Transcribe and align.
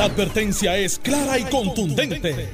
La 0.00 0.06
advertencia 0.06 0.78
es 0.78 0.98
clara 0.98 1.38
y 1.38 1.42
contundente. 1.44 2.48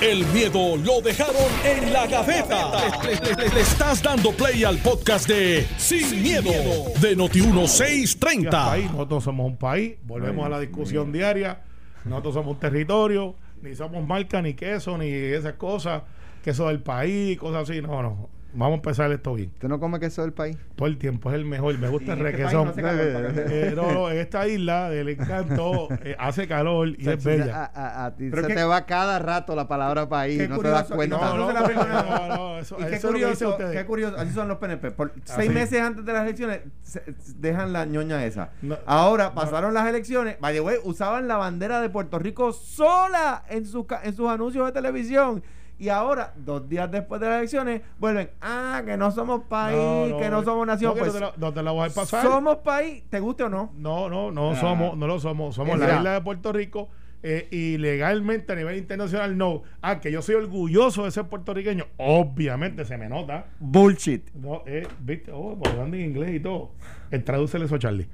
El 0.00 0.24
miedo 0.26 0.76
lo 0.76 1.00
dejaron 1.00 1.34
en 1.64 1.92
la 1.92 2.06
gaveta. 2.06 2.70
Le, 3.02 3.16
le- 3.16 3.34
le- 3.48 3.54
le 3.56 3.60
estás 3.60 4.00
dando 4.00 4.30
play 4.30 4.62
al 4.62 4.78
podcast 4.78 5.26
de 5.26 5.66
Sin, 5.78 6.22
miedo, 6.22 6.52
de 7.00 7.16
Ya 7.16 7.16
Noti1630. 7.16 8.44
está 8.44 8.70
ahí, 8.74 8.84
nosotros 8.84 9.24
somos 9.24 9.46
un 9.48 9.56
país, 9.56 9.94
volvemos 10.04 10.46
a 10.46 10.48
la 10.50 10.60
discusión 10.60 11.10
diaria, 11.10 11.62
nosotros 12.04 12.34
somos 12.34 12.52
un 12.54 12.60
territorio, 12.60 13.34
ni 13.62 13.74
somos 13.74 14.06
marca, 14.06 14.40
ni 14.40 14.54
queso, 14.54 14.96
ni 14.96 15.08
esas 15.10 15.54
cosas, 15.54 16.02
queso 16.44 16.68
del 16.68 16.84
país, 16.84 17.36
cosas 17.36 17.68
así, 17.68 17.82
no, 17.82 18.00
no, 18.00 18.28
vamos 18.54 18.72
a 18.72 18.74
empezar 18.76 19.10
esto 19.12 19.34
bien, 19.34 19.50
¿Tú 19.58 19.68
no 19.68 19.78
comes 19.80 20.00
queso 20.00 20.22
del 20.22 20.32
país? 20.32 20.56
todo 20.76 20.86
el 20.88 20.98
tiempo 20.98 21.30
es 21.30 21.36
el 21.36 21.44
mejor, 21.44 21.78
me 21.78 21.88
gusta 21.88 22.12
el 22.12 22.18
este 22.26 22.32
requesón. 22.38 22.72
país 22.72 22.76
no 22.76 23.34
que- 23.34 23.68
Eh, 23.68 23.72
no, 23.74 24.10
en 24.10 24.18
esta 24.18 24.46
isla 24.48 24.90
del 24.90 25.08
encanto 25.08 25.88
eh, 26.04 26.16
hace 26.18 26.46
calor 26.46 26.88
y 26.88 27.08
es 27.08 27.18
O 27.18 27.20
sea, 27.20 27.36
bella. 27.36 27.64
A, 27.64 27.64
a- 28.02 28.04
a 28.06 28.16
ti 28.16 28.28
Pero 28.30 28.48
se 28.48 28.54
te 28.54 28.64
va 28.64 28.84
cada 28.86 29.18
rato 29.18 29.54
la 29.56 29.66
palabra 29.68 30.08
país 30.08 30.48
no 30.48 30.58
te 30.58 30.68
das 30.68 30.88
cuenta. 30.88 31.16
No, 31.18 31.36
no, 31.36 31.46
se 31.48 31.52
la 31.54 31.60
no, 31.62 32.28
no, 32.28 32.36
no, 32.36 32.58
eso- 32.58 32.76
Y 32.78 32.84
qué 32.84 32.94
eso 32.96 33.08
es 33.08 33.12
lo 33.14 33.18
que 33.18 33.26
dicen 33.26 33.32
curioso, 33.32 33.48
ustedes. 33.50 33.72
qué 33.72 33.86
curioso, 33.86 34.16
así 34.18 34.32
son 34.32 34.48
los 34.48 34.58
PNP. 34.58 34.90
Por 34.92 35.12
seis 35.24 35.38
Así. 35.38 35.48
meses 35.48 35.80
antes 35.80 36.04
de 36.04 36.12
las 36.12 36.22
elecciones 36.22 36.60
se- 36.82 37.02
se 37.18 37.32
dejan 37.38 37.72
la 37.72 37.84
ñoña 37.86 38.24
esa. 38.24 38.50
No, 38.62 38.76
Ahora 38.86 39.24
no. 39.26 39.34
pasaron 39.34 39.74
las 39.74 39.88
elecciones, 39.88 40.36
by 40.40 40.54
the 40.54 40.60
way, 40.60 40.76
usaban 40.84 41.26
la 41.28 41.36
bandera 41.36 41.80
de 41.80 41.88
Puerto 41.90 42.18
Rico 42.18 42.52
sola 42.52 43.44
en 43.48 43.66
sus 43.66 43.86
ca- 43.86 44.00
en 44.04 44.14
sus 44.14 44.28
anuncios 44.28 44.66
de 44.66 44.72
televisión. 44.72 45.42
Y 45.82 45.88
ahora, 45.88 46.32
dos 46.36 46.68
días 46.68 46.88
después 46.92 47.20
de 47.20 47.26
las 47.26 47.38
elecciones, 47.38 47.82
vuelven, 47.98 48.30
ah, 48.40 48.82
que 48.86 48.96
no 48.96 49.10
somos 49.10 49.42
país, 49.48 50.14
que 50.16 50.30
no 50.30 50.44
somos 50.44 50.64
nación. 50.64 50.92
no, 50.94 50.96
Pues, 51.00 51.12
no 51.12 51.18
te 51.18 51.20
la- 51.26 51.32
no 51.36 51.52
te 51.52 51.60
la 51.64 51.70
voy 51.72 51.88
a 51.90 51.92
pasar. 51.92 52.22
somos 52.24 52.58
país, 52.58 53.02
te 53.10 53.18
guste 53.18 53.42
o 53.42 53.48
no. 53.48 53.72
No, 53.76 54.08
no, 54.08 54.30
no 54.30 54.52
Ah. 54.52 54.56
somos, 54.60 54.96
no 54.96 55.08
lo 55.08 55.18
somos. 55.18 55.56
Somos 55.56 55.76
la 55.80 55.96
isla 55.96 56.12
de 56.12 56.20
Puerto 56.20 56.52
Rico 56.52 56.88
eh, 57.24 57.48
y 57.50 57.78
legalmente 57.78 58.52
a 58.52 58.56
nivel 58.56 58.76
internacional 58.76 59.36
no. 59.36 59.62
Ah, 59.80 59.98
que 59.98 60.12
yo 60.12 60.22
soy 60.22 60.36
orgulloso 60.36 61.04
de 61.04 61.10
ser 61.10 61.24
puertorriqueño. 61.24 61.86
Obviamente 61.96 62.84
se 62.84 62.96
me 62.96 63.08
nota. 63.08 63.46
Bullshit. 63.58 64.30
No, 64.34 64.62
eh, 64.66 64.86
viste, 65.00 65.32
oh, 65.32 65.58
por 65.58 65.68
en 65.72 65.94
inglés 65.96 66.34
y 66.34 66.38
todo. 66.40 66.70
El 67.10 67.24
tradúcele 67.24 67.64
eso 67.64 67.74
a 67.74 67.78
Charlie. 67.80 68.08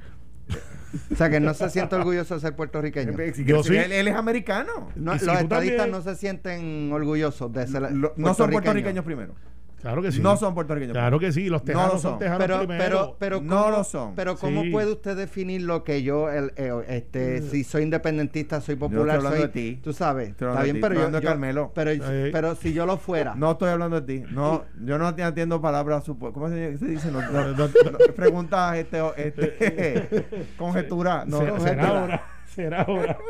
O 1.13 1.17
sea, 1.17 1.29
que 1.29 1.39
no 1.39 1.53
se 1.53 1.69
siente 1.69 1.97
orgulloso 1.97 2.35
de 2.35 2.41
ser 2.41 2.57
puertorriqueño. 2.57 3.13
Yo 3.45 3.63
sí. 3.63 3.77
Él, 3.77 3.93
él 3.93 4.09
es 4.09 4.15
americano. 4.15 4.91
No, 4.97 5.13
los 5.13 5.23
estadistas 5.23 5.49
también- 5.49 5.91
no 5.91 6.03
se 6.03 6.15
sienten 6.17 6.91
orgullosos 6.93 7.53
de 7.53 7.67
ser 7.67 7.93
Lo- 7.93 8.15
no 8.17 8.35
son 8.35 8.51
puertorriqueños 8.51 9.05
primero. 9.05 9.35
Claro 9.81 10.03
que 10.03 10.11
sí. 10.11 10.21
No 10.21 10.37
son 10.37 10.55
puertorriqueños. 10.55 10.93
Claro 10.93 11.19
que 11.21 11.31
sí. 11.33 11.49
Los 11.49 11.63
No 11.63 11.67
tejanos 11.67 11.93
lo 11.95 11.99
son, 11.99 12.11
son. 12.13 12.19
tejanos 12.19 12.41
Pero, 12.47 12.59
primero. 12.59 12.85
pero, 12.85 13.17
pero, 13.19 13.41
No 13.41 13.63
¿cómo- 13.65 13.71
lo 13.77 13.85
son. 13.85 14.15
Pero 14.17 14.37
¿cómo 14.37 14.63
Sí. 14.63 14.71
puede 14.71 14.91
usted 14.93 15.17
definir 15.17 15.63
lo 15.63 15.85
que 15.85 16.03
yo, 16.03 16.31
el, 16.31 16.53
eh, 16.57 16.73
este, 16.89 17.43
si 17.43 17.63
soy 17.65 17.83
independentista, 17.85 18.61
soy 18.61 18.75
popular, 18.77 19.17
estoy 19.17 19.17
hablando 19.17 19.37
soy, 19.39 19.47
de 19.47 19.53
ti. 19.75 19.81
tú 19.83 19.93
sabes, 19.93 20.31
Estoy 20.31 20.33
está 20.33 20.45
hablando 20.47 20.67
de 20.67 20.73
bien, 20.73 20.83
pero 20.83 21.21
yo, 21.21 21.29
Carmelo. 21.29 21.73
pero, 21.75 21.91
Eh. 21.93 22.31
pero 22.33 22.55
si 22.57 22.73
yo 22.73 22.87
lo 22.87 22.97
fuera, 22.99 23.35
No 23.37 23.53
estoy 23.53 23.71
hablando 23.71 24.01
de 24.01 24.19
ti. 24.21 24.25
No, 24.33 24.65
yo 24.85 24.99
no 24.99 25.15
te 25.15 25.23
atiendo 25.23 25.61
palabras 25.61 26.05
¿Cómo 26.05 26.49
se, 26.49 26.77
se 26.79 26.87
dice? 26.87 27.11
No, 27.13 27.21
no, 27.23 27.31
No, 27.31 27.55
no, 27.57 27.69
no, 27.93 27.99
preguntas 28.17 28.77
este, 28.77 29.01
este 29.17 30.29
conjetura. 30.59 31.25
No, 31.27 31.39
Se- 31.39 31.49
conjetura. 31.49 31.71
será 31.71 31.89
ahora. 31.89 32.23
Será 32.47 32.83
ahora. 32.83 33.19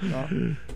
No. 0.00 0.26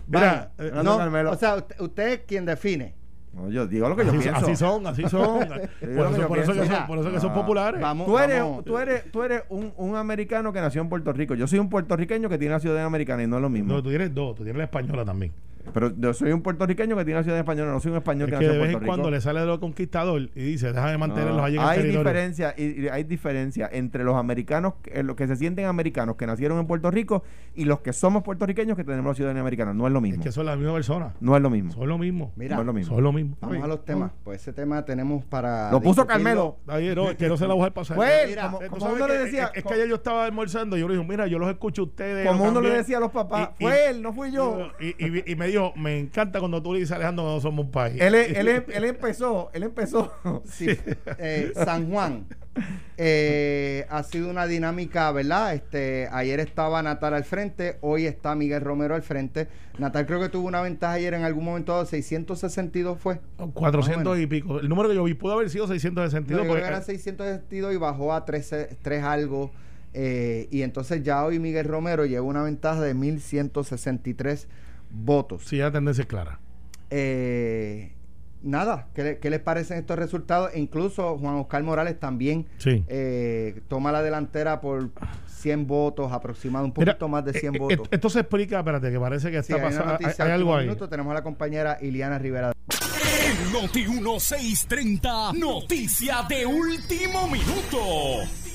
Mira, 0.07 0.51
eh, 0.57 0.67
Hablando 0.67 0.83
no, 0.83 0.97
Carmelo. 0.97 1.31
o 1.31 1.35
sea, 1.35 1.55
usted, 1.55 1.79
usted 1.79 2.07
es 2.09 2.19
quien 2.27 2.45
define. 2.45 2.93
No, 3.33 3.49
yo 3.49 3.65
digo 3.65 3.89
lo 3.89 3.95
que 3.95 4.05
yo 4.05 4.11
así, 4.11 4.19
pienso. 4.19 4.45
así 4.45 4.55
son, 4.55 4.85
así 4.85 5.09
son. 5.09 5.39
por, 5.47 5.57
eso, 5.57 6.17
yo 6.17 6.27
por, 6.27 6.37
eso 6.37 6.53
que 6.53 6.65
son, 6.67 6.87
por 6.87 6.99
eso 6.99 7.11
que 7.11 7.19
son 7.19 7.33
populares. 7.33 7.81
Vamos, 7.81 8.05
Tú 8.05 8.19
eres, 8.19 8.39
vamos. 8.41 8.63
tú 8.63 8.77
eres, 8.77 9.11
tú 9.11 9.23
eres 9.23 9.43
un, 9.49 9.73
un 9.75 9.95
americano 9.95 10.53
que 10.53 10.61
nació 10.61 10.81
en 10.81 10.89
Puerto 10.89 11.11
Rico. 11.13 11.33
Yo 11.33 11.47
soy 11.47 11.57
un 11.59 11.69
puertorriqueño 11.69 12.29
que 12.29 12.37
tiene 12.37 12.53
la 12.53 12.59
ciudadanía 12.59 12.85
americana 12.85 13.23
y 13.23 13.27
no 13.27 13.37
es 13.37 13.41
lo 13.41 13.49
mismo. 13.49 13.73
No, 13.73 13.81
tú 13.81 13.89
tienes 13.89 14.13
dos. 14.13 14.35
Tú 14.35 14.43
tienes 14.43 14.57
la 14.57 14.65
española 14.65 15.03
también. 15.03 15.31
Pero 15.73 15.93
yo 15.97 16.13
soy 16.13 16.31
un 16.31 16.41
puertorriqueño 16.41 16.95
que 16.97 17.05
tiene 17.05 17.19
la 17.19 17.23
ciudadanía 17.23 17.41
española, 17.43 17.71
no 17.71 17.79
soy 17.79 17.91
un 17.91 17.97
español 17.97 18.29
Es 18.29 18.33
que 18.37 18.39
que 18.39 18.45
nació 18.45 18.49
de 18.49 18.55
en 18.55 18.61
vez 18.61 18.71
Puerto 18.71 18.83
en 18.83 18.87
cuando 18.87 19.03
Rico. 19.09 19.15
le 19.15 19.21
sale 19.21 19.39
de 19.39 19.45
lo 19.45 19.59
conquistador 19.59 20.21
y 20.35 20.43
dice, 20.43 20.73
déjame 20.73 20.97
mantenerlos 20.97 21.37
No, 21.37 21.43
allí 21.43 21.55
en 21.55 21.61
el 21.61 21.67
hay 21.69 21.77
territorio. 21.77 22.09
diferencia 22.09 22.53
y, 22.57 22.63
y 22.83 22.87
hay 22.89 23.03
diferencia 23.05 23.69
entre 23.71 24.03
los 24.03 24.15
americanos 24.15 24.73
eh, 24.85 25.03
los 25.03 25.15
que 25.15 25.27
se 25.27 25.35
sienten 25.35 25.65
americanos 25.65 26.15
que 26.17 26.27
nacieron 26.27 26.59
en 26.59 26.67
Puerto 26.67 26.91
Rico 26.91 27.23
y 27.55 27.65
los 27.65 27.79
que 27.79 27.93
somos 27.93 28.23
puertorriqueños 28.23 28.75
que 28.75 28.83
tenemos 28.83 29.11
la 29.11 29.15
ciudadanía 29.15 29.41
americana 29.41 29.73
no 29.73 29.87
es 29.87 29.93
lo 29.93 29.99
Es 29.99 30.03
mismo 30.03 30.23
que 30.23 30.31
son 30.31 30.45
las 30.45 30.57
mismas 30.57 30.73
personas. 30.75 31.13
no 31.21 31.35
es 31.35 31.41
lo 31.41 31.49
mismo 31.49 31.71
Son 31.71 31.87
lo 31.87 31.97
mismo. 31.97 32.31
Mira, 32.35 32.55
no 32.55 32.61
es 32.61 32.65
lo 32.67 32.73
mismo 32.73 32.95
Son 32.95 33.03
lo 33.03 33.13
mismo. 33.13 33.37
vamos 33.41 33.63
a 33.63 33.67
los 33.67 33.85
temas. 33.85 34.11
Pues 34.23 34.41
ese 34.41 34.53
tema 34.53 34.83
tenemos 34.85 35.23
para. 35.25 35.71
lo 35.71 35.79
puso. 35.81 36.05
Carmelo 36.05 36.57
Ahí, 36.67 36.93
no, 36.93 37.09
es 37.11 37.17
que 37.17 37.27
no 37.29 37.37
se 37.37 37.47
la 37.47 37.53
voy 37.53 37.67
a 37.67 37.73
pasar. 37.73 37.95
Pues, 37.95 38.27
Mira, 38.27 38.51
como, 38.69 38.87
uno 38.93 39.07
le 39.07 39.17
decía 39.19 39.45
Es, 39.53 39.59
es 39.59 39.63
que 39.63 39.73
ayer 39.75 39.87
yo 39.87 39.95
estaba 39.95 40.25
almorzando 40.25 40.75
y 40.75 40.81
yo 40.81 40.87
le 40.87 40.95
dije, 40.95 41.07
mira, 41.07 41.27
yo 41.27 41.39
los 41.39 41.49
escucho 41.49 41.83
a 41.83 41.85
ustedes. 41.85 42.27
como 42.27 42.43
uno 42.43 42.59
le 42.59 42.67
cambié". 42.67 42.77
decía 42.77 42.97
a 42.97 42.99
los 42.99 43.11
papás 43.11 43.49
Y- 43.59 43.63
y- 43.63 43.67
fue 43.67 43.89
él 43.89 44.01
no 44.01 44.11
fui 44.13 44.31
yo 44.31 44.67
Y, 44.79 44.87
y- 45.03 45.31
y 45.31 45.35
me 45.35 45.47
dijo, 45.53 45.73
me 45.75 45.99
encanta 45.99 46.39
cuando 46.39 46.61
tú 46.61 46.73
le 46.73 46.79
dices 46.79 46.93
Alejandro 46.93 47.25
que 47.25 47.31
no 47.31 47.39
somos 47.41 47.65
un 47.65 47.71
país. 47.71 47.95
él, 48.01 48.15
empezó 48.15 49.49
él 49.53 49.63
empezó 49.63 50.11
Sí, 50.45 50.67
eh, 51.17 51.51
San 51.55 51.89
Juan 51.89 52.25
eh, 52.97 53.85
ha 53.89 54.03
sido 54.03 54.29
una 54.29 54.45
dinámica, 54.45 55.11
¿verdad? 55.11 55.55
Este, 55.55 56.07
ayer 56.11 56.39
estaba 56.39 56.83
Natal 56.83 57.13
al 57.15 57.23
frente, 57.23 57.77
hoy 57.81 58.05
está 58.05 58.35
Miguel 58.35 58.61
Romero 58.61 58.95
al 58.95 59.01
frente. 59.01 59.47
Natal 59.79 60.05
creo 60.05 60.19
que 60.19 60.29
tuvo 60.29 60.47
una 60.47 60.61
ventaja 60.61 60.93
ayer 60.93 61.13
en 61.15 61.23
algún 61.23 61.45
momento 61.45 61.71
dado, 61.71 61.85
662 61.85 62.99
fue. 62.99 63.19
400 63.53 64.03
Más 64.03 64.13
o 64.13 64.19
y 64.19 64.27
pico. 64.27 64.59
El 64.59 64.69
número 64.69 64.89
que 64.89 64.95
yo 64.95 65.03
vi 65.03 65.15
pudo 65.15 65.33
haber 65.33 65.49
sido 65.49 65.65
No, 65.65 65.73
662. 65.73 66.27
yo 66.29 66.35
creo 66.43 66.47
porque, 66.47 66.61
que 66.61 66.67
era 66.67 66.81
662 66.81 67.73
y 67.73 67.77
bajó 67.77 68.13
a 68.13 68.23
3, 68.25 68.55
3 68.83 69.03
algo. 69.03 69.51
eh, 69.93 70.47
y 70.51 70.61
entonces 70.61 71.03
ya 71.03 71.25
hoy 71.25 71.39
Miguel 71.39 71.65
Romero 71.65 72.05
lleva 72.05 72.25
una 72.25 72.43
ventaja 72.43 72.81
de 72.81 72.93
1163 72.93 74.47
votos. 74.93 75.43
sí, 75.45 75.57
la 75.57 75.71
tendencia 75.71 76.03
es 76.03 76.07
clara. 76.07 76.39
Eh, 76.89 77.91
nada, 78.43 78.87
¿qué, 78.93 79.03
le- 79.03 79.17
qué 79.19 79.29
les 79.29 79.39
parecen 79.39 79.77
estos 79.79 79.97
resultados? 79.97 80.51
E 80.53 80.59
incluso 80.59 81.17
Juan 81.17 81.35
Oscar 81.35 81.63
Morales 81.63 81.99
también 81.99 82.45
Sí. 82.59 82.83
eh, 82.87 83.61
toma 83.67 83.91
la 83.91 84.03
delantera 84.03 84.61
por 84.61 84.89
100 85.27 85.65
votos, 85.67 86.11
aproximado 86.11 86.65
un 86.65 86.73
Mira, 86.77 86.93
poquito 86.93 87.07
más 87.07 87.25
de 87.25 87.33
100 87.33 87.53
eh, 87.55 87.57
eh, 87.57 87.59
votos. 87.59 87.87
Esto 87.91 88.09
se 88.09 88.19
explica, 88.19 88.59
espérate, 88.59 88.91
que 88.91 88.99
parece 88.99 89.31
que 89.31 89.41
Sí, 89.43 89.53
está 89.53 89.55
una 89.57 89.65
pasando. 89.65 89.93
Hay, 89.95 90.03
noticia 90.03 90.25
hay 90.25 90.31
algo 90.31 90.55
ahí. 90.55 90.65
minuto. 90.65 90.87
Tenemos 90.87 91.11
a 91.11 91.13
la 91.15 91.23
compañera 91.23 91.77
Iliana 91.81 92.19
Rivera. 92.19 92.51
En 93.25 93.51
Noti 93.53 93.85
1630, 93.87 95.33
noticia 95.33 96.23
de 96.29 96.45
último 96.45 97.27
minuto. 97.27 97.79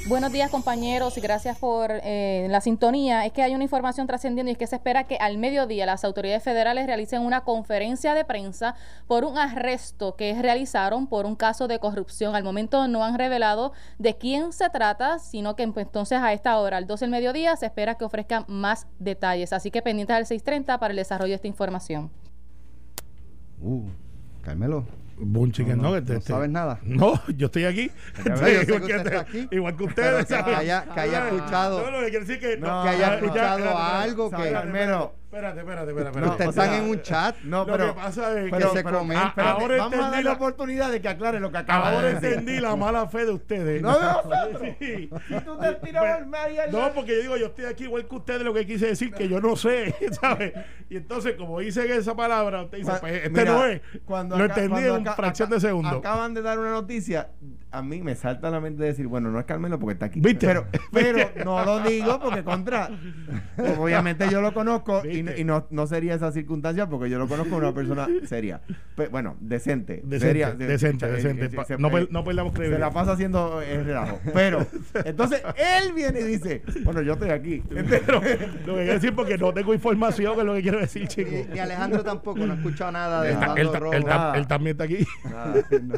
Buenos 0.09 0.33
días 0.33 0.51
compañeros 0.51 1.19
y 1.19 1.21
gracias 1.21 1.59
por 1.59 1.91
eh, 1.91 2.47
la 2.49 2.63
sintonía. 2.63 3.27
Es 3.27 3.33
que 3.35 3.43
hay 3.43 3.55
una 3.55 3.65
información 3.65 4.07
trascendiendo 4.07 4.49
y 4.49 4.53
es 4.53 4.59
que 4.59 4.67
se 4.67 4.77
espera 4.77 5.05
que 5.05 5.19
al 5.19 5.37
mediodía 5.37 5.85
las 5.85 6.03
autoridades 6.03 6.43
federales 6.43 6.87
realicen 6.87 7.21
una 7.21 7.43
conferencia 7.43 8.15
de 8.15 8.25
prensa 8.25 8.75
por 9.07 9.27
un 9.27 9.37
arresto 9.37 10.17
que 10.17 10.41
realizaron 10.41 11.09
por 11.09 11.27
un 11.27 11.37
caso 11.37 11.69
de 11.69 11.79
corrupción. 11.79 12.35
Al 12.35 12.43
momento 12.43 12.89
no 12.89 13.05
han 13.05 13.19
revelado 13.19 13.73
de 13.99 14.17
quién 14.17 14.55
se 14.55 14.71
trata, 14.71 15.19
sino 15.19 15.57
que 15.57 15.69
pues, 15.69 15.85
entonces 15.85 16.21
a 16.23 16.33
esta 16.33 16.59
hora, 16.59 16.79
al 16.79 16.87
12 16.87 17.05
del 17.05 17.11
mediodía, 17.11 17.55
se 17.57 17.67
espera 17.67 17.97
que 17.97 18.07
ofrezcan 18.07 18.47
más 18.49 18.87
detalles. 18.99 19.53
Así 19.53 19.71
que 19.71 19.83
pendientes 19.83 20.17
al 20.17 20.25
630 20.25 20.79
para 20.79 20.93
el 20.93 20.97
desarrollo 20.97 21.33
de 21.33 21.37
esta 21.37 21.49
información. 21.49 22.11
Uh, 23.61 23.83
Carmelo, 24.41 24.87
Boom 25.21 25.51
chicken 25.53 25.77
no, 25.79 25.83
no, 25.85 25.89
nugget, 25.91 26.09
no 26.09 26.15
este. 26.19 26.33
sabes 26.33 26.49
nada. 26.51 26.79
No, 26.85 27.21
yo 27.37 27.47
estoy 27.47 27.65
aquí. 27.65 27.91
Yo 28.25 28.37
sé 28.37 28.45
que 28.45 28.63
igual, 28.63 28.67
que 28.67 28.75
usted 28.75 29.03
te- 29.03 29.09
está 29.09 29.21
aquí. 29.21 29.49
igual 29.51 29.77
que 29.77 29.85
ustedes. 29.85 30.27
que 30.27 30.35
haya- 30.35 30.85
que 30.95 31.01
haya 31.01 31.13
¿sabes? 31.19 31.33
escuchado- 31.35 31.83
No, 31.83 31.91
no, 31.91 31.99
quiere 32.09 32.21
decir 32.21 32.39
que. 32.41 32.57
No, 32.57 32.83
que 32.83 32.89
haya 32.89 33.15
escuchado 33.15 33.79
algo 33.79 34.31
¿sabes, 34.31 34.47
que- 34.47 34.53
Carmelo? 34.53 35.15
Espérate, 35.31 35.61
espérate, 35.61 35.91
espérate. 35.91 36.21
No. 36.21 36.31
Ustedes 36.31 36.49
están 36.51 36.73
en 36.73 36.85
un 36.89 37.03
chat. 37.03 37.37
no 37.45 37.59
Lo 37.59 37.67
pero 37.67 37.87
que 37.89 38.01
pasa 38.01 38.41
es 38.41 38.51
que 38.51 38.57
que 38.59 38.69
se 38.69 38.83
comenta. 38.83 39.25
a- 39.25 39.29
espérate, 39.29 39.51
ahora 39.63 39.77
vamos 39.77 39.93
a 39.93 39.97
entendí 39.97 39.99
dar 40.15 40.25
la 40.25 40.31
la, 40.31 40.33
oportunidad 40.33 40.91
de 40.91 41.01
que 41.03 41.09
aclare 41.09 41.39
lo 41.41 41.53
que 41.53 41.59
acaba 41.59 41.91
ahora 41.91 42.09
de 42.09 42.15
decir 42.15 42.29
entendí 42.31 42.61
la 42.61 42.77
mala 42.77 43.07
fe 43.09 43.27
de 43.27 43.33
ustedes. 43.33 43.83
no 43.83 43.93
de 43.99 44.05
nosotros 44.07 44.63
Sí. 44.81 45.11
y 45.29 45.41
tú 45.41 45.59
te 45.59 45.73
tiras 45.75 46.05
al 46.21 46.27
medio 46.27 46.63
No, 46.73 46.93
porque 46.95 47.15
yo 47.17 47.21
digo, 47.21 47.37
yo 47.37 47.47
estoy 47.49 47.67
aquí 47.67 47.85
igual 47.85 48.09
que 48.09 48.15
ustedes, 48.15 48.41
lo 48.43 48.55
que 48.55 48.65
quise 48.67 48.87
decir 48.87 49.13
que 49.13 49.29
yo 49.29 49.39
no 49.39 49.55
sé, 49.55 49.95
¿sabes? 50.19 50.55
Y 50.89 50.97
entonces, 50.97 51.35
como 51.37 51.59
dice 51.61 51.95
esa 51.95 52.17
palabra, 52.17 52.63
usted 52.63 52.79
dice, 52.79 52.93
pues 52.99 53.13
este 53.25 53.29
mira, 53.29 53.53
no 53.53 53.65
es. 53.67 53.83
cuando 54.07 54.39
lo 54.39 54.45
entendí 54.47 54.71
cuando 54.71 54.97
en 54.97 55.03
aca- 55.09 55.13
fracción 55.15 55.51
de 55.51 55.61
segundo. 55.61 55.99
Acaban 55.99 56.33
de 56.33 56.41
dar 56.41 56.59
una 56.59 56.71
noticia. 56.71 57.29
A 57.71 57.83
mí 57.83 58.01
me 58.01 58.15
salta 58.15 58.49
a 58.49 58.51
la 58.51 58.61
mente 58.61 58.83
decir, 58.83 59.07
bueno, 59.07 59.31
no 59.31 59.39
es 59.39 59.45
Carmelo 59.45 59.79
porque 59.79 59.93
está 59.93 60.07
aquí. 60.07 60.21
¿Viste? 60.21 60.47
Pero, 60.47 60.67
pero 60.91 61.31
no 61.45 61.63
lo 61.67 61.81
digo 61.81 62.19
porque 62.19 62.43
contra. 62.43 62.89
Obviamente 63.79 64.27
yo 64.31 64.41
lo 64.41 64.55
conozco 64.55 65.03
y, 65.05 65.09
¿Viste? 65.09 65.18
Y 65.19 65.45
no, 65.45 65.67
no 65.71 65.87
sería 65.87 66.15
esa 66.15 66.33
circunstancia 66.33 66.89
porque 66.89 67.09
yo 67.11 67.19
lo 67.19 67.27
conozco 67.29 67.51
como 67.51 67.67
una 67.67 67.75
persona 67.75 68.07
seria. 68.27 68.61
Pe- 68.97 69.09
bueno, 69.09 69.37
decente. 69.41 70.01
Decente, 70.05 70.19
seria, 70.27 70.51
decente, 70.53 71.07
eh, 71.07 71.11
decente. 71.13 71.45
eh, 71.47 71.49
Pa- 71.51 71.65
se- 71.65 71.79
no 71.79 71.97
eh, 71.99 72.09
no 72.11 72.25
perdamos 72.25 72.53
Se 72.53 72.59
la 72.59 72.65
credibilidad. 72.65 72.93
pasa 72.93 73.13
haciendo 73.13 73.61
el 73.63 73.85
relajo. 73.85 74.21
Pero, 74.35 74.67
entonces 75.05 75.43
él 75.57 75.93
viene 75.95 76.21
y 76.21 76.25
dice, 76.25 76.63
bueno, 76.85 77.03
yo 77.03 77.15
estoy 77.15 77.31
aquí. 77.31 77.63
Pero 77.69 78.15
lo 78.15 78.21
que 78.21 78.37
quiero 78.65 78.93
decir 78.93 79.15
porque 79.15 79.39
no 79.39 79.53
tengo 79.53 79.75
información, 79.75 80.39
es 80.39 80.45
lo 80.45 80.55
que 80.55 80.63
quiero 80.63 80.79
decir, 80.81 81.07
chico. 81.09 81.31
Y, 81.31 81.57
y 81.57 81.59
Alejandro 81.59 82.03
tampoco, 82.05 82.39
no 82.47 82.53
ha 82.53 82.57
escuchado 82.57 82.93
nada 82.93 83.23
de 83.23 83.33
Él, 83.61 83.69
Rojo. 83.75 83.93
él 84.35 84.47
también 84.47 84.75
está 84.75 84.85
aquí. 84.85 85.07
Nada, 85.25 85.55
no. 85.83 85.95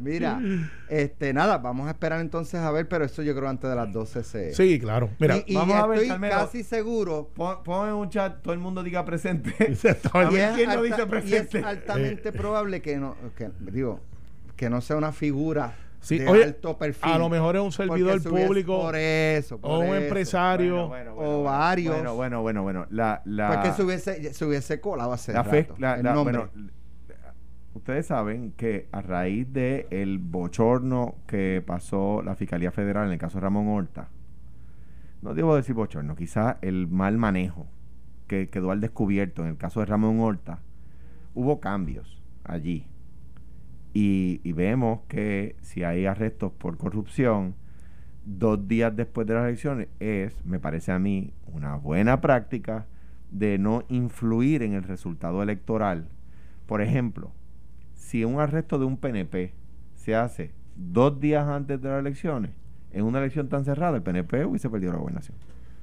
Mira, 0.00 0.40
este, 0.88 1.32
nada, 1.32 1.56
vamos 1.58 1.88
a 1.88 1.90
esperar 1.92 2.20
entonces 2.20 2.60
a 2.60 2.70
ver, 2.70 2.86
pero 2.86 3.04
eso 3.06 3.22
yo 3.22 3.34
creo 3.34 3.48
antes 3.48 3.68
de 3.68 3.74
las 3.74 3.90
12 3.92 4.22
se... 4.24 4.54
Sí, 4.54 4.78
claro. 4.78 5.08
Mira, 5.18 5.38
y, 5.38 5.44
y 5.46 5.54
vamos 5.56 5.74
a 5.76 5.86
ver, 5.86 5.96
estoy 5.98 6.08
Carmelo. 6.10 6.34
casi 6.34 6.62
seguro 6.62 7.30
Pon, 7.34 7.62
pon 7.64 7.88
en 7.88 7.94
un 7.94 8.10
chat, 8.10 8.36
todo 8.46 8.54
el 8.54 8.60
mundo 8.60 8.82
diga 8.82 9.04
presente. 9.04 9.54
A 10.12 10.22
y 10.30 10.34
ver 10.34 10.50
es, 10.50 10.54
quién 10.56 10.66
no 10.70 10.72
alta- 10.80 10.82
dice 10.82 10.96
y 10.98 11.02
es 11.02 11.06
presente. 11.06 11.58
altamente 11.62 12.32
probable 12.32 12.80
que 12.80 12.96
no, 12.96 13.14
que, 13.36 13.50
digo, 13.60 14.00
que 14.56 14.70
no 14.70 14.80
sea 14.80 14.96
una 14.96 15.12
figura 15.12 15.74
Sí, 16.00 16.18
de 16.18 16.28
oye, 16.28 16.44
alto 16.44 16.78
perfil. 16.78 17.10
a 17.10 17.18
lo 17.18 17.28
mejor 17.28 17.56
es 17.56 17.62
un 17.62 17.70
porque 17.70 18.02
servidor 18.04 18.22
público 18.22 18.80
Por 18.80 18.94
eso, 18.96 19.58
por 19.58 19.70
o 19.72 19.78
un 19.80 19.86
eso. 19.86 19.94
empresario. 19.96 20.90
O 21.16 21.42
varios. 21.42 21.94
Bueno, 21.96 22.14
bueno, 22.14 22.42
bueno, 22.42 22.62
bueno. 22.62 22.86
La, 22.90 23.22
la, 23.24 23.48
Pues 23.48 23.58
que 23.70 23.72
se 23.76 23.82
hubiese, 23.82 24.32
se 24.34 24.44
hubiese 24.44 24.80
colado 24.80 25.12
hace 25.12 25.32
la 25.32 25.42
fe- 25.42 25.62
rato, 25.62 25.74
la- 25.78 25.94
el 25.96 26.04
la- 26.04 26.12
nombre. 26.14 26.38
bueno, 26.38 26.70
ustedes 27.74 28.06
saben 28.06 28.52
que 28.52 28.86
a 28.92 29.02
raíz 29.02 29.52
de 29.52 29.88
el 29.90 30.18
bochorno 30.18 31.16
que 31.26 31.62
pasó 31.66 32.22
la 32.22 32.36
Fiscalía 32.36 32.70
Federal 32.70 33.06
en 33.08 33.12
el 33.14 33.18
caso 33.18 33.38
de 33.38 33.42
Ramón 33.42 33.66
Horta, 33.68 34.08
no 35.22 35.34
debo 35.34 35.56
decir 35.56 35.74
bochorno, 35.74 36.14
quizás 36.14 36.56
el 36.62 36.86
mal 36.86 37.16
manejo 37.18 37.66
que 38.26 38.48
quedó 38.48 38.70
al 38.70 38.80
descubierto 38.80 39.42
en 39.42 39.48
el 39.48 39.56
caso 39.56 39.80
de 39.80 39.86
Ramón 39.86 40.20
Horta, 40.20 40.60
hubo 41.34 41.60
cambios 41.60 42.22
allí. 42.44 42.86
Y, 43.94 44.40
y 44.44 44.52
vemos 44.52 45.00
que 45.08 45.56
si 45.62 45.82
hay 45.84 46.06
arrestos 46.06 46.52
por 46.52 46.76
corrupción, 46.76 47.54
dos 48.26 48.66
días 48.68 48.94
después 48.94 49.26
de 49.26 49.34
las 49.34 49.44
elecciones 49.44 49.88
es, 50.00 50.44
me 50.44 50.58
parece 50.58 50.92
a 50.92 50.98
mí, 50.98 51.32
una 51.46 51.76
buena 51.76 52.20
práctica 52.20 52.86
de 53.30 53.58
no 53.58 53.84
influir 53.88 54.62
en 54.62 54.74
el 54.74 54.82
resultado 54.82 55.42
electoral. 55.42 56.08
Por 56.66 56.82
ejemplo, 56.82 57.32
si 57.94 58.24
un 58.24 58.40
arresto 58.40 58.78
de 58.78 58.84
un 58.84 58.96
PNP 58.98 59.54
se 59.94 60.14
hace 60.14 60.52
dos 60.76 61.20
días 61.20 61.46
antes 61.46 61.80
de 61.80 61.88
las 61.88 62.00
elecciones, 62.00 62.50
en 62.92 63.04
una 63.04 63.18
elección 63.18 63.48
tan 63.48 63.64
cerrada, 63.64 63.96
el 63.96 64.02
PNP 64.02 64.44
hubiese 64.44 64.70
perdido 64.70 64.92
la 64.92 64.98
gobernación. 64.98 65.36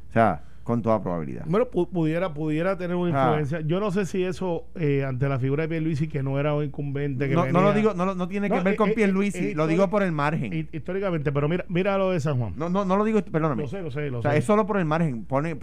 O 0.09 0.13
sea, 0.13 0.43
con 0.63 0.81
toda 0.81 1.01
probabilidad. 1.03 1.43
Bueno, 1.45 1.69
pu- 1.69 1.89
pudiera, 1.89 2.33
pudiera 2.33 2.77
tener 2.77 2.95
una 2.95 3.09
Ah. 3.21 3.25
influencia. 3.27 3.61
Yo 3.67 3.79
no 3.81 3.91
sé 3.91 4.05
si 4.05 4.23
eso, 4.23 4.65
eh, 4.75 5.03
ante 5.03 5.27
la 5.27 5.37
figura 5.37 5.63
de 5.63 5.69
Pierluisi, 5.69 6.07
que 6.07 6.23
no 6.23 6.39
era 6.39 6.53
un 6.53 6.63
incumbente. 6.63 7.27
Que 7.27 7.35
No, 7.35 7.45
no 7.47 7.51
lo 7.61 7.67
venía- 7.67 7.73
digo, 7.73 7.93
no, 7.93 8.15
no 8.15 8.27
tiene 8.29 8.49
que 8.49 8.55
No, 8.57 8.63
ver 8.63 8.73
eh, 8.75 8.77
con 8.77 8.89
eh, 8.89 8.93
Pierluisi, 8.93 9.49
eh, 9.49 9.55
lo 9.55 9.65
eh, 9.65 9.67
digo 9.67 9.89
por 9.89 10.03
el 10.03 10.11
margen. 10.13 10.53
hi- 10.53 10.69
Históricamente, 10.71 11.31
pero 11.33 11.49
mira, 11.49 11.65
mira 11.67 11.97
lo 11.97 12.11
de 12.11 12.19
San 12.21 12.37
Juan. 12.39 12.53
No, 12.55 12.69
no, 12.69 12.85
no 12.85 12.95
lo 12.95 13.03
digo, 13.03 13.21
perdóname. 13.21 13.63
lo 13.63 13.67
sé, 13.67 13.81
lo 13.81 13.91
sé, 13.91 14.09
lo 14.09 14.19
O 14.19 14.21
sea, 14.21 14.31
sé. 14.31 14.37
es 14.37 14.45
solo 14.45 14.65
por 14.65 14.77
el 14.77 14.85
margen. 14.85 15.25
Pone, 15.25 15.57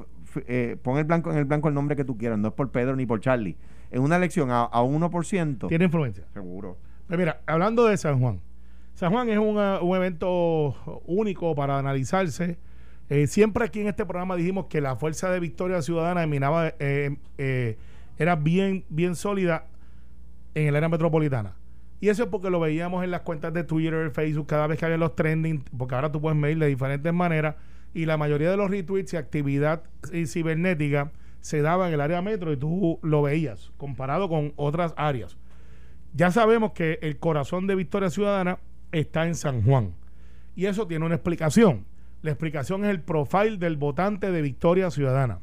eh, 0.46 0.76
pon 0.82 0.98
el 0.98 1.04
blanco, 1.04 1.32
en 1.32 1.38
el 1.38 1.44
blanco 1.46 1.68
el 1.68 1.74
nombre 1.74 1.96
que 1.96 2.04
tú 2.04 2.18
quieras. 2.18 2.38
No 2.38 2.48
es 2.48 2.54
por 2.54 2.70
Pedro 2.70 2.94
ni 2.94 3.06
por 3.06 3.20
Charlie. 3.20 3.56
En 3.90 4.02
una 4.02 4.16
elección 4.16 4.50
a, 4.50 4.64
a 4.64 4.82
1%. 4.82 5.68
Tiene 5.68 5.86
influencia. 5.86 6.24
Seguro. 6.34 6.76
Pues 7.08 7.18
mira, 7.18 7.40
hablando 7.46 7.86
de 7.86 7.96
San 7.96 8.20
Juan. 8.20 8.40
San 8.94 9.10
Juan 9.12 9.30
es 9.30 9.38
una- 9.38 9.80
un 9.80 9.96
evento 9.96 10.74
único 11.06 11.54
para 11.54 11.78
analizarse. 11.78 12.58
Eh, 13.10 13.26
siempre 13.26 13.64
aquí 13.64 13.80
en 13.80 13.88
este 13.88 14.06
programa 14.06 14.36
dijimos 14.36 14.66
que 14.66 14.80
la 14.80 14.94
fuerza 14.94 15.30
de 15.30 15.40
Victoria 15.40 15.82
Ciudadana 15.82 16.24
eh, 16.78 17.16
eh, 17.38 17.76
era 18.16 18.36
bien, 18.36 18.84
bien 18.88 19.16
sólida 19.16 19.66
en 20.54 20.68
el 20.68 20.76
área 20.76 20.88
metropolitana. 20.88 21.56
Y 22.00 22.08
eso 22.08 22.22
es 22.22 22.28
porque 22.28 22.50
lo 22.50 22.60
veíamos 22.60 23.02
en 23.02 23.10
las 23.10 23.22
cuentas 23.22 23.52
de 23.52 23.64
Twitter, 23.64 24.12
Facebook, 24.12 24.46
cada 24.46 24.68
vez 24.68 24.78
que 24.78 24.84
había 24.84 24.96
los 24.96 25.16
trending, 25.16 25.64
porque 25.76 25.96
ahora 25.96 26.12
tú 26.12 26.20
puedes 26.20 26.38
medir 26.38 26.58
de 26.60 26.68
diferentes 26.68 27.12
maneras, 27.12 27.56
y 27.92 28.06
la 28.06 28.16
mayoría 28.16 28.48
de 28.48 28.56
los 28.56 28.70
retweets 28.70 29.12
y 29.12 29.16
actividad 29.16 29.82
cibernética 30.26 31.10
se 31.40 31.62
daba 31.62 31.88
en 31.88 31.94
el 31.94 32.00
área 32.00 32.22
metro 32.22 32.52
y 32.52 32.56
tú 32.56 33.00
lo 33.02 33.22
veías, 33.22 33.72
comparado 33.76 34.28
con 34.28 34.52
otras 34.54 34.94
áreas. 34.96 35.36
Ya 36.14 36.30
sabemos 36.30 36.72
que 36.72 37.00
el 37.02 37.18
corazón 37.18 37.66
de 37.66 37.74
Victoria 37.74 38.08
Ciudadana 38.08 38.60
está 38.92 39.26
en 39.26 39.34
San 39.34 39.62
Juan. 39.62 39.94
Y 40.54 40.66
eso 40.66 40.86
tiene 40.86 41.04
una 41.04 41.16
explicación. 41.16 41.84
La 42.22 42.30
explicación 42.30 42.84
es 42.84 42.90
el 42.90 43.00
profile 43.00 43.56
del 43.56 43.76
votante 43.76 44.30
de 44.30 44.42
Victoria 44.42 44.90
Ciudadana. 44.90 45.40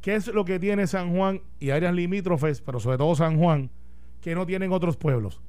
¿Qué 0.00 0.14
es 0.14 0.28
lo 0.28 0.44
que 0.44 0.58
tiene 0.58 0.86
San 0.86 1.14
Juan 1.14 1.40
y 1.60 1.70
áreas 1.70 1.94
limítrofes, 1.94 2.60
pero 2.60 2.78
sobre 2.80 2.98
todo 2.98 3.14
San 3.14 3.38
Juan, 3.38 3.70
que 4.20 4.34
no 4.34 4.46
tienen 4.46 4.72
otros 4.72 4.96
pueblos? 4.96 5.40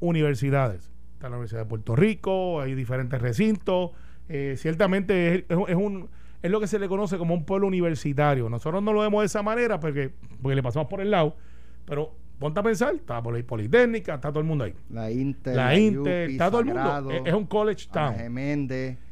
Universidades. 0.00 0.90
Está 1.14 1.28
la 1.28 1.36
Universidad 1.36 1.60
de 1.62 1.66
Puerto 1.66 1.96
Rico, 1.96 2.60
hay 2.60 2.74
diferentes 2.74 3.20
recintos. 3.20 3.90
eh, 4.28 4.54
ciertamente 4.56 5.34
es, 5.34 5.44
es 5.50 5.56
un- 5.56 5.68
es 5.68 5.74
un, 5.76 6.08
es 6.42 6.50
lo 6.50 6.58
que 6.58 6.66
se 6.66 6.78
le 6.78 6.88
conoce 6.88 7.18
como 7.18 7.34
un 7.34 7.44
pueblo 7.44 7.66
universitario. 7.66 8.48
Nosotros 8.48 8.82
no 8.82 8.92
lo 8.94 9.00
vemos 9.02 9.20
de 9.20 9.26
esa 9.26 9.42
manera 9.42 9.78
porque, 9.80 10.12
porque 10.40 10.56
le 10.56 10.62
pasamos 10.62 10.88
por 10.88 11.02
el 11.02 11.10
lado, 11.10 11.36
pero 11.84 12.14
ponte 12.38 12.58
a 12.58 12.62
pensar, 12.62 12.94
está 12.94 13.22
por 13.22 13.34
ahí 13.34 13.42
Politécnica, 13.42 14.14
está 14.14 14.30
todo 14.30 14.40
el 14.40 14.46
mundo 14.46 14.64
ahí. 14.64 14.72
La 14.88 15.10
Inter, 15.10 15.54
La 15.54 15.76
Inter, 15.76 16.22
Yupi, 16.28 16.32
está 16.32 16.50
todo 16.50 16.60
el 16.60 16.66
mundo. 16.66 16.80
Sagrado, 16.80 17.10
Es, 17.10 17.22
es 17.26 17.34
un 17.34 17.44
college 17.46 17.86
town. 17.92 18.14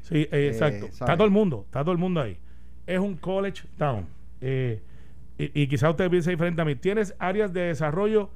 Sí, 0.03 0.29
eh, 0.31 0.49
exacto. 0.53 0.87
Está 0.87 1.17
todo 1.17 1.25
el 1.25 1.31
mundo, 1.31 1.63
está 1.67 1.81
todo 1.81 1.93
el 1.93 1.99
mundo 1.99 2.21
ahí. 2.21 2.39
Es 2.87 2.99
un 2.99 3.17
college 3.17 3.65
town. 3.79 4.07
Eh, 4.41 4.83
y, 5.39 5.63
y 5.63 5.67
quizás 5.69 5.91
usted 5.91 6.11
piense 6.11 6.31
diferente 6.31 6.61
a 6.61 6.65
mí. 6.65 6.75
Tienes 6.75 7.15
áreas 7.19 7.53
de 7.53 7.63
desarrollo 7.63 8.31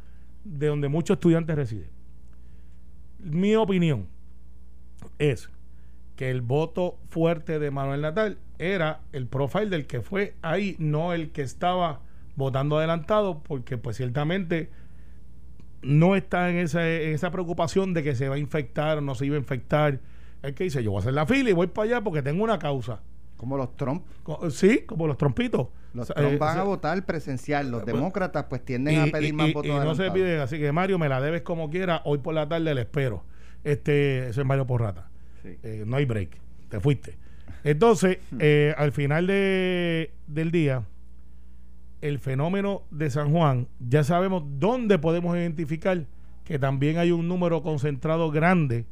de 0.45 0.69
donde 0.69 0.89
muchos 0.89 1.17
estudiantes 1.17 1.57
residen. 1.57 1.91
Mi 3.19 3.57
opinión 3.57 4.07
es 5.19 5.51
que 6.15 6.31
el 6.31 6.41
voto 6.41 6.99
fuerte 7.09 7.59
de 7.59 7.71
Manuel 7.71 8.01
Natal 8.01 8.39
era 8.59 9.01
el 9.13 9.27
profile 9.27 9.67
del 9.67 9.87
que 9.87 10.01
fue 10.01 10.35
ahí, 10.43 10.77
no 10.79 11.13
el 11.13 11.31
que 11.31 11.43
estaba 11.43 12.01
votando 12.37 12.79
adelantado, 12.79 13.43
porque 13.43 13.77
pues 13.79 13.97
ciertamente 13.97 14.71
no 15.83 16.17
está 16.17 16.51
en 16.51 16.57
esa, 16.57 16.89
en 16.89 17.13
esa 17.13 17.31
preocupación 17.31 17.95
de 17.95 18.03
que 18.03 18.15
se 18.15 18.29
va 18.29 18.37
a 18.37 18.39
infectar 18.39 18.99
o 18.99 19.01
no 19.01 19.15
se 19.15 19.27
iba 19.27 19.37
a 19.37 19.39
infectar. 19.39 20.01
El 20.43 20.55
que 20.55 20.65
dice, 20.65 20.83
yo 20.83 20.91
voy 20.91 20.99
a 20.99 21.01
hacer 21.01 21.15
la 21.15 21.27
fila 21.27 21.51
y 21.51 21.53
voy 21.53 21.67
para 21.67 21.87
allá 21.87 22.01
porque 22.03 22.23
tengo 22.23 22.45
una 22.45 22.59
causa. 22.59 23.01
Como 23.37 23.57
los 23.57 23.77
Trump. 23.77 24.05
Sí, 24.51 24.81
como 24.87 25.07
los 25.07 25.19
trompitos. 25.19 25.69
Los 25.93 26.09
Trump 26.09 26.33
eh, 26.33 26.39
van 26.39 26.59
a 26.59 26.63
votar 26.63 27.05
presencial. 27.05 27.71
Los 27.71 27.83
pues, 27.83 27.95
demócratas 27.95 28.45
pues 28.49 28.65
tienden 28.65 28.95
y, 28.95 29.09
a 29.09 29.13
pedir 29.13 29.29
y- 29.29 29.33
más 29.33 29.49
y- 29.49 29.53
votos 29.53 29.71
y 29.71 29.75
no 29.75 29.95
se 29.95 30.11
pide, 30.11 30.41
así 30.41 30.59
que 30.59 30.73
Mario, 30.73 30.99
me 30.99 31.09
la 31.09 31.21
debes 31.21 31.43
como 31.43 31.69
quiera, 31.71 32.03
hoy 32.05 32.19
por 32.19 32.35
la 32.35 32.49
tarde 32.49 32.75
le 32.75 32.83
espero. 32.83 33.25
Este, 33.65 34.29
ese 34.29 34.41
es 34.41 34.47
Mario 34.47 34.67
Porrata. 34.67 35.11
Sí. 35.43 35.59
Eh, 35.63 35.85
no 35.87 35.97
hay 35.97 36.05
break, 36.05 36.39
te 36.69 36.81
fuiste. 36.81 37.19
Entonces, 37.65 38.19
eh, 38.39 38.75
al 38.79 38.93
final 38.93 39.27
de, 39.27 40.13
del 40.27 40.51
día, 40.51 40.85
el 42.01 42.19
fenómeno 42.19 42.83
de 42.91 43.11
San 43.11 43.33
Juan, 43.33 43.69
ya 43.81 44.05
sabemos 44.05 44.45
dónde 44.59 44.99
podemos 44.99 45.37
identificar 45.37 46.07
que 46.45 46.59
también 46.59 46.99
hay 46.99 47.11
un 47.11 47.27
número 47.27 47.63
concentrado 47.63 48.31
grande 48.31 48.87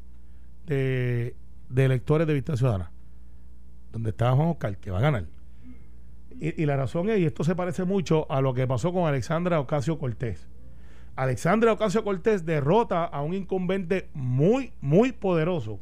de, 0.66 1.34
electores 1.74 2.26
de 2.26 2.34
Vista 2.34 2.56
Ciudadana, 2.56 2.90
donde 3.92 4.10
está 4.10 4.32
Juan 4.32 4.48
Oscar, 4.48 4.76
que 4.78 4.90
va 4.90 4.98
a 4.98 5.02
ganar. 5.02 5.26
Y, 6.30 6.62
y 6.62 6.66
la 6.66 6.76
razón 6.76 7.08
es, 7.10 7.20
y 7.20 7.24
esto 7.24 7.44
se 7.44 7.54
parece 7.54 7.84
mucho 7.84 8.30
a 8.30 8.40
lo 8.40 8.54
que 8.54 8.66
pasó 8.66 8.92
con 8.92 9.06
Alexandra 9.06 9.60
Ocasio 9.60 9.98
Cortés. 9.98 10.48
Alexandra 11.16 11.72
Ocasio 11.72 12.02
Cortés 12.02 12.44
derrota 12.44 13.04
a 13.04 13.22
un 13.22 13.34
incumbente 13.34 14.08
muy, 14.14 14.72
muy 14.80 15.12
poderoso. 15.12 15.78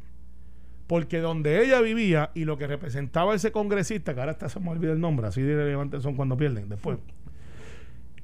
Porque 0.85 1.19
donde 1.19 1.63
ella 1.63 1.81
vivía 1.81 2.31
y 2.35 2.45
lo 2.45 2.57
que 2.57 2.67
representaba 2.67 3.33
ese 3.33 3.51
congresista, 3.51 4.13
que 4.13 4.19
ahora 4.19 4.33
hasta 4.33 4.49
se 4.49 4.59
me 4.59 4.69
olvida 4.69 4.91
el 4.91 4.99
nombre, 4.99 5.27
así 5.27 5.41
de 5.41 5.55
relevantes 5.55 6.03
son 6.03 6.15
cuando 6.15 6.37
pierden 6.37 6.69
después. 6.69 6.99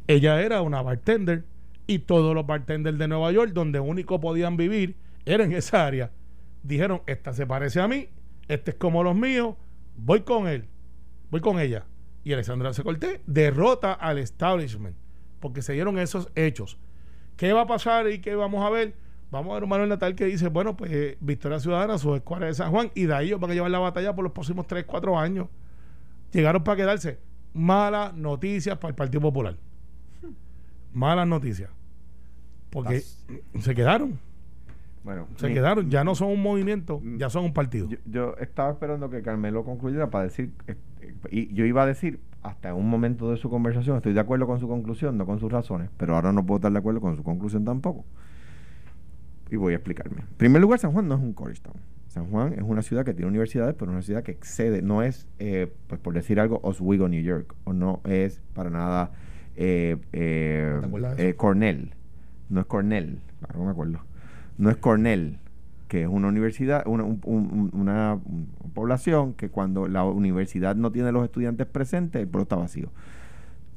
Ella 0.08 0.42
era 0.42 0.62
una 0.62 0.82
bartender 0.82 1.46
y 1.88 2.00
todos 2.00 2.36
los 2.36 2.46
bartenders 2.46 2.98
de 3.00 3.08
Nueva 3.08 3.32
York, 3.32 3.52
donde 3.54 3.80
único 3.80 4.20
podían 4.20 4.58
vivir, 4.58 4.96
era 5.26 5.44
en 5.44 5.54
esa 5.54 5.86
área. 5.86 6.12
Dijeron, 6.64 7.02
esta 7.06 7.34
se 7.34 7.46
parece 7.46 7.80
a 7.80 7.88
mí, 7.88 8.10
este 8.48 8.72
es 8.72 8.78
como 8.78 9.04
los 9.04 9.16
míos, 9.16 9.56
voy 9.96 10.22
con 10.22 10.48
él, 10.48 10.68
voy 11.30 11.42
con 11.42 11.60
ella. 11.60 11.86
Y 12.24 12.34
Alexandra 12.34 12.74
se 12.74 12.84
Cortés 12.84 13.22
derrota 13.26 13.94
al 13.94 14.18
establishment, 14.18 14.96
porque 15.40 15.62
se 15.62 15.74
dieron 15.74 15.98
esos 15.98 16.30
hechos. 16.36 16.78
¿Qué 17.38 17.54
va 17.54 17.62
a 17.62 17.68
pasar 17.68 18.10
y 18.10 18.20
qué 18.20 18.36
vamos 18.36 18.66
a 18.66 18.70
ver? 18.70 18.96
Vamos 19.32 19.52
a 19.52 19.54
ver 19.56 19.64
un 19.64 19.70
Manuel 19.70 19.90
Natal 19.90 20.16
que 20.16 20.26
dice, 20.26 20.50
bueno, 20.50 20.76
pues 20.76 20.92
eh, 20.92 21.18
Victoria 21.22 21.60
Ciudadana, 21.60 21.98
su 21.98 22.16
escuadra 22.16 22.48
de 22.48 22.54
San 22.54 22.72
Juan, 22.72 22.92
y 22.96 23.06
de 23.06 23.14
ahí 23.14 23.28
ellos 23.28 23.40
van 23.40 23.52
a 23.52 23.54
llevar 23.54 23.72
la 23.72 23.80
batalla 23.80 24.14
por 24.14 24.24
los 24.24 24.34
próximos 24.34 24.66
3, 24.68 24.86
4 24.86 25.18
años. 25.18 25.48
Llegaron 26.32 26.64
para 26.64 26.78
quedarse. 26.78 27.20
Malas 27.54 28.14
noticias 28.14 28.78
para 28.78 28.90
el 28.90 28.96
Partido 28.96 29.22
Popular. 29.22 29.56
Malas 30.94 31.28
noticias. 31.28 31.70
Porque 32.70 33.02
se 33.60 33.76
quedaron, 33.76 34.20
Bueno, 35.04 35.28
se 35.38 35.48
mi- 35.48 35.54
quedaron. 35.54 35.90
Ya 35.90 36.04
no 36.04 36.14
son 36.16 36.30
un 36.30 36.42
movimiento, 36.42 37.00
Mm. 37.04 37.18
ya 37.18 37.30
son 37.30 37.46
un 37.46 37.54
partido. 37.54 37.88
Yo, 37.90 37.98
yo 38.06 38.36
estaba 38.40 38.72
esperando 38.72 39.10
que 39.10 39.22
Carmelo 39.22 39.64
concluyera 39.64 40.10
para 40.10 40.26
decir, 40.26 40.52
eh, 40.68 40.76
y 41.32 41.54
yo 41.54 41.66
iba 41.66 41.84
a 41.84 41.86
decir, 41.86 42.20
hasta 42.44 42.74
un 42.74 42.90
momento 42.90 43.32
de 43.32 43.38
su 43.38 43.50
conversación, 43.50 43.98
estoy 43.98 44.14
de 44.14 44.20
acuerdo 44.20 44.46
con 44.48 44.60
su 44.60 44.68
conclusión, 44.68 45.18
no 45.18 45.26
con 45.26 45.40
sus 45.40 45.52
razones, 45.52 45.90
pero 45.98 46.16
ahora 46.16 46.32
no 46.32 46.46
puedo 46.46 46.58
estar 46.58 46.72
de 46.72 46.80
acuerdo 46.80 47.02
con 47.02 47.16
su 47.16 47.24
conclusión 47.24 47.66
tampoco. 47.66 48.06
Y 49.50 49.56
voy 49.56 49.74
a 49.74 49.78
explicarme. 49.78 50.22
En 50.22 50.28
primer 50.38 50.62
lugar, 50.62 50.80
San 50.80 50.92
Juan 50.92 51.08
no 51.08 51.16
es 51.16 51.22
un 51.22 51.34
college 51.34 51.62
town. 51.62 51.76
San 52.08 52.28
Juan 52.30 52.54
es 52.54 52.62
una 52.64 52.82
ciudad 52.82 53.04
que 53.06 53.14
tiene 53.14 53.28
universidades, 53.30 53.76
pero 53.76 53.92
es 53.92 53.96
una 53.96 54.02
ciudad 54.02 54.24
que 54.24 54.32
excede, 54.32 54.82
no 54.82 55.02
es, 55.04 55.28
eh, 55.40 55.72
pues 55.88 56.00
por 56.00 56.14
decir 56.14 56.40
algo, 56.40 56.60
Oswego, 56.64 57.08
New 57.08 57.22
York, 57.22 57.56
o 57.66 57.74
no 57.74 58.02
es 58.04 58.42
para 58.54 58.70
nada 58.70 59.12
eh, 59.56 59.98
eh, 60.14 60.78
¿Te 60.80 60.86
acuerdas 60.86 61.18
de 61.18 61.30
eh, 61.30 61.36
Cornell. 61.36 61.94
No 62.50 62.62
es 62.62 62.66
Cornell, 62.68 63.20
ahora 63.42 63.60
no 63.60 63.66
me 63.66 63.72
acuerdo. 63.72 64.00
No 64.60 64.70
es 64.70 64.78
Cornell, 64.78 65.40
que 65.88 66.04
es 66.04 66.08
una 66.08 66.28
universidad, 66.28 66.84
una, 66.86 67.04
un- 67.04 67.20
un- 67.24 67.72
una- 67.74 68.14
una 68.14 68.74
población 68.76 69.34
que 69.34 69.50
cuando 69.50 69.88
la 69.88 70.04
universidad 70.04 70.76
no 70.76 70.92
tiene 70.92 71.12
los 71.12 71.24
estudiantes 71.24 71.66
presentes, 71.66 72.22
el 72.22 72.28
pueblo 72.28 72.44
está 72.44 72.58
vacío. 72.58 72.92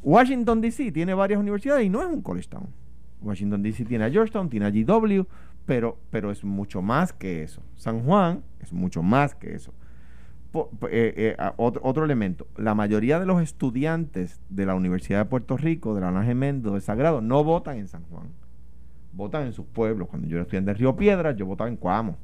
Washington, 0.03 0.61
D.C. 0.61 0.93
tiene 0.93 1.15
varias 1.15 1.41
universidades 1.41 1.87
y 1.87 1.89
no 1.89 2.03
es 2.03 2.09
un 2.09 2.21
college 2.21 2.49
town. 2.49 2.67
Washington, 3.23 3.63
D.C. 3.63 3.85
tiene 3.87 4.05
a 4.05 4.11
Georgetown, 4.11 4.51
tiene 4.51 4.67
a 4.67 4.71
GW, 4.71 5.23
pero, 5.65 5.97
pero 6.11 6.31
es 6.33 6.43
mucho 6.45 6.83
más 6.83 7.13
que 7.13 7.43
eso. 7.45 7.63
San 7.77 8.01
Juan 8.05 8.43
es 8.61 8.73
mucho 8.73 9.03
más 9.03 9.35
que 9.35 9.55
eso. 9.55 9.73
Eh, 10.91 11.15
eh, 11.17 11.37
otro, 11.57 11.81
otro 11.85 12.05
elemento, 12.05 12.47
la 12.57 12.75
mayoría 12.75 13.19
de 13.19 13.25
los 13.25 13.41
estudiantes 13.41 14.39
de 14.51 14.67
la 14.67 14.75
Universidad 14.75 15.21
de 15.21 15.25
Puerto 15.25 15.57
Rico, 15.57 15.95
de 15.95 16.03
la 16.03 16.09
Ana 16.09 16.25
Geméndez, 16.25 16.73
de 16.73 16.81
Sagrado, 16.83 17.23
no 17.23 17.43
votan 17.43 17.79
en 17.79 17.89
San 17.89 18.03
Juan. 18.11 18.27
Votan 19.13 19.47
en 19.47 19.53
sus 19.53 19.67
pueblos. 19.67 20.09
Cuando 20.09 20.27
yo 20.29 20.37
era 20.37 20.43
estudiante 20.43 20.73
de 20.73 20.79
Río 20.79 20.97
Piedras, 20.97 21.37
yo 21.37 21.47
votaba 21.47 21.69
en 21.69 21.77
Cuamo. 21.77 22.17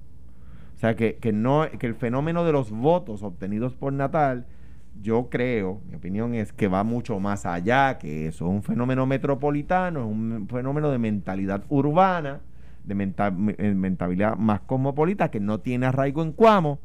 O 0.75 0.79
sea 0.79 0.95
que, 0.95 1.17
que 1.17 1.33
no, 1.33 1.67
que 1.79 1.87
el 1.87 1.95
fenómeno 1.95 2.45
de 2.45 2.53
los 2.53 2.71
votos 2.71 3.23
obtenidos 3.23 3.75
por 3.75 3.93
Natal, 3.93 4.47
yo 5.03 5.29
creo, 5.29 5.81
mi 5.89 5.97
opinión 5.97 6.35
es 6.35 6.53
que 6.53 6.69
va 6.69 6.85
mucho 6.85 7.19
más 7.21 7.47
allá 7.47 7.99
que 7.99 8.27
eso. 8.29 8.47
Es 8.47 8.51
un 8.51 8.63
fenómeno 8.63 9.05
metropolitano, 9.07 10.01
es 10.01 10.07
un 10.07 10.47
fenómeno 10.49 10.91
de 10.91 10.99
mentalidad 10.99 11.65
urbana, 11.69 12.41
de 12.85 12.95
eh, 13.59 13.75
mentalidad 13.75 14.37
más 14.37 14.61
cosmopolita, 14.61 15.31
que 15.31 15.41
no 15.41 15.61
tiene 15.61 15.87
arraigo 15.87 16.23
en 16.23 16.33
Cuamo, 16.33 16.79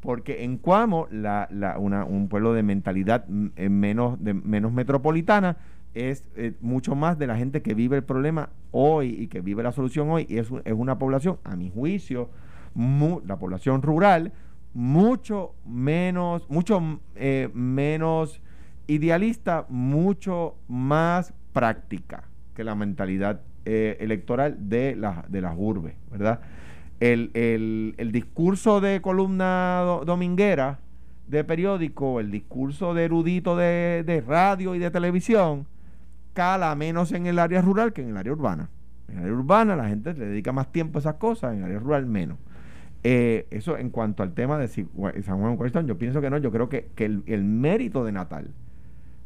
porque 0.00 0.44
en 0.44 0.58
Cuamo, 0.58 1.06
la, 1.10 1.46
la- 1.50 1.78
una- 1.78 2.04
un 2.04 2.28
pueblo 2.28 2.52
de 2.54 2.62
mentalidad 2.62 3.24
mm, 3.28 3.46
eh, 3.56 3.68
menos, 3.68 4.18
menos 4.20 4.72
metropolitana, 4.72 5.56
es 5.94 6.24
eh, 6.36 6.52
mucho 6.60 6.94
más 6.94 7.18
de 7.18 7.26
la 7.26 7.36
gente 7.36 7.62
que 7.62 7.74
vive 7.74 7.96
el 7.96 8.04
problema 8.04 8.50
hoy 8.72 9.08
y 9.18 9.26
que 9.28 9.40
vive 9.40 9.62
la 9.62 9.72
solución 9.72 10.10
hoy, 10.10 10.26
y 10.28 10.38
es, 10.38 10.48
es 10.64 10.72
una 10.72 10.98
población, 10.98 11.38
a 11.44 11.56
mi 11.56 11.70
juicio, 11.70 12.28
la 13.26 13.38
población 13.38 13.82
rural, 13.82 14.32
mucho 14.74 15.54
menos, 15.64 16.48
mucho 16.50 17.00
eh, 17.14 17.48
menos 17.54 18.40
idealista, 18.88 19.66
mucho 19.68 20.56
más 20.68 21.32
práctica 21.52 22.24
que 22.54 22.64
la 22.64 22.74
mentalidad 22.74 23.40
eh, 23.64 23.96
electoral 24.00 24.68
de, 24.68 24.96
la- 24.96 25.24
de 25.28 25.40
las 25.40 25.54
urbes, 25.56 25.94
¿verdad? 26.10 26.40
El, 27.00 27.30
el- 27.34 27.94
el 27.98 28.12
discurso 28.12 28.80
de 28.80 29.00
columna 29.00 29.80
do- 29.84 30.04
dominguera 30.04 30.80
de 31.28 31.44
periódico, 31.44 32.20
el 32.20 32.30
discurso 32.30 32.92
de 32.94 33.04
erudito 33.04 33.56
de, 33.56 34.02
de 34.04 34.20
radio 34.20 34.74
y 34.74 34.78
de 34.78 34.90
televisión, 34.90 35.66
cala 36.34 36.74
menos 36.74 37.12
en 37.12 37.26
el 37.26 37.38
área 37.38 37.62
rural 37.62 37.92
que 37.94 38.02
en 38.02 38.08
el 38.10 38.16
área 38.18 38.32
urbana. 38.32 38.68
En 39.08 39.14
el 39.18 39.22
área 39.24 39.34
urbana 39.34 39.76
la 39.76 39.88
gente 39.88 40.12
le 40.14 40.26
dedica 40.26 40.52
más 40.52 40.70
tiempo 40.72 40.98
a 40.98 41.00
esas 41.00 41.14
cosas, 41.14 41.52
en 41.52 41.60
el 41.60 41.64
área 41.64 41.78
rural 41.78 42.04
menos. 42.06 42.36
Eh, 43.02 43.46
eso 43.50 43.76
en 43.78 43.90
cuanto 43.90 44.22
al 44.22 44.32
tema 44.32 44.58
de 44.58 44.68
si 44.68 44.86
San 45.24 45.38
Juan 45.40 45.56
Cuestón, 45.56 45.86
yo 45.86 45.96
pienso 45.98 46.20
que 46.20 46.30
no, 46.30 46.38
yo 46.38 46.50
creo 46.50 46.68
que, 46.68 46.90
que 46.94 47.04
el, 47.06 47.22
el 47.26 47.44
mérito 47.44 48.04
de 48.04 48.12
Natal 48.12 48.50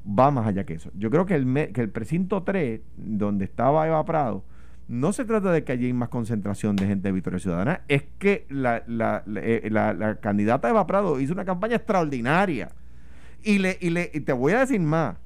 va 0.09 0.31
más 0.31 0.47
allá 0.47 0.65
que 0.65 0.75
eso. 0.75 0.91
Yo 0.95 1.11
creo 1.11 1.27
que 1.27 1.35
el, 1.35 1.71
que 1.73 1.81
el 1.81 1.91
precinto 1.91 2.43
3, 2.43 2.81
donde 2.97 3.45
estaba 3.45 3.87
Eva 3.87 4.05
Prado, 4.05 4.43
no 4.89 5.13
se 5.13 5.25
trata 5.27 5.53
de 5.53 5.65
que 5.65 5.73
allí 5.73 5.87
hay 5.87 5.93
más 5.93 6.09
concentración 6.09 6.75
de 6.75 6.87
gente 6.87 7.09
de 7.09 7.13
Victoria 7.13 7.39
Ciudadana, 7.39 7.83
es 7.89 8.05
que 8.19 8.47
la, 8.49 8.83
la- 8.87 9.23
la- 9.27 9.41
eh, 9.43 9.69
la 9.71 10.17
candidata 10.21 10.71
Eva 10.71 10.87
Prado 10.87 11.21
hizo 11.21 11.35
una 11.35 11.45
campaña 11.45 11.77
extraordinaria. 11.77 12.71
Y, 13.43 13.59
le, 13.59 13.77
y, 13.81 13.91
le, 13.91 14.11
y 14.13 14.21
te 14.21 14.33
voy 14.33 14.53
a 14.55 14.61
decir 14.61 14.81
más, 14.81 15.17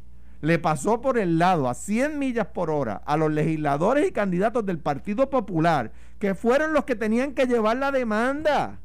le 0.43 0.59
pasó 0.59 1.01
por 1.01 1.19
el 1.19 1.39
lado 1.39 1.69
a 1.69 1.75
100 1.75 2.19
millas 2.19 2.49
por 2.49 2.69
hora 2.69 3.01
a 3.07 3.17
los 3.17 3.31
legisladores 3.31 4.09
y 4.09 4.13
candidatos 4.13 4.67
del 4.67 4.79
Partido 4.79 5.31
Popular, 5.31 5.93
que 6.19 6.35
fueron 6.35 6.73
los 6.73 6.85
que 6.85 6.97
tenían 6.97 7.33
que 7.33 7.47
llevar 7.47 7.77
la 7.77 7.93
demanda. 7.93 8.81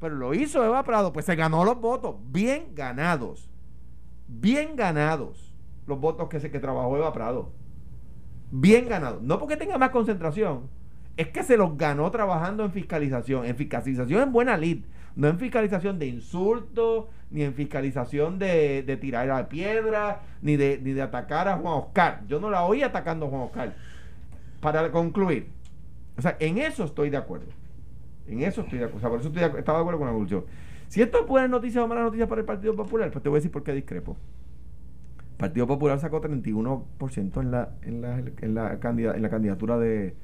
Pero 0.00 0.14
lo 0.16 0.32
hizo 0.32 0.64
Eva 0.64 0.82
Prado, 0.84 1.12
pues 1.12 1.26
se 1.26 1.36
ganó 1.36 1.64
los 1.64 1.78
votos, 1.78 2.16
bien 2.30 2.74
ganados, 2.74 3.50
bien 4.26 4.74
ganados 4.74 5.54
los 5.86 6.00
votos 6.00 6.28
que, 6.28 6.40
se, 6.40 6.50
que 6.50 6.60
trabajó 6.60 6.96
Eva 6.96 7.12
Prado. 7.12 7.52
Bien 8.50 8.88
ganados. 8.88 9.22
No 9.22 9.38
porque 9.38 9.58
tenga 9.58 9.76
más 9.76 9.90
concentración, 9.90 10.70
es 11.18 11.28
que 11.28 11.42
se 11.42 11.58
los 11.58 11.76
ganó 11.76 12.10
trabajando 12.10 12.64
en 12.64 12.72
fiscalización. 12.72 13.44
En 13.44 13.56
fiscalización 13.56 14.22
en 14.22 14.32
buena 14.32 14.56
lid, 14.56 14.84
no 15.18 15.26
en 15.26 15.38
fiscalización 15.38 15.98
de 15.98 16.06
insultos, 16.06 17.06
ni 17.32 17.42
en 17.42 17.52
fiscalización 17.52 18.38
de, 18.38 18.98
tirar 19.00 19.28
a 19.32 19.48
piedra, 19.48 20.22
ni 20.42 20.56
de, 20.56 20.80
ni 20.80 20.92
de 20.92 21.02
atacar 21.02 21.48
a 21.48 21.56
Juan 21.56 21.74
Oscar. 21.74 22.22
Yo 22.28 22.38
no 22.38 22.50
la 22.50 22.64
oí 22.64 22.82
atacando 22.84 23.26
a 23.26 23.28
Juan 23.28 23.42
Oscar. 23.42 23.74
Para 24.60 24.92
concluir, 24.92 25.48
o 26.16 26.22
sea, 26.22 26.36
en 26.38 26.58
eso 26.58 26.84
estoy 26.84 27.10
de 27.10 27.16
acuerdo. 27.16 27.48
En 28.28 28.42
eso 28.42 28.60
estoy 28.60 28.78
de 28.78 28.84
acuerdo. 28.84 28.98
O 28.98 29.00
sea, 29.00 29.10
por 29.10 29.18
eso 29.18 29.28
estoy 29.28 29.42
de 29.42 29.58
estaba 29.58 29.78
de 29.78 29.82
acuerdo 29.82 29.98
con 29.98 30.06
la 30.06 30.12
conclusión. 30.12 30.44
Si 30.86 31.02
esto 31.02 31.20
es 31.22 31.26
buena 31.26 31.48
noticia 31.48 31.82
o 31.82 31.88
mala 31.88 32.02
noticia 32.02 32.28
para 32.28 32.40
el 32.40 32.46
Partido 32.46 32.76
Popular, 32.76 33.10
pues 33.10 33.20
te 33.20 33.28
voy 33.28 33.38
a 33.38 33.40
decir 33.40 33.50
por 33.50 33.64
qué 33.64 33.72
discrepo. 33.72 34.16
El 35.32 35.36
Partido 35.36 35.66
Popular 35.66 35.98
sacó 35.98 36.20
31% 36.20 37.40
en 37.40 37.50
la, 37.50 37.70
en 37.82 38.54
la, 38.54 38.78
candidatura 39.30 39.78
de, 39.78 40.14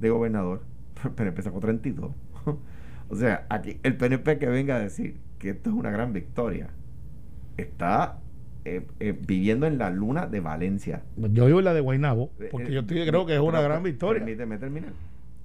de 0.00 0.08
gobernador. 0.10 0.62
El 1.04 1.10
PNP 1.10 1.42
sacó 1.42 1.60
32. 1.60 2.12
O 3.08 3.16
sea, 3.16 3.46
aquí 3.48 3.78
el 3.82 3.96
PNP 3.96 4.38
que 4.38 4.46
venga 4.46 4.76
a 4.76 4.78
decir 4.80 5.16
que 5.38 5.50
esto 5.50 5.70
es 5.70 5.76
una 5.76 5.90
gran 5.90 6.12
victoria, 6.12 6.68
está 7.56 8.18
eh, 8.64 8.86
eh, 9.00 9.18
viviendo 9.26 9.66
en 9.66 9.78
la 9.78 9.90
luna 9.90 10.26
de 10.26 10.40
Valencia. 10.40 11.02
Yo 11.16 11.46
vivo 11.46 11.60
en 11.60 11.64
la 11.64 11.74
de 11.74 11.80
Guaynabo, 11.80 12.30
porque 12.50 12.68
Eh, 12.68 12.72
yo 12.74 12.80
estoy- 12.80 13.06
creo 13.06 13.24
que 13.26 13.34
es 13.34 13.40
una 13.40 13.60
gran 13.60 13.82
victoria. 13.82 14.22
Permíteme 14.24 14.58
terminar. 14.58 14.92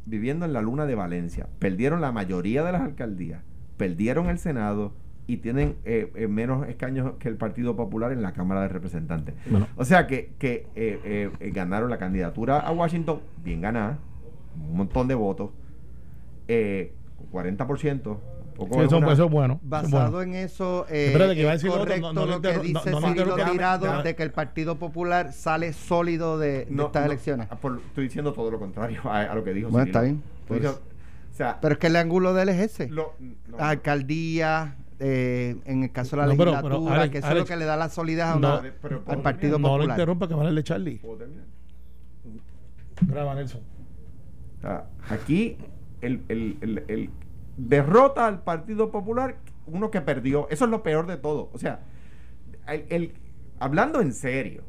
Viviendo 0.05 0.45
en 0.45 0.51
la 0.53 0.61
luna 0.61 0.85
de 0.85 0.95
Valencia. 0.95 1.47
Perdieron 1.59 2.01
la 2.01 2.11
mayoría 2.11 2.63
de 2.63 2.71
las 2.73 2.81
alcaldías, 2.81 3.41
perdieron 3.77 4.27
el 4.29 4.37
Senado 4.39 4.93
y 5.27 5.37
tienen 5.37 5.75
menos 6.27 6.67
escaños 6.67 7.13
que 7.19 7.29
el 7.29 7.37
Partido 7.37 7.77
Popular 7.77 8.11
en 8.11 8.21
la 8.21 8.33
Cámara 8.33 8.61
de 8.63 8.67
Representantes. 8.67 9.35
Bueno. 9.49 9.67
O 9.77 9.85
sea 9.85 10.05
que, 10.07 10.31
que 10.37 11.29
ganaron 11.53 11.89
la 11.89 11.97
candidatura 11.97 12.59
a 12.59 12.73
Washington, 12.73 13.21
bien 13.41 13.61
ganada, 13.61 13.99
un 14.69 14.75
montón 14.75 15.07
de 15.07 15.15
votos, 15.15 15.51
eh, 16.49 16.91
40%. 17.31 17.57
tampoco 18.55 18.73
Sí, 18.75 18.79
es 18.81 18.85
eso, 18.85 18.97
una- 18.97 19.11
eso 19.13 19.25
es 19.25 19.31
bueno. 19.31 19.59
Basado 19.63 20.11
bueno. 20.11 20.21
en 20.21 20.35
eso, 20.43 20.85
eh, 20.89 21.07
Espérate, 21.07 21.33
que 21.35 21.41
iba 21.41 21.51
a 21.51 21.53
es 21.55 21.61
decir 21.61 21.71
otro, 21.71 21.83
correcto 21.85 22.13
no- 22.13 22.21
no 22.21 22.31
lo 22.33 22.41
que 22.41 22.59
dice 22.59 22.91
no- 22.91 22.99
no 22.99 23.07
lo 23.07 23.07
Cirilo. 23.35 23.51
Tirado 23.51 24.03
de 24.03 24.15
que 24.15 24.21
el 24.23 24.31
Partido 24.31 24.77
Popular 24.77 25.33
sale 25.33 25.73
sólido 25.73 26.37
de, 26.37 26.65
de 26.65 26.67
No, 26.69 26.85
estas 26.85 27.05
no, 27.05 27.11
elecciones. 27.11 27.47
ah, 27.49 27.55
por- 27.55 27.79
estoy 27.79 28.03
diciendo 28.03 28.31
todo 28.33 28.51
lo 28.51 28.59
contrario 28.59 29.01
a, 29.05 29.21
a 29.21 29.33
lo 29.35 29.43
que 29.43 29.53
dijo 29.53 29.69
Bueno, 29.69 29.85
Cirilo. 29.85 29.99
está 29.99 30.01
bien. 30.03 30.23
Pues- 30.47 30.61
diciendo- 30.61 30.81
o 31.31 31.35
sea, 31.35 31.57
Pero 31.61 31.73
es 31.73 31.79
que 31.79 31.87
el 31.87 31.95
ángulo 31.95 32.33
de 32.35 32.43
él 32.43 32.49
es 32.49 32.59
ese. 32.59 32.89
lo- 32.89 33.13
no, 33.47 33.57
Alcaldía, 33.57 34.75
eh, 34.99 35.55
en 35.65 35.81
el 35.81 35.91
caso 35.91 36.15
de 36.15 36.21
la 36.21 36.27
No, 36.27 36.37
pero- 36.37 36.51
legislatura, 36.51 36.75
pero, 36.85 36.93
Alex, 36.93 37.11
que 37.11 37.17
eso 37.17 37.27
es 37.29 37.35
lo 37.35 37.45
que 37.45 37.55
le 37.57 37.65
da 37.65 37.75
la 37.75 37.89
solidez 37.89 38.25
a 38.25 38.35
no, 38.35 38.59
una- 38.59 38.71
pero- 38.81 39.01
al 39.07 39.21
Partido 39.23 39.57
No 39.57 39.67
lo 39.69 39.73
Popular. 39.77 39.97
interrumpa 39.97 40.27
que 40.27 40.35
va 40.35 40.47
a 40.47 40.51
de 40.51 40.63
Charlie. 40.63 41.01
Graba, 43.07 43.33
Nelson. 43.33 43.61
Sea, 44.61 44.85
aquí 45.09 45.57
el, 46.07 47.09
derrota 47.57 48.27
al 48.27 48.43
Partido 48.43 48.91
Popular 48.91 49.37
uno 49.65 49.91
que 49.91 50.01
perdió. 50.01 50.47
Eso 50.49 50.65
es 50.65 50.71
lo 50.71 50.83
peor 50.83 51.07
de 51.07 51.17
todo. 51.17 51.49
O 51.53 51.57
sea, 51.57 51.81
hablando 53.59 54.01
en 54.01 54.13
serio, 54.13 54.63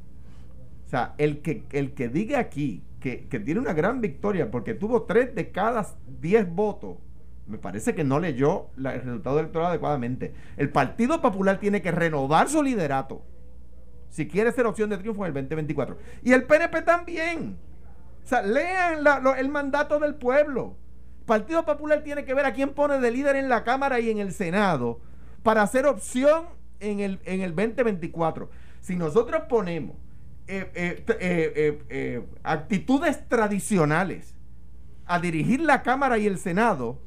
o 0.87 0.89
sea, 0.89 1.15
el 1.19 1.41
que, 1.41 2.09
diga 2.13 2.39
aquí 2.39 2.83
que, 3.01 3.17
tiene 3.45 3.61
una 3.61 3.73
gran 3.73 4.01
victoria 4.01 4.51
porque 4.51 4.75
tuvo 4.75 5.03
tres 5.03 5.35
de 5.35 5.51
cada 5.51 5.87
diez 6.21 6.49
votos, 6.49 6.99
me 7.47 7.59
parece 7.59 7.95
que 7.95 8.05
no 8.05 8.21
leyó 8.21 8.69
el 8.79 8.85
resultado 8.85 9.41
electoral 9.41 9.69
adecuadamente. 9.69 10.33
El 10.57 10.71
Partido 10.71 11.21
Popular 11.21 11.59
tiene 11.59 11.83
que 11.83 11.91
renovar 11.91 12.49
su 12.49 12.63
liderato 12.63 13.23
si 14.15 14.29
quiere 14.29 14.53
ser 14.53 14.65
opción 14.67 14.91
de 14.91 14.97
triunfo 14.97 15.27
en 15.27 15.31
el 15.31 15.35
2024. 15.35 15.99
Y 16.23 16.33
el 16.33 16.45
PNP 16.45 16.83
también. 16.83 17.59
O 18.23 18.27
sea, 18.27 18.43
lean 18.43 19.05
el 19.37 19.49
mandato 19.49 19.99
del 19.99 20.15
pueblo. 20.15 20.77
Partido 21.27 21.65
Popular 21.65 22.03
tiene 22.03 22.25
que 22.25 22.35
ver 22.35 22.45
a 22.47 22.53
quién 22.53 22.71
pone 22.71 22.99
de 22.99 23.11
líder 23.11 23.37
en 23.37 23.49
la 23.49 23.65
Cámara 23.65 24.01
y 24.01 24.11
en 24.11 24.19
el 24.19 24.33
Senado 24.33 25.01
para 25.43 25.63
hacer 25.63 25.87
opción 25.87 26.47
en 26.81 27.01
el, 27.01 27.21
en 27.25 27.41
el 27.41 27.55
2024. 27.55 28.51
Si 28.81 28.97
nosotros 28.97 29.43
ponemos 29.49 29.97
eh, 30.47 30.71
eh, 30.75 31.85
eh, 31.89 32.27
actitudes 32.43 33.27
tradicionales 33.29 34.35
a 35.07 35.19
dirigir 35.19 35.61
la 35.61 35.83
Cámara 35.83 36.19
y 36.19 36.27
el 36.27 36.39
Senado, 36.39 36.99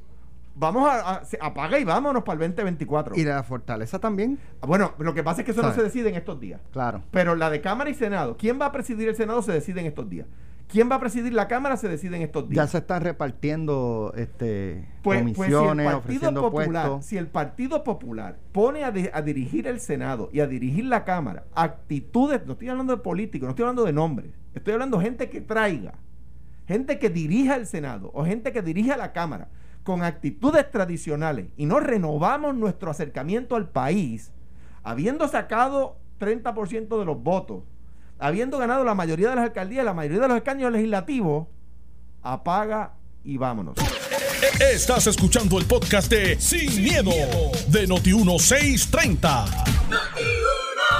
vamos 0.55 0.89
a, 0.89 1.21
apaga 1.41 1.77
y 1.77 1.83
vámonos 1.83 2.23
para 2.23 2.43
el 2.43 2.49
2024. 2.49 3.15
Y 3.15 3.23
la 3.23 3.43
fortaleza 3.43 3.99
también, 3.99 4.39
Bueno, 4.61 4.93
lo 4.97 5.13
que 5.13 5.23
pasa 5.23 5.41
es 5.41 5.45
que 5.45 5.51
eso 5.51 5.61
no 5.61 5.73
se 5.73 5.83
decide 5.83 6.09
en 6.09 6.15
estos 6.15 6.39
días. 6.39 6.61
claro. 6.71 7.03
Pero 7.11 7.35
la 7.35 7.49
de 7.49 7.61
Cámara 7.61 7.89
y 7.89 7.93
Senado, 7.93 8.37
¿quién 8.37 8.59
va 8.59 8.67
a 8.67 8.71
presidir 8.71 9.07
el 9.09 9.15
Senado? 9.15 9.41
Se 9.41 9.51
decide 9.51 9.81
en 9.81 9.87
estos 9.87 10.09
días. 10.09 10.27
¿Quién 10.67 10.91
va 10.91 10.95
a 10.95 10.99
presidir 10.99 11.33
la 11.33 11.47
Cámara? 11.47 11.77
Se 11.77 11.87
decide 11.87 12.17
en 12.17 12.23
estos 12.23 12.49
días. 12.49 12.65
Ya 12.65 12.71
se 12.71 12.79
están 12.79 13.01
repartiendo 13.01 14.13
este, 14.17 14.85
Pues, 15.01 15.21
pues 15.33 15.35
si 15.47 15.53
el 15.53 15.53
comisiones, 15.53 15.85
Partido 15.85 15.97
ofreciendo 15.99 16.41
Popular, 16.41 16.87
puestos. 16.87 17.05
si 17.05 17.17
el 17.17 17.27
Partido 17.27 17.83
Popular 17.83 18.37
pone 18.51 18.83
a, 18.83 18.87
a 18.87 19.21
dirigir 19.21 19.67
el 19.67 19.79
Senado 19.79 20.29
y 20.33 20.41
a 20.41 20.47
dirigir 20.47 20.85
la 20.85 21.05
Cámara, 21.05 21.45
actitudes, 21.55 22.45
no 22.45 22.53
estoy 22.53 22.67
hablando 22.69 22.95
de 22.95 23.01
políticos, 23.01 23.45
no 23.47 23.51
estoy 23.51 23.63
hablando 23.63 23.85
de 23.85 23.93
nombres, 23.93 24.31
estoy 24.53 24.73
hablando 24.73 24.97
de 24.97 25.05
gente 25.05 25.29
que 25.29 25.39
traiga, 25.39 25.93
gente 26.67 26.99
que 26.99 27.09
dirija 27.09 27.55
el 27.55 27.65
Senado 27.65 28.11
o 28.13 28.25
gente 28.25 28.51
que 28.51 28.61
dirija 28.61 28.97
la 28.97 29.13
Cámara 29.13 29.47
con 29.83 30.03
actitudes 30.03 30.69
tradicionales 30.69 31.47
y 31.55 31.65
no 31.65 31.79
renovamos 31.79 32.53
nuestro 32.55 32.91
acercamiento 32.91 33.55
al 33.55 33.69
país, 33.69 34.33
habiendo 34.83 35.29
sacado 35.29 35.95
30% 36.19 36.99
de 36.99 37.05
los 37.05 37.23
votos, 37.23 37.63
habiendo 38.19 38.57
ganado 38.57 38.83
la 38.83 38.95
mayoría 38.95 39.29
de 39.29 39.35
las 39.35 39.45
alcaldías, 39.45 39.85
la 39.85 39.93
mayoría 39.93 40.21
de 40.21 40.27
los 40.27 40.37
escaños 40.37 40.71
legislativos, 40.71 41.47
apaga 42.21 42.93
y 43.23 43.37
vámonos. 43.37 43.75
Estás 44.59 45.07
escuchando 45.07 45.57
el 45.57 45.65
podcast 45.65 46.11
de 46.11 46.39
Sin, 46.39 46.83
miedo, 46.83 47.11
de 47.69 47.87
Noti1630. 47.87 49.45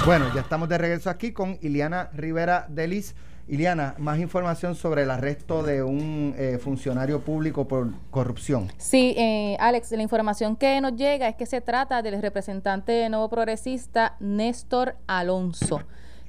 Bueno, 0.04 0.32
ya 0.34 0.40
estamos 0.42 0.68
de 0.68 0.78
regreso 0.78 1.10
aquí 1.10 1.32
con 1.32 1.58
Iliana 1.60 2.10
Rivera 2.14 2.66
Delis. 2.68 3.14
Iliana, 3.48 3.94
más 3.96 4.18
información 4.18 4.74
sobre 4.74 5.04
el 5.04 5.10
arresto 5.10 5.62
de 5.62 5.82
un 5.82 6.34
eh, 6.36 6.58
funcionario 6.62 7.22
público 7.22 7.66
por 7.66 7.90
corrupción. 8.10 8.70
Sí, 8.76 9.14
eh, 9.16 9.56
Alex, 9.58 9.90
la 9.92 10.02
información 10.02 10.54
que 10.54 10.78
nos 10.82 10.96
llega 10.96 11.28
es 11.28 11.36
que 11.36 11.46
se 11.46 11.62
trata 11.62 12.02
del 12.02 12.20
representante 12.20 13.08
nuevo 13.08 13.30
progresista 13.30 14.16
Néstor 14.20 14.96
Alonso. 15.06 15.80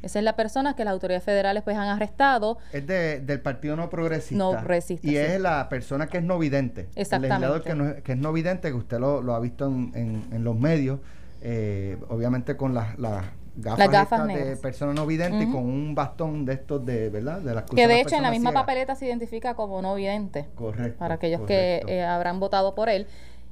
Esa 0.02 0.20
es 0.20 0.26
la 0.26 0.36
persona 0.36 0.76
que 0.76 0.86
las 0.86 0.94
autoridades 0.94 1.24
federales 1.24 1.64
pues 1.64 1.78
han 1.78 1.88
arrestado. 1.88 2.58
Es 2.72 2.86
de, 2.88 3.20
del 3.20 3.42
Partido 3.42 3.76
No 3.76 3.90
Progresista. 3.90 4.38
No 4.38 4.52
Progresista. 4.52 5.08
Y 5.08 5.18
es 5.18 5.40
la 5.40 5.68
persona 5.70 6.08
que 6.08 6.20
es 6.20 6.24
no 6.24 6.40
vidente. 6.40 6.88
Exactamente. 6.96 7.36
El 7.36 7.42
legislador 7.42 7.64
que, 7.64 7.76
no, 7.76 8.04
que 8.04 8.12
es 8.14 8.18
no 8.18 8.34
vidente, 8.34 8.70
que 8.70 8.76
usted 8.76 9.00
lo, 9.00 9.22
lo 9.22 9.36
ha 9.36 9.40
visto 9.40 9.66
en, 9.66 9.92
en, 9.96 10.24
en 10.32 10.44
los 10.44 10.58
medios, 10.58 11.00
eh, 11.42 11.98
obviamente 12.10 12.58
con 12.58 12.74
las, 12.74 12.98
gafas, 12.98 13.80
Las 13.80 13.90
gafas 13.90 14.28
de 14.28 14.58
persona 14.58 14.94
no 14.94 15.06
vidente 15.06 15.44
y 15.44 15.52
con 15.52 15.64
un 15.64 15.96
bastón 15.96 16.46
de 16.46 16.54
estos 16.54 16.86
de, 16.86 17.10
¿verdad? 17.10 17.42
De 17.42 17.54
las 17.54 17.64
Que 17.64 17.88
de 17.88 18.02
hecho 18.02 18.16
en 18.16 18.24
la 18.24 18.32
misma 18.32 18.52
papeleta 18.52 18.96
se 18.96 19.08
identifica 19.08 19.54
como 19.54 19.82
no 19.82 19.96
vidente. 19.96 20.48
Correcto. 20.56 21.00
Para 21.00 21.16
aquellos 21.16 21.42
correcto. 21.42 21.88
que 21.88 22.00
eh, 22.00 22.04
habrán 22.04 22.40
votado 22.40 22.76
por 22.76 22.90
él. 22.90 23.08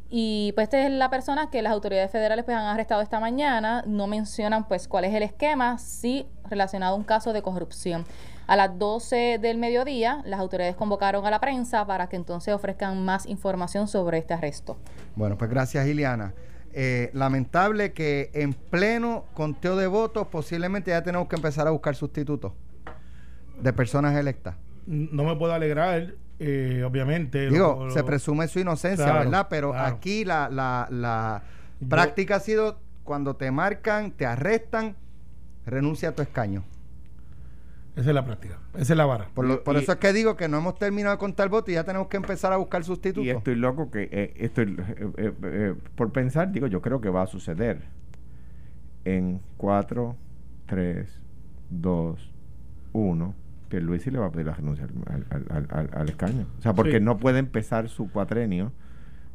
Y 0.10 0.54
pues 0.54 0.66
esta 0.66 0.86
es 0.86 0.92
la 0.92 1.10
persona 1.10 1.50
que 1.50 1.62
las 1.62 1.74
autoridades 1.74 2.12
federales 2.12 2.46
pues 2.46 2.56
han 2.56 2.66
arrestado 2.66 3.02
esta 3.02 3.20
mañana. 3.20 3.84
No 3.86 4.08
mencionan 4.08 4.68
pues 4.68 4.88
cuál 4.88 5.06
es 5.06 5.14
el 5.14 5.24
esquema, 5.24 5.78
sí 5.78 6.28
relacionado 6.50 6.96
a 6.96 6.98
un 6.98 7.04
caso 7.04 7.34
de 7.34 7.42
corrupción. 7.42 8.06
A 8.48 8.56
las 8.56 8.80
12 8.80 9.40
del 9.42 9.58
mediodía, 9.58 10.22
las 10.26 10.40
autoridades 10.40 10.76
convocaron 10.78 11.26
a 11.26 11.32
la 11.32 11.42
prensa 11.42 11.86
para 11.86 12.08
que 12.08 12.16
entonces 12.16 12.54
ofrezcan 12.54 13.04
más 13.04 13.26
información 13.26 13.90
sobre 13.90 14.20
este 14.20 14.34
arresto. 14.34 14.78
Bueno, 15.18 15.38
pues 15.38 15.50
gracias, 15.50 15.86
Iliana. 15.86 16.34
Eh, 16.72 17.10
lamentable 17.14 17.92
que 17.92 18.30
en 18.34 18.54
pleno 18.54 19.26
conteo 19.34 19.76
de 19.76 19.88
votos 19.88 20.28
posiblemente 20.28 20.92
ya 20.92 21.04
tenemos 21.04 21.28
que 21.28 21.36
empezar 21.36 21.68
a 21.68 21.72
buscar 21.72 21.96
sustitutos 21.96 22.54
de 23.60 23.74
personas 23.74 24.16
electas. 24.16 24.56
No 24.86 25.24
me 25.24 25.36
puedo 25.36 25.52
alegrar, 25.52 26.14
eh, 26.40 26.84
obviamente. 26.86 27.50
Digo, 27.50 27.86
lo- 27.86 27.92
se 27.92 28.00
lo- 28.00 28.06
presume 28.06 28.48
su 28.48 28.60
inocencia, 28.60 29.06
Claro, 29.06 29.20
¿verdad? 29.26 29.48
Pero 29.50 29.72
claro. 29.72 29.96
aquí 29.96 30.24
la, 30.26 30.50
la, 30.50 30.88
la 30.92 31.44
Yo- 31.80 31.90
práctica 31.90 32.36
ha 32.36 32.40
sido 32.40 32.80
cuando 33.04 33.36
te 33.36 33.50
marcan, 33.52 34.12
te 34.12 34.26
arrestan, 34.26 34.96
renuncia 35.66 36.10
a 36.10 36.12
tu 36.14 36.22
escaño. 36.22 36.64
Esa 37.96 38.10
es 38.10 38.14
la 38.14 38.24
práctica, 38.26 38.60
esa 38.76 38.94
es 38.94 38.98
la 38.98 39.06
vara. 39.08 39.30
Por, 39.34 39.46
lo- 39.46 39.64
por 39.64 39.76
Y- 39.76 39.80
eso 39.80 39.92
es 39.94 39.98
que 39.98 40.14
digo 40.14 40.36
que 40.38 40.48
no 40.48 40.58
hemos 40.60 40.78
terminado 40.78 41.16
de 41.16 41.20
contar 41.20 41.50
votos 41.50 41.70
y 41.70 41.74
ya 41.74 41.84
tenemos 41.84 42.08
que 42.10 42.18
empezar 42.18 42.54
a 42.54 42.58
buscar 42.58 42.84
sustitutos. 42.84 43.26
Y 43.26 43.32
estoy 43.32 43.56
loco 43.56 43.90
que 43.90 44.08
eh, 44.12 44.34
estoy 44.38 44.76
eh, 44.80 45.12
eh, 45.18 45.34
eh, 45.44 45.76
por 45.96 46.12
pensar, 46.12 46.52
digo, 46.52 46.68
yo 46.68 46.82
creo 46.82 47.02
que 47.02 47.10
va 47.10 47.24
a 47.24 47.28
suceder 47.28 47.82
en 49.04 49.42
4, 49.58 50.16
3, 50.68 51.10
2, 51.72 52.32
1. 52.94 53.34
Pierluisi 53.70 54.12
le 54.12 54.20
va 54.20 54.28
a 54.28 54.32
pedir 54.32 54.48
la 54.48 54.54
renuncia 54.54 54.88
al, 55.08 55.26
al- 55.50 55.90
al- 55.94 56.10
escaño. 56.10 56.46
O 56.58 56.62
sea, 56.62 56.74
porque 56.74 56.98
Sí. 57.00 57.04
no 57.04 57.18
puede 57.18 57.40
empezar 57.40 57.90
su 57.90 58.10
cuatrenio 58.10 58.72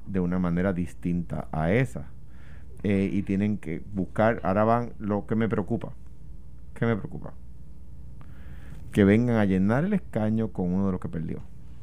de 0.06 0.20
una 0.20 0.38
manera 0.38 0.72
distinta 0.72 1.48
a 1.52 1.70
esa. 1.72 2.06
Eh, 2.82 3.08
y 3.12 3.22
tienen 3.22 3.58
que 3.58 3.82
buscar, 3.94 4.40
ahora 4.42 4.64
van, 4.64 4.92
lo 4.98 5.26
que 5.26 5.36
me 5.36 5.48
preocupa, 5.48 5.92
¿qué 6.74 6.84
me 6.86 6.96
preocupa? 6.96 7.32
Que 8.90 9.04
vengan 9.04 9.36
a 9.36 9.44
llenar 9.44 9.84
el 9.84 9.92
escaño 9.92 10.48
con 10.48 10.72
uno 10.72 10.86
de 10.86 10.92
los 10.92 11.00
que 11.00 11.08
perdió. 11.08 11.40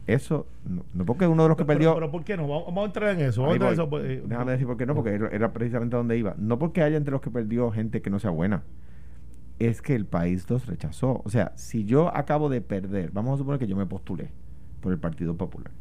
Eso, 0.07 0.47
no, 0.67 0.83
no 0.93 1.05
porque 1.05 1.27
uno 1.27 1.43
de 1.43 1.49
los 1.49 1.57
que 1.57 1.65
Pero- 1.65 1.77
perdió... 1.77 1.93
Pero, 1.95 2.11
¿por 2.11 2.23
qué 2.23 2.35
no? 2.35 2.47
Vamos, 2.47 2.83
a 2.83 2.85
entrar 2.85 3.09
en 3.15 3.21
eso. 3.21 3.41
Vamos 3.41 3.53
a 3.53 3.55
entrar 3.55 3.69
en 3.73 3.73
eso. 3.79 3.89
pues, 3.89 4.03
eh, 4.05 4.23
Déjame 4.25 4.51
decir 4.53 4.67
por 4.67 4.75
qué 4.75 4.85
no, 4.85 4.95
porque 4.95 5.19
era 5.31 5.53
precisamente 5.53 5.95
donde 5.95 6.17
iba. 6.17 6.35
No 6.37 6.57
porque 6.59 6.81
haya 6.81 6.97
entre 6.97 7.11
los 7.11 7.21
que 7.21 7.29
perdió 7.29 7.71
gente 7.71 8.01
que 8.01 8.09
no 8.09 8.19
sea 8.19 8.31
buena, 8.31 8.63
es 9.59 9.81
que 9.81 9.93
el 9.95 10.05
país 10.05 10.49
los 10.49 10.65
rechazó. 10.67 11.21
O 11.25 11.29
sea, 11.29 11.51
si 11.55 11.85
yo 11.85 12.15
acabo 12.15 12.49
de 12.49 12.61
perder, 12.61 13.11
vamos 13.11 13.35
a 13.35 13.37
suponer 13.37 13.59
que 13.59 13.67
yo 13.67 13.75
me 13.75 13.85
postulé 13.85 14.29
por 14.81 14.91
el 14.93 14.99
Partido 14.99 15.35
Popular 15.35 15.71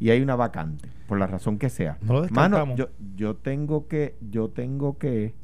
y 0.00 0.10
hay 0.10 0.20
una 0.20 0.36
vacante, 0.36 0.88
por 1.06 1.18
la 1.18 1.26
razón 1.26 1.58
que 1.58 1.68
sea. 1.70 1.98
No 2.02 2.20
lo 2.20 2.28
Mano, 2.30 2.74
yo, 2.76 2.88
yo 3.16 3.36
tengo 3.36 3.86
que, 3.88 4.16
yo 4.30 4.48
tengo 4.50 4.98
que 4.98 5.34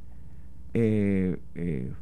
eh, 0.75 1.39
eh, 1.55 1.93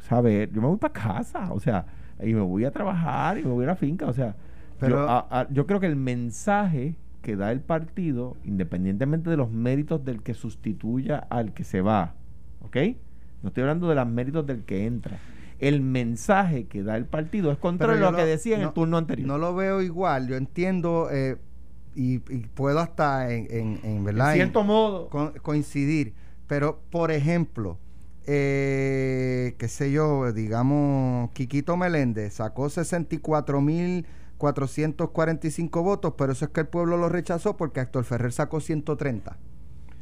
saber, 0.00 0.50
yo 0.52 0.60
me 0.60 0.68
voy 0.68 0.78
para 0.78 0.92
casa, 0.92 1.52
o 1.52 1.60
sea, 1.60 1.86
y 2.22 2.32
me 2.34 2.40
voy 2.40 2.64
a 2.64 2.70
trabajar 2.70 3.38
y 3.38 3.42
me 3.42 3.50
voy 3.50 3.64
a 3.64 3.68
la 3.68 3.76
finca, 3.76 4.06
o 4.06 4.12
sea, 4.12 4.34
Pero- 4.80 4.96
yo, 4.96 5.08
a- 5.08 5.26
a- 5.30 5.48
yo 5.50 5.66
creo 5.66 5.80
que 5.80 5.86
el 5.86 5.96
mensaje 5.96 6.94
que 7.22 7.34
da 7.36 7.50
el 7.50 7.60
partido, 7.60 8.36
independientemente 8.44 9.30
de 9.30 9.36
los 9.36 9.50
méritos 9.50 10.04
del 10.04 10.22
que 10.22 10.34
sustituya 10.34 11.18
al 11.28 11.52
que 11.54 11.64
se 11.64 11.80
va, 11.80 12.14
¿ok? 12.62 12.76
No 13.42 13.48
estoy 13.48 13.62
hablando 13.62 13.88
de 13.88 13.94
los 13.96 14.06
méritos 14.06 14.46
del 14.46 14.62
que 14.64 14.86
entra. 14.86 15.18
El 15.58 15.80
mensaje 15.80 16.66
que 16.66 16.82
da 16.82 16.96
el 16.96 17.06
partido 17.06 17.50
es 17.50 17.58
contrario 17.58 18.06
a 18.08 18.10
lo 18.10 18.16
que 18.16 18.24
decía 18.26 18.56
en 18.56 18.62
no- 18.62 18.68
el 18.68 18.74
turno 18.74 18.96
anterior. 18.98 19.26
No 19.26 19.38
lo 19.38 19.54
veo 19.54 19.80
igual. 19.82 20.28
Yo 20.28 20.36
entiendo 20.36 21.08
eh, 21.10 21.36
y, 21.94 22.14
y 22.32 22.46
puedo 22.54 22.78
hasta 22.80 23.32
en, 23.32 23.46
en, 23.50 23.80
en, 23.82 24.04
¿verdad? 24.04 24.34
en 24.34 24.40
En- 24.40 24.46
cierto 24.48 24.62
modo, 24.64 25.08
co- 25.08 25.32
coincidir. 25.42 26.12
Pero, 26.46 26.80
por 26.90 27.10
ejemplo, 27.10 27.78
eh, 28.26 29.54
qué 29.58 29.68
sé 29.68 29.90
yo, 29.92 30.32
digamos, 30.32 31.30
Quiquito 31.32 31.76
Meléndez 31.76 32.34
sacó 32.34 32.68
64.445 34.38 35.82
votos, 35.82 36.14
pero 36.16 36.32
eso 36.32 36.44
es 36.44 36.50
que 36.50 36.60
el 36.60 36.66
pueblo 36.68 36.96
lo 36.96 37.08
rechazó 37.08 37.56
porque 37.56 37.80
Héctor 37.80 38.04
Ferrer 38.04 38.32
sacó 38.32 38.60
130. 38.60 39.36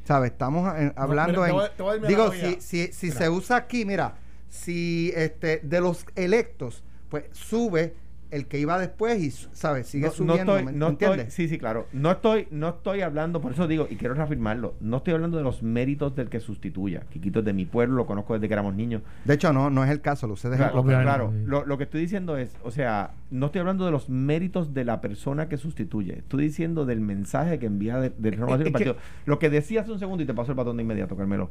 ¿Sabes? 0.04 0.32
Estamos 0.32 0.70
eh, 0.76 0.92
hablando 0.96 1.42
mira, 1.42 1.44
te 1.46 1.50
en... 1.50 1.56
voy 1.56 1.66
te 1.76 1.82
voy 1.82 1.90
a 1.90 1.92
dar 1.94 2.02
mi 2.02 2.08
digo, 2.08 2.30
si, 2.32 2.60
si, 2.60 2.92
si 2.92 3.10
se 3.10 3.30
usa 3.30 3.56
aquí, 3.56 3.84
mira, 3.86 4.14
si 4.54 5.12
este 5.16 5.58
de 5.64 5.80
los 5.80 6.06
electos, 6.14 6.84
pues 7.08 7.24
sube 7.32 7.94
el 8.30 8.46
que 8.46 8.58
iba 8.58 8.78
después 8.80 9.22
y, 9.22 9.30
¿sabes? 9.30 9.86
Sigue 9.86 10.06
no, 10.06 10.10
no 10.10 10.16
subiendo, 10.16 10.56
estoy, 10.56 10.72
¿me- 10.72 10.78
no 10.78 10.86
me 10.88 10.92
estoy- 10.94 11.06
entiendes? 11.08 11.34
sí, 11.34 11.48
sí, 11.48 11.56
claro. 11.58 11.86
No 11.92 12.10
estoy, 12.12 12.48
no 12.50 12.68
estoy 12.70 13.00
hablando, 13.02 13.40
por 13.40 13.52
eso 13.52 13.68
digo, 13.68 13.86
y 13.88 13.94
quiero 13.96 14.14
reafirmarlo, 14.14 14.74
no 14.80 14.96
estoy 14.96 15.14
hablando 15.14 15.36
de 15.36 15.44
los 15.44 15.62
méritos 15.62 16.16
del 16.16 16.28
que 16.30 16.40
sustituya. 16.40 17.02
Quiquito 17.10 17.40
es 17.40 17.44
de 17.44 17.52
mi 17.52 17.64
pueblo, 17.64 17.94
lo 17.96 18.06
conozco 18.06 18.34
desde 18.34 18.48
que 18.48 18.54
éramos 18.54 18.74
niños. 18.74 19.02
De 19.24 19.34
hecho, 19.34 19.52
no, 19.52 19.70
no 19.70 19.84
es 19.84 19.90
el 19.90 20.00
caso, 20.00 20.26
lo 20.26 20.34
sé 20.36 20.50
de 20.50 20.56
Claro, 20.56 20.82
claro. 20.82 21.32
Sí. 21.32 21.42
Lo, 21.46 21.64
lo 21.64 21.78
que 21.78 21.84
estoy 21.84 22.00
diciendo 22.00 22.36
es, 22.36 22.56
o 22.64 22.72
sea, 22.72 23.12
no 23.30 23.46
estoy 23.46 23.60
hablando 23.60 23.84
de 23.86 23.92
los 23.92 24.08
méritos 24.08 24.72
de 24.74 24.84
la 24.84 25.00
persona 25.00 25.48
que 25.48 25.56
sustituye. 25.56 26.18
Estoy 26.18 26.44
diciendo 26.44 26.86
del 26.86 27.00
mensaje 27.00 27.58
que 27.60 27.66
envía 27.66 27.98
de, 28.00 28.10
de 28.10 28.30
renovación 28.32 28.58
del 28.64 28.66
que- 28.68 28.72
partido. 28.72 28.96
Lo 29.26 29.38
que 29.38 29.50
decía 29.50 29.82
hace 29.82 29.92
un 29.92 29.98
segundo, 30.00 30.22
y 30.24 30.26
te 30.26 30.34
paso 30.34 30.50
el 30.50 30.56
batón 30.56 30.76
de 30.78 30.82
inmediato, 30.82 31.16
Carmelo. 31.16 31.50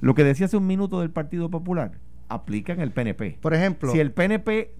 Lo 0.00 0.14
que 0.16 0.24
decía 0.24 0.46
hace 0.46 0.56
un 0.56 0.66
minuto 0.66 1.00
del 1.00 1.10
Partido 1.10 1.48
Popular, 1.48 1.92
aplica 2.28 2.72
en 2.72 2.80
el 2.80 2.90
PNP. 2.92 3.38
Por 3.40 3.54
ejemplo, 3.54 3.92
si 3.92 4.00
el 4.00 4.12
PNP 4.12 4.74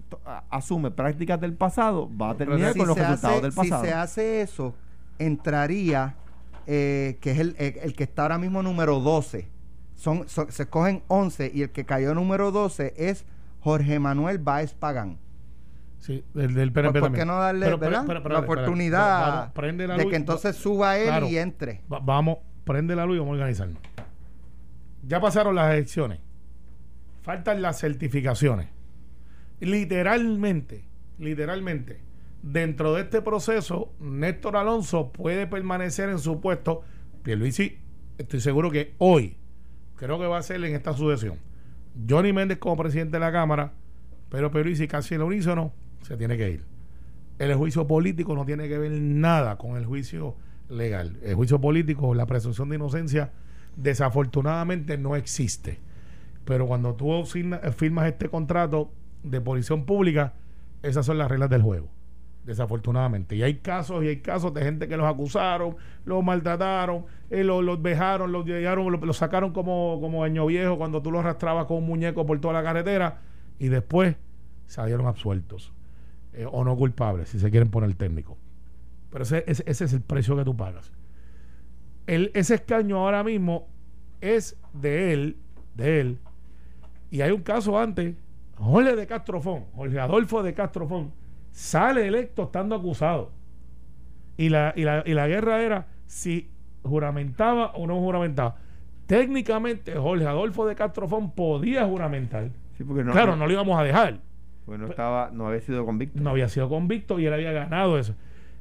asume 0.49 0.91
prácticas 0.91 1.39
del 1.39 1.53
pasado, 1.53 2.09
va 2.15 2.31
a 2.31 2.35
terminar 2.37 2.73
si 2.73 2.79
con 2.79 2.87
los 2.87 2.97
se 2.97 3.03
resultados 3.03 3.35
hace- 3.37 3.41
del 3.45 3.53
pasado. 3.53 3.81
Si 3.83 3.87
se 3.87 3.93
hace 3.93 4.41
eso, 4.41 4.75
entraría, 5.19 6.15
eh, 6.67 7.17
que 7.21 7.31
es 7.31 7.39
el, 7.39 7.55
el- 7.59 7.77
el 7.81 7.95
que 7.95 8.03
está 8.03 8.23
ahora 8.23 8.37
mismo 8.37 8.61
número 8.63 8.99
12. 8.99 9.47
Son, 9.95 10.27
son- 10.27 10.51
se 10.51 10.67
cogen 10.67 11.03
11 11.07 11.51
y 11.53 11.61
el 11.61 11.69
que 11.71 11.85
cayó 11.85 12.13
número 12.13 12.51
12 12.51 12.93
es 12.97 13.25
Jorge 13.61 13.99
Manuel 13.99 14.37
Báez 14.39 14.73
Pagán. 14.73 15.17
Sí, 15.99 16.23
del, 16.33 16.53
del 16.53 16.71
PNP 16.71 16.99
¿Por, 16.99 17.13
qué 17.13 17.25
no 17.25 17.37
darle 17.39 17.65
Pero, 17.65 17.79
pero, 17.79 17.91
¿verdad? 17.91 18.03
pero, 18.05 18.21
pero, 18.21 18.33
la 18.33 18.39
oportunidad 18.41 19.31
Vamos, 19.37 19.53
prende 19.53 19.87
la 19.87 19.97
de 19.97 20.07
que 20.07 20.15
entonces 20.15 20.55
suba 20.55 20.97
él 20.97 21.07
Claro. 21.07 21.27
y 21.27 21.37
entre? 21.37 21.81
Va- 21.91 21.99
vamos, 21.99 22.37
prende 22.63 22.95
la 22.95 23.05
luz 23.05 23.15
y 23.15 23.19
vamos 23.19 23.31
a 23.31 23.35
organizarnos. 23.35 23.77
Ya 25.07 25.19
pasaron 25.19 25.55
las 25.55 25.71
elecciones. 25.73 26.19
Faltan 27.25 27.63
las 27.63 27.79
certificaciones. 27.79 28.67
Literalmente, 29.59 30.85
literalmente, 31.17 31.97
dentro 32.43 32.93
de 32.93 33.01
este 33.01 33.23
proceso, 33.23 33.91
Néstor 33.99 34.55
Alonso 34.55 35.11
puede 35.11 35.47
permanecer 35.47 36.09
en 36.09 36.19
su 36.19 36.39
puesto. 36.39 36.83
Pierluisi, 37.23 37.79
estoy 38.19 38.41
seguro 38.41 38.69
que 38.69 38.93
hoy, 38.99 39.37
creo 39.95 40.19
que 40.19 40.27
va 40.27 40.37
a 40.37 40.43
ser 40.43 40.63
en 40.63 40.75
esta 40.75 40.93
sucesión. 40.93 41.39
Johnny 42.07 42.31
Méndez 42.31 42.59
como 42.59 42.77
presidente 42.77 43.13
de 43.13 43.21
la 43.21 43.31
Cámara, 43.31 43.73
pero 44.29 44.51
Pierluisi 44.51 44.87
casi 44.87 45.15
en 45.15 45.23
unísono 45.23 45.73
se 46.03 46.17
tiene 46.17 46.37
que 46.37 46.51
ir. 46.51 46.63
El 47.39 47.55
juicio 47.55 47.87
político 47.87 48.35
no 48.35 48.45
tiene 48.45 48.67
que 48.69 48.77
ver 48.77 48.91
nada 48.91 49.57
con 49.57 49.77
el 49.77 49.85
juicio 49.87 50.35
legal. 50.69 51.17
El 51.23 51.33
juicio 51.33 51.59
político, 51.59 52.13
la 52.13 52.27
presunción 52.27 52.69
de 52.69 52.75
inocencia, 52.75 53.31
desafortunadamente 53.77 54.99
no 54.99 55.15
existe. 55.15 55.79
Pero 56.45 56.67
cuando 56.67 56.93
tú 56.95 57.11
asigna- 57.13 57.59
firmas 57.73 58.07
este 58.07 58.29
contrato 58.29 58.91
de 59.23 59.41
posición 59.41 59.85
pública, 59.85 60.33
esas 60.83 61.05
son 61.05 61.17
las 61.17 61.29
reglas 61.29 61.49
del 61.49 61.61
juego. 61.61 61.89
desafortunadamente. 62.45 63.35
Y 63.35 63.41
hay 63.41 63.55
casos 63.55 64.03
y 64.03 64.07
hay 64.07 64.17
casos 64.21 64.53
de 64.53 64.61
gente 64.63 64.87
que 64.87 64.97
los 64.97 65.07
acusaron, 65.07 65.77
los 66.05 66.23
maltrataron, 66.23 67.05
eh, 67.31 67.43
los, 67.43 67.63
los 67.63 67.81
vejaron, 67.81 68.31
los 68.31 68.45
llegaron, 68.45 68.91
los, 68.91 69.01
los 69.01 69.17
sacaron 69.17 69.51
como, 69.51 69.97
como 69.99 70.23
año 70.23 70.45
viejo 70.45 70.77
cuando 70.77 71.01
tú 71.01 71.11
los 71.11 71.21
arrastrabas 71.21 71.65
con 71.65 71.77
un 71.77 71.87
muñeco 71.87 72.23
por 72.27 72.39
toda 72.39 72.53
la 72.53 72.61
carretera 72.63 73.21
y 73.57 73.69
después 73.69 74.15
salieron 74.67 75.07
absueltos 75.07 75.73
eh, 76.33 76.45
o 76.51 76.63
no 76.63 76.75
culpables, 76.77 77.29
si 77.29 77.39
se 77.39 77.49
quieren 77.49 77.71
poner 77.71 77.95
técnico. 77.95 78.37
Pero 79.09 79.23
ese, 79.23 79.43
ese, 79.47 79.63
ese 79.65 79.85
es 79.85 79.93
el 79.93 80.01
precio 80.01 80.35
que 80.35 80.43
tú 80.43 80.55
pagas. 80.55 80.91
El, 82.05 82.29
ese 82.35 82.53
escaño 82.53 82.97
ahora 82.97 83.23
mismo 83.23 83.67
es 84.21 84.55
de 84.73 85.13
él, 85.13 85.37
de 85.73 85.99
él, 85.99 86.19
y 87.15 87.21
hay 87.21 87.31
un 87.31 87.41
caso 87.41 87.77
antes, 87.79 88.15
Jorge 88.57 88.95
de 88.95 89.07
Castrofón, 89.07 89.65
Jorge 89.75 89.99
Adolfo 89.99 90.43
de 90.43 90.53
Castrofón, 90.53 91.11
sale 91.51 92.07
electo 92.07 92.43
estando 92.43 92.75
acusado. 92.75 93.31
Y 94.37 94.49
la, 94.49 94.73
y 94.75 94.83
la, 94.83 95.03
y 95.05 95.13
la 95.13 95.27
guerra 95.27 95.61
era 95.61 95.87
si 96.07 96.49
juramentaba 96.83 97.67
o 97.71 97.87
no 97.87 97.99
juramentaba. 97.99 98.57
Técnicamente, 99.07 99.93
Jorge 99.95 100.25
Adolfo 100.25 100.65
de 100.65 100.75
Castrofón 100.75 101.31
podía 101.31 101.85
juramentar. 101.85 102.49
Sí, 102.77 102.83
porque 102.83 103.03
no, 103.03 103.11
claro, 103.11 103.35
no 103.35 103.45
lo 103.45 103.53
íbamos 103.53 103.79
a 103.79 103.83
dejar. 103.83 104.19
porque 104.65 104.81
no 104.81 104.87
estaba, 104.89 105.29
no 105.31 105.47
había 105.47 105.61
sido 105.61 105.85
convicto. 105.85 106.19
No 106.21 106.31
había 106.31 106.49
sido 106.49 106.67
convicto 106.69 107.19
y 107.19 107.25
él 107.27 107.33
había 107.33 107.51
ganado 107.51 107.97
eso. 107.99 108.15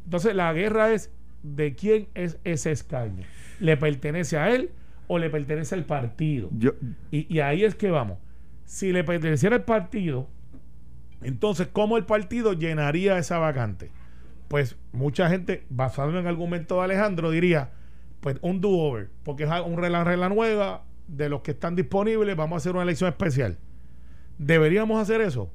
Entonces, 0.04 0.34
la 0.36 0.52
guerra 0.52 0.92
es 0.92 1.12
de 1.42 1.74
quién 1.74 2.08
es 2.14 2.38
ese 2.44 2.70
escaño. 2.72 3.24
¿Le 3.58 3.76
pertenece 3.76 4.36
a 4.36 4.50
él 4.54 4.70
o 5.08 5.18
le 5.18 5.30
pertenece 5.30 5.74
al 5.74 5.84
partido? 5.84 6.50
Yo, 6.58 6.72
Y, 7.10 7.34
y 7.34 7.40
ahí 7.40 7.64
es 7.64 7.74
que 7.74 7.90
vamos. 7.90 8.18
Si 8.64 8.92
le 8.92 9.04
perteneciera 9.04 9.56
al 9.56 9.64
partido, 9.64 10.28
entonces, 11.22 11.68
¿cómo 11.72 11.96
el 11.96 12.04
partido 12.04 12.52
llenaría 12.52 13.18
esa 13.18 13.38
vacante? 13.38 13.90
Pues 14.48 14.76
mucha 14.92 15.28
gente, 15.28 15.64
basado 15.70 16.10
en 16.10 16.16
el 16.16 16.26
argumento 16.26 16.76
de 16.76 16.84
Alejandro, 16.84 17.30
diría, 17.30 17.72
pues 18.20 18.38
un 18.42 18.60
do-over, 18.60 19.10
porque 19.22 19.44
es 19.44 19.50
un 19.64 19.76
regla, 19.76 20.04
regla 20.04 20.28
nueva 20.28 20.84
de 21.08 21.28
los 21.28 21.40
que 21.42 21.52
están 21.52 21.76
disponibles, 21.76 22.36
vamos 22.36 22.54
a 22.54 22.58
hacer 22.58 22.72
una 22.72 22.82
elección 22.82 23.08
especial. 23.08 23.58
¿Deberíamos 24.38 25.00
hacer 25.00 25.20
eso? 25.20 25.50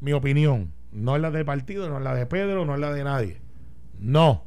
Mi 0.00 0.12
opinión, 0.12 0.72
no 0.92 1.16
es 1.16 1.22
la 1.22 1.30
del 1.30 1.44
partido, 1.44 1.88
no 1.88 1.98
es 1.98 2.04
la 2.04 2.14
de 2.14 2.26
Pedro, 2.26 2.64
no 2.64 2.74
es 2.74 2.80
la 2.80 2.92
de 2.92 3.04
nadie. 3.04 3.40
No. 3.98 4.44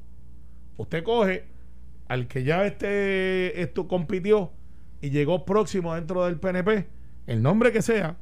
Usted 0.78 1.04
coge 1.04 1.46
al 2.08 2.28
que 2.28 2.44
ya 2.44 2.66
este 2.66 3.62
esto 3.62 3.88
compitió 3.88 4.52
y 5.02 5.12
llegó 5.12 5.46
próximo 5.46 5.94
dentro 5.96 6.26
del 6.26 6.40
PNP, 6.40 6.88
el 7.30 7.44
nombre 7.44 7.72
que 7.72 7.84
sea, 7.84 8.18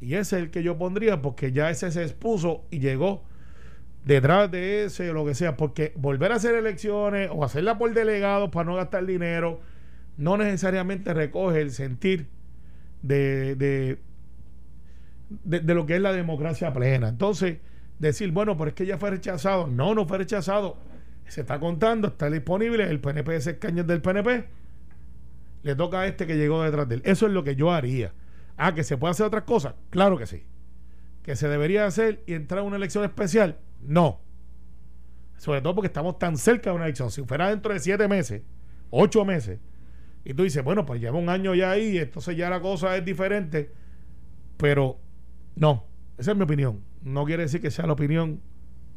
y 0.00 0.14
ese 0.14 0.36
es 0.36 0.42
el 0.42 0.50
que 0.50 0.64
yo 0.64 0.76
pondría 0.76 1.22
porque 1.22 1.52
ya 1.52 1.70
ese 1.70 1.90
se 1.92 2.02
expuso 2.02 2.64
y 2.70 2.80
llegó 2.80 3.22
detrás 4.04 4.50
de 4.50 4.84
ese 4.84 5.10
o 5.10 5.14
lo 5.14 5.24
que 5.24 5.36
sea, 5.36 5.56
porque 5.56 5.92
volver 5.96 6.32
a 6.32 6.36
hacer 6.36 6.56
elecciones 6.56 7.30
o 7.32 7.44
hacerla 7.44 7.78
por 7.78 7.94
delegados 7.94 8.50
para 8.50 8.64
no 8.64 8.74
gastar 8.74 9.06
dinero, 9.06 9.60
no 10.16 10.36
necesariamente 10.36 11.14
recoge 11.14 11.60
el 11.60 11.70
sentir 11.70 12.26
de, 13.02 13.54
de, 13.54 13.98
de, 15.44 15.74
lo 15.74 15.86
que 15.86 15.94
es 15.94 16.02
la 16.02 16.12
democracia 16.12 16.72
plena. 16.72 17.08
Entonces, 17.08 17.58
decir, 18.00 18.32
bueno, 18.32 18.56
pero 18.56 18.70
es 18.70 18.74
que 18.74 18.84
ya 18.84 18.98
fue 18.98 19.10
rechazado. 19.10 19.68
No, 19.68 19.94
no 19.94 20.06
fue 20.06 20.18
rechazado. 20.18 20.76
Se 21.28 21.42
está 21.42 21.60
contando, 21.60 22.08
está 22.08 22.28
disponible, 22.30 22.84
el 22.90 22.98
PNP 22.98 23.36
es 23.36 23.44
del 23.44 24.02
PNP. 24.02 24.57
Le 25.62 25.74
toca 25.74 26.00
a 26.00 26.06
este 26.06 26.26
que 26.26 26.36
llegó 26.36 26.62
detrás 26.62 26.88
de 26.88 26.96
él. 26.96 27.02
Eso 27.04 27.26
es 27.26 27.32
lo 27.32 27.44
que 27.44 27.56
yo 27.56 27.72
haría. 27.72 28.12
Ah, 28.56 28.74
que 28.74 28.84
se 28.84 28.96
puede 28.96 29.12
hacer 29.12 29.26
otras 29.26 29.44
cosas. 29.44 29.74
Claro 29.90 30.18
que 30.18 30.26
sí. 30.26 30.44
Que 31.22 31.36
se 31.36 31.48
debería 31.48 31.86
hacer 31.86 32.22
y 32.26 32.34
entrar 32.34 32.60
a 32.60 32.62
una 32.62 32.76
elección 32.76 33.04
especial. 33.04 33.58
No. 33.80 34.20
Sobre 35.36 35.60
todo 35.60 35.74
porque 35.74 35.86
estamos 35.86 36.18
tan 36.18 36.36
cerca 36.36 36.70
de 36.70 36.76
una 36.76 36.84
elección. 36.84 37.10
Si 37.10 37.22
fuera 37.22 37.50
dentro 37.50 37.72
de 37.72 37.80
siete 37.80 38.08
meses, 38.08 38.42
ocho 38.90 39.24
meses, 39.24 39.60
y 40.24 40.34
tú 40.34 40.42
dices, 40.42 40.62
bueno, 40.62 40.84
pues 40.84 41.00
lleva 41.00 41.18
un 41.18 41.28
año 41.28 41.54
ya 41.54 41.70
ahí, 41.70 41.98
entonces 41.98 42.36
ya 42.36 42.50
la 42.50 42.60
cosa 42.60 42.96
es 42.96 43.04
diferente. 43.04 43.70
Pero 44.56 44.98
no, 45.54 45.86
esa 46.18 46.32
es 46.32 46.36
mi 46.36 46.42
opinión. 46.42 46.82
No 47.02 47.24
quiere 47.24 47.44
decir 47.44 47.60
que 47.60 47.70
sea 47.70 47.86
la 47.86 47.92
opinión 47.92 48.40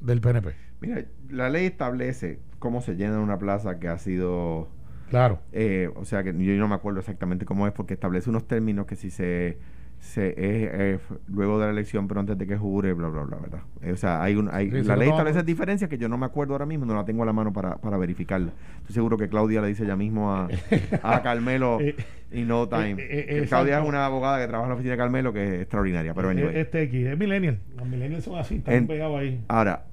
del 0.01 0.19
PNP. 0.19 0.55
mira, 0.81 1.05
la 1.29 1.49
ley 1.49 1.67
establece 1.67 2.39
cómo 2.59 2.81
se 2.81 2.95
llena 2.95 3.19
una 3.19 3.37
plaza 3.37 3.79
que 3.79 3.87
ha 3.87 3.97
sido 3.97 4.67
Claro. 5.11 5.39
Eh, 5.51 5.89
o 5.95 6.03
sea 6.05 6.23
que 6.23 6.33
yo 6.33 6.53
no 6.55 6.67
me 6.67 6.75
acuerdo 6.75 6.99
exactamente 6.99 7.45
cómo 7.45 7.67
es 7.67 7.73
porque 7.73 7.93
establece 7.93 8.29
unos 8.31 8.47
términos 8.47 8.85
que 8.87 8.95
si 8.95 9.11
se, 9.11 9.57
se 9.99 10.29
es, 10.29 10.35
eh, 10.73 10.99
luego 11.27 11.59
de 11.59 11.65
la 11.67 11.71
elección 11.71 12.07
pero 12.07 12.19
antes 12.21 12.35
de 12.37 12.47
que 12.47 12.57
jure 12.57 12.93
bla 12.93 13.07
bla 13.09 13.21
bla 13.23 13.37
verdad 13.37 13.59
Eh, 13.83 13.91
o 13.91 13.97
sea 13.97 14.23
hay 14.23 14.35
un 14.35 14.49
hay, 14.51 14.71
Sí, 14.71 14.81
la 14.83 14.95
ley 14.95 15.09
establece 15.09 15.43
diferencias 15.43 15.87
que 15.89 15.97
yo 15.99 16.09
no 16.09 16.17
me 16.17 16.25
acuerdo 16.25 16.53
ahora 16.55 16.65
mismo 16.65 16.85
no 16.85 16.95
la 16.95 17.05
tengo 17.05 17.21
a 17.21 17.25
la 17.27 17.33
mano 17.33 17.53
para, 17.53 17.75
para 17.77 17.97
verificarla 17.97 18.51
estoy 18.79 18.95
seguro 18.95 19.15
que 19.17 19.29
Claudia 19.29 19.61
le 19.61 19.67
dice 19.67 19.85
ya 19.85 19.95
mismo 19.95 20.31
a, 20.33 20.47
a 21.03 21.21
Carmelo 21.21 21.79
Eh, 21.81 21.95
y 22.31 22.43
no 22.43 22.67
time 22.69 22.93
eh, 22.97 23.25
eh, 23.43 23.45
Claudia 23.47 23.79
es 23.79 23.85
una 23.87 24.05
abogada 24.05 24.39
que 24.39 24.47
trabaja 24.47 24.65
en 24.65 24.69
la 24.69 24.75
oficina 24.75 24.93
de 24.93 24.97
Carmelo 24.97 25.33
que 25.33 25.43
es 25.55 25.61
extraordinaria 25.61 26.13
pero 26.15 26.29
anyway. 26.29 26.55
Este 26.57 26.83
X 26.83 27.05
es 27.07 27.17
millennial. 27.17 27.59
Los 27.77 27.85
millennials 27.87 28.23
son 28.23 28.39
así, 28.39 28.55
están 28.55 28.73
En- 28.73 28.87
pegados 28.87 29.19
ahí. 29.19 29.43
Ahora, 29.49 29.83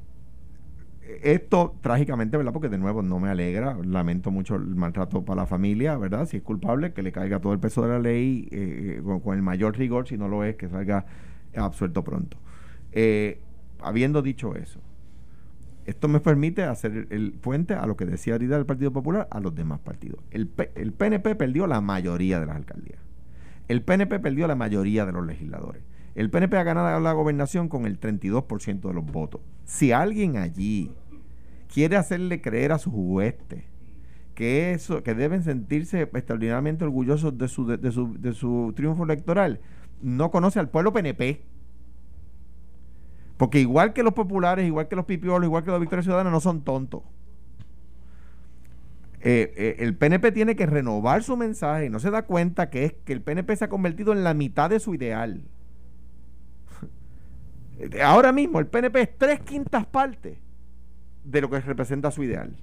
esto 1.23 1.75
trágicamente, 1.81 2.37
¿verdad? 2.37 2.53
Porque 2.53 2.68
de 2.68 2.79
nuevo 2.79 3.03
no 3.03 3.18
me 3.18 3.31
alegra, 3.31 3.77
lamento 3.83 4.31
mucho 4.31 4.57
el 4.57 4.75
maltrato 4.75 5.25
para 5.25 5.42
la 5.42 5.47
familia, 5.47 5.97
¿verdad? 5.97 6.27
Si 6.27 6.37
es 6.37 6.42
culpable, 6.42 6.92
que 6.92 7.03
le 7.03 7.12
caiga 7.12 7.40
todo 7.40 7.53
el 7.53 7.59
peso 7.59 7.83
de 7.83 7.88
la 7.88 7.99
ley 7.99 8.49
eh, 8.51 9.03
con, 9.23 9.35
el 9.35 9.42
mayor 9.42 9.77
rigor, 9.79 10.07
si 10.07 10.18
no 10.18 10.29
lo 10.29 10.44
es, 10.44 10.57
que 10.57 10.68
salga 10.68 11.07
absuelto 11.57 12.05
pronto. 12.05 12.37
Eh, 12.92 13.40
habiendo 13.81 14.21
dicho 14.23 14.55
eso, 14.55 14.81
esto 15.87 16.09
me 16.09 16.21
permite 16.21 16.64
hacer 16.64 17.07
el, 17.11 17.33
puente 17.33 17.73
a 17.73 17.87
lo 17.87 17.97
que 17.97 18.05
decía 18.05 18.35
ahorita 18.35 18.57
el 18.57 18.66
Partido 18.66 18.92
Popular 18.92 19.29
a 19.31 19.40
los 19.40 19.55
demás 19.55 19.81
partidos. 19.81 20.21
El, 20.31 20.51
el 20.75 20.92
PNP 20.92 21.35
perdió 21.37 21.66
la 21.66 21.81
mayoría 21.81 22.38
de 22.38 22.47
las 22.47 22.57
alcaldías. 22.57 23.01
El 23.68 23.83
PNP 23.83 24.18
perdió 24.18 24.47
la 24.47 24.55
mayoría 24.55 25.07
de 25.07 25.12
los 25.12 25.25
legisladores. 25.27 25.83
El 26.14 26.31
PNP 26.31 26.57
ha 26.57 26.62
ganado 26.64 27.01
la 27.01 27.12
gobernación 27.12 27.68
con 27.68 27.87
el 27.87 28.01
32% 28.01 28.88
de 28.88 28.94
los 28.94 29.07
votos. 29.07 29.40
Si 29.64 29.92
alguien 29.92 30.37
allí 30.37 30.92
quiere 31.73 31.97
hacerle 31.97 32.40
creer 32.40 32.73
a 32.73 32.79
sus 32.79 32.92
huestes 32.94 33.64
que 34.35 34.73
eso, 34.73 35.03
que 35.03 35.14
deben 35.14 35.42
sentirse 35.42 36.03
extraordinariamente 36.03 36.85
orgullosos 36.85 37.37
de 37.37 37.49
su, 37.49 37.66
de, 37.66 37.90
su, 37.90 38.14
de 38.21 38.33
su 38.33 38.73
triunfo 38.77 39.03
electoral, 39.03 39.61
no 40.01 40.31
conoce 40.31 40.61
al 40.61 40.68
pueblo 40.68 40.92
PNP. 40.92 41.42
Porque 43.37 43.61
igual 43.61 43.92
que 43.92 44.03
los 44.03 44.14
populares, 44.14 44.66
igual 44.66 44.88
que 44.88 44.97
los 44.97 45.07
pipiolos, 45.07 45.44
igual 45.44 45.64
que 45.64 45.71
los 45.71 45.81
Victoria 45.81 46.03
Ciudadana, 46.03 46.31
no 46.31 46.40
son 46.40 46.62
tontos. 46.62 47.03
Eh, 49.21 49.53
eh, 49.57 49.77
el 49.81 49.97
PNP 49.97 50.31
tiene 50.31 50.55
que 50.55 50.66
renovar 50.66 51.25
su 51.25 51.37
mensaje 51.37 51.87
y 51.87 51.90
no 51.90 51.99
se 51.99 52.11
da 52.11 52.23
cuenta 52.23 52.71
que 52.71 52.85
es 52.85 52.92
que 53.05 53.12
el 53.12 53.21
PNP 53.21 53.57
se 53.57 53.64
ha 53.64 53.68
convertido 53.68 54.12
en 54.12 54.23
la 54.23 54.35
mitad 54.35 54.71
de 54.71 54.79
su 54.79 54.94
ideal. 54.94 55.42
Ahora 58.03 58.33
mismo 58.33 58.59
el 58.59 58.67
PNP 58.67 59.01
es 59.01 59.19
tres 59.19 59.41
quintas 59.41 59.87
partes 59.87 60.38
de 61.25 61.41
lo 61.41 61.51
que 61.51 61.61
representa 61.61 62.11
su 62.11 62.23
ideal. 62.23 62.55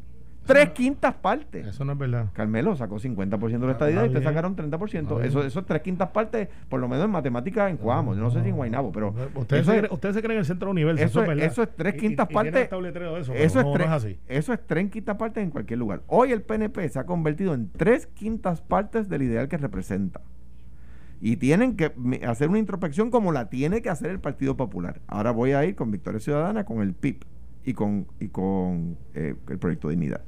Tres 0.46 0.70
quintas 0.74 1.16
partes. 1.16 1.66
Eso 1.66 1.84
no 1.86 1.94
es 1.94 1.98
verdad. 1.98 2.28
Carmelo 2.34 2.76
sacó 2.76 3.00
50% 3.00 3.40
de 3.40 3.58
la 3.60 3.66
Ah, 3.68 3.72
estadía 3.72 4.04
y 4.04 4.08
ustedes 4.10 4.26
sacaron 4.26 4.56
30%. 4.56 5.02
Está 5.02 5.16
bien. 5.16 5.26
Eso, 5.28 5.44
eso 5.44 5.60
es 5.62 5.66
tres 5.66 5.82
quintas 5.82 6.10
partes, 6.10 6.50
por 6.70 6.80
lo 6.80 6.88
menos 6.88 7.06
en 7.06 7.10
matemáticas 7.10 7.72
en 7.72 7.78
Cuamo. 7.78 8.14
Yo 8.14 8.22
no 8.22 8.30
sé 8.30 8.44
si 8.44 8.50
en 8.50 8.56
Guaynabo, 8.56 8.92
pero. 8.92 9.16
Ustedes, 9.34 9.66
se, 9.66 9.80
es- 9.80 10.14
se 10.16 10.22
creen 10.22 10.32
en 10.34 10.38
el 10.38 10.46
centro 10.46 10.68
del 10.68 10.74
universo. 10.74 11.04
eso 11.04 11.22
Eso, 11.24 11.32
es- 11.32 11.38
es 11.40 11.52
eso 11.52 11.64
es 11.64 11.70
tres 11.76 11.96
quintas 11.96 12.28
partes. 12.28 12.70
eso, 12.70 13.34
Eso 13.34 13.34
es, 13.34 13.56
no, 13.66 13.72
tres, 13.74 13.88
no 13.88 13.96
es 13.96 14.04
así. 14.04 14.20
eso 14.28 14.54
es 14.54 14.60
tres 14.68 14.92
quintas 14.92 15.16
partes 15.18 15.44
en 15.44 15.50
cualquier 15.50 15.80
lugar. 15.80 16.02
Hoy 16.06 16.32
el 16.32 16.44
PNP 16.44 16.90
se 16.90 17.00
ha 17.00 17.08
convertido 17.08 17.56
en 17.56 17.72
tres 17.72 18.06
quintas 18.06 18.62
partes 18.62 19.10
del 19.10 19.24
ideal 19.24 19.48
que 19.48 19.58
representa. 19.58 20.22
Y 21.22 21.38
tienen 21.38 21.76
que 21.76 21.94
hacer 22.28 22.50
una 22.50 22.60
introspección 22.60 23.10
como 23.10 23.32
la 23.32 23.50
tiene 23.50 23.82
que 23.82 23.90
hacer 23.90 24.12
el 24.12 24.20
Partido 24.20 24.58
Popular. 24.58 25.02
Ahora 25.08 25.32
voy 25.32 25.54
a 25.54 25.66
ir 25.66 25.76
con 25.76 25.92
Victoria 25.92 26.20
Ciudadana, 26.20 26.66
con 26.66 26.82
el 26.82 26.94
PIB 26.94 27.24
y 27.64 27.74
con, 27.74 28.08
y 28.20 28.28
con 28.28 28.98
eh, 29.14 29.36
el 29.50 29.58
Proyecto 29.58 29.90
Dignidad. 29.90 30.22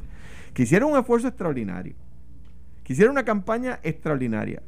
Que 0.53 0.63
hicieron 0.63 0.91
un 0.91 0.97
esfuerzo 0.97 1.27
extraordinario. 1.27 1.95
Que 2.83 2.93
hicieron 2.93 3.11
una 3.11 3.25
campaña 3.25 3.79
extraordinaria. 3.83 4.63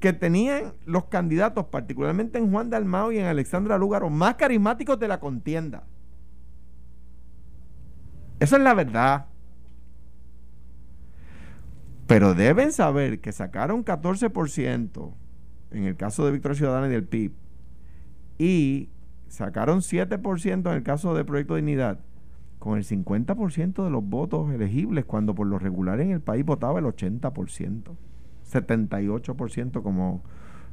Que 0.00 0.12
tenían 0.12 0.74
los 0.86 1.04
candidatos, 1.06 1.66
particularmente 1.66 2.38
en 2.38 2.50
Juan 2.50 2.70
Dalmao 2.70 3.12
y 3.12 3.18
en 3.18 3.26
Alexandra 3.26 3.76
Lúgaro, 3.76 4.10
más 4.10 4.36
carismáticos 4.36 4.98
de 4.98 5.08
la 5.08 5.20
contienda. 5.20 5.84
Esa 8.40 8.56
es 8.56 8.62
la 8.62 8.74
verdad. 8.74 9.26
Pero 12.06 12.34
deben 12.34 12.72
saber 12.72 13.20
que 13.20 13.32
sacaron 13.32 13.84
14% 13.84 15.14
en 15.74 15.84
el 15.84 15.96
caso 15.96 16.24
de 16.24 16.32
Victoria 16.32 16.56
Ciudadana 16.56 16.86
y 16.86 16.90
del 16.90 17.04
PIB 17.04 17.32
y 18.38 18.88
sacaron 19.28 19.80
7% 19.80 20.70
en 20.70 20.76
el 20.76 20.82
caso 20.82 21.14
de 21.14 21.24
Proyecto 21.24 21.56
Dignidad 21.56 22.00
con 22.58 22.78
el 22.78 22.84
50% 22.84 23.84
de 23.84 23.90
los 23.90 24.04
votos 24.04 24.50
elegibles 24.52 25.04
cuando 25.04 25.34
por 25.34 25.46
lo 25.46 25.58
regular 25.58 26.00
en 26.00 26.10
el 26.10 26.20
país 26.20 26.44
votaba 26.44 26.78
el 26.78 26.86
80%, 26.86 27.82
78% 28.50 29.82
como 29.82 30.22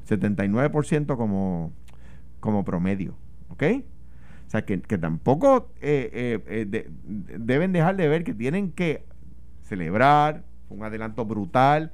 79% 0.08 1.18
como 1.18 1.74
como 2.40 2.64
promedio, 2.66 3.16
¿ok? 3.50 3.64
sea, 4.52 4.66
que, 4.66 4.82
que 4.82 4.98
tampoco 4.98 5.72
eh, 5.82 6.10
eh, 6.14 6.44
eh, 6.48 6.66
de- 6.66 6.90
deben 7.40 7.72
dejar 7.72 7.96
de 7.96 8.08
ver 8.10 8.24
que 8.24 8.34
tienen 8.34 8.72
que 8.72 9.06
celebrar 9.64 10.44
un 10.70 10.84
adelanto 10.84 11.26
brutal. 11.26 11.92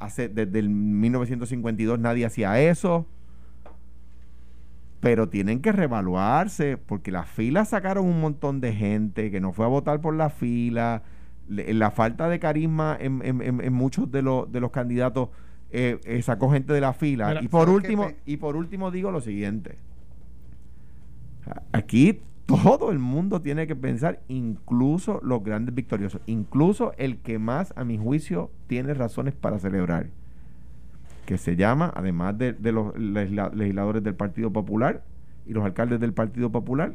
Hace, 0.00 0.28
desde 0.28 0.58
el 0.58 0.68
1952 0.70 1.98
nadie 1.98 2.26
hacía 2.26 2.60
eso. 2.60 3.06
Pero 5.00 5.28
tienen 5.30 5.60
que 5.62 5.72
revaluarse 5.72 6.76
porque 6.76 7.10
las 7.10 7.28
filas 7.28 7.70
sacaron 7.70 8.04
un 8.06 8.20
montón 8.20 8.60
de 8.60 8.74
gente 8.74 9.30
que 9.30 9.40
no 9.40 9.52
fue 9.52 9.64
a 9.64 9.68
votar 9.68 10.00
por 10.00 10.14
la 10.14 10.28
fila. 10.28 11.02
La 11.48 11.90
falta 11.90 12.28
de 12.28 12.38
carisma 12.38 12.96
en, 13.00 13.22
en- 13.24 13.40
en- 13.42 13.60
en 13.60 13.72
muchos 13.72 14.10
de, 14.10 14.22
los 14.22 14.50
de 14.52 14.60
los 14.60 14.70
candidatos 14.70 15.30
eh, 15.70 15.98
eh, 16.04 16.20
sacó 16.22 16.50
gente 16.50 16.72
de 16.72 16.80
la 16.80 16.92
fila. 16.92 17.28
Mira, 17.28 17.42
y 17.42 17.48
por 17.48 17.66
¿sabes 17.68 17.82
qué, 17.82 17.86
último, 17.88 18.10
y 18.26 18.36
por 18.36 18.56
último 18.56 18.90
digo 18.90 19.10
lo 19.10 19.20
siguiente. 19.20 19.78
Aquí 21.72 22.20
todo 22.50 22.90
el 22.90 22.98
mundo 22.98 23.40
tiene 23.40 23.66
que 23.66 23.76
pensar, 23.76 24.20
incluso 24.28 25.20
los 25.22 25.42
grandes 25.44 25.74
victoriosos, 25.74 26.20
incluso 26.26 26.92
el 26.98 27.18
que 27.18 27.38
más, 27.38 27.72
a 27.76 27.84
mi 27.84 27.98
juicio, 27.98 28.50
tiene 28.66 28.94
razones 28.94 29.34
para 29.34 29.58
celebrar, 29.58 30.08
que 31.26 31.38
se 31.38 31.56
llama, 31.56 31.92
además 31.94 32.36
de, 32.38 32.54
los 32.72 32.94
legisla- 32.96 33.52
legisladores 33.54 34.02
del 34.02 34.14
Partido 34.14 34.50
Popular 34.52 35.02
y 35.46 35.52
los 35.52 35.64
alcaldes 35.64 36.00
del 36.00 36.12
Partido 36.12 36.50
Popular, 36.50 36.94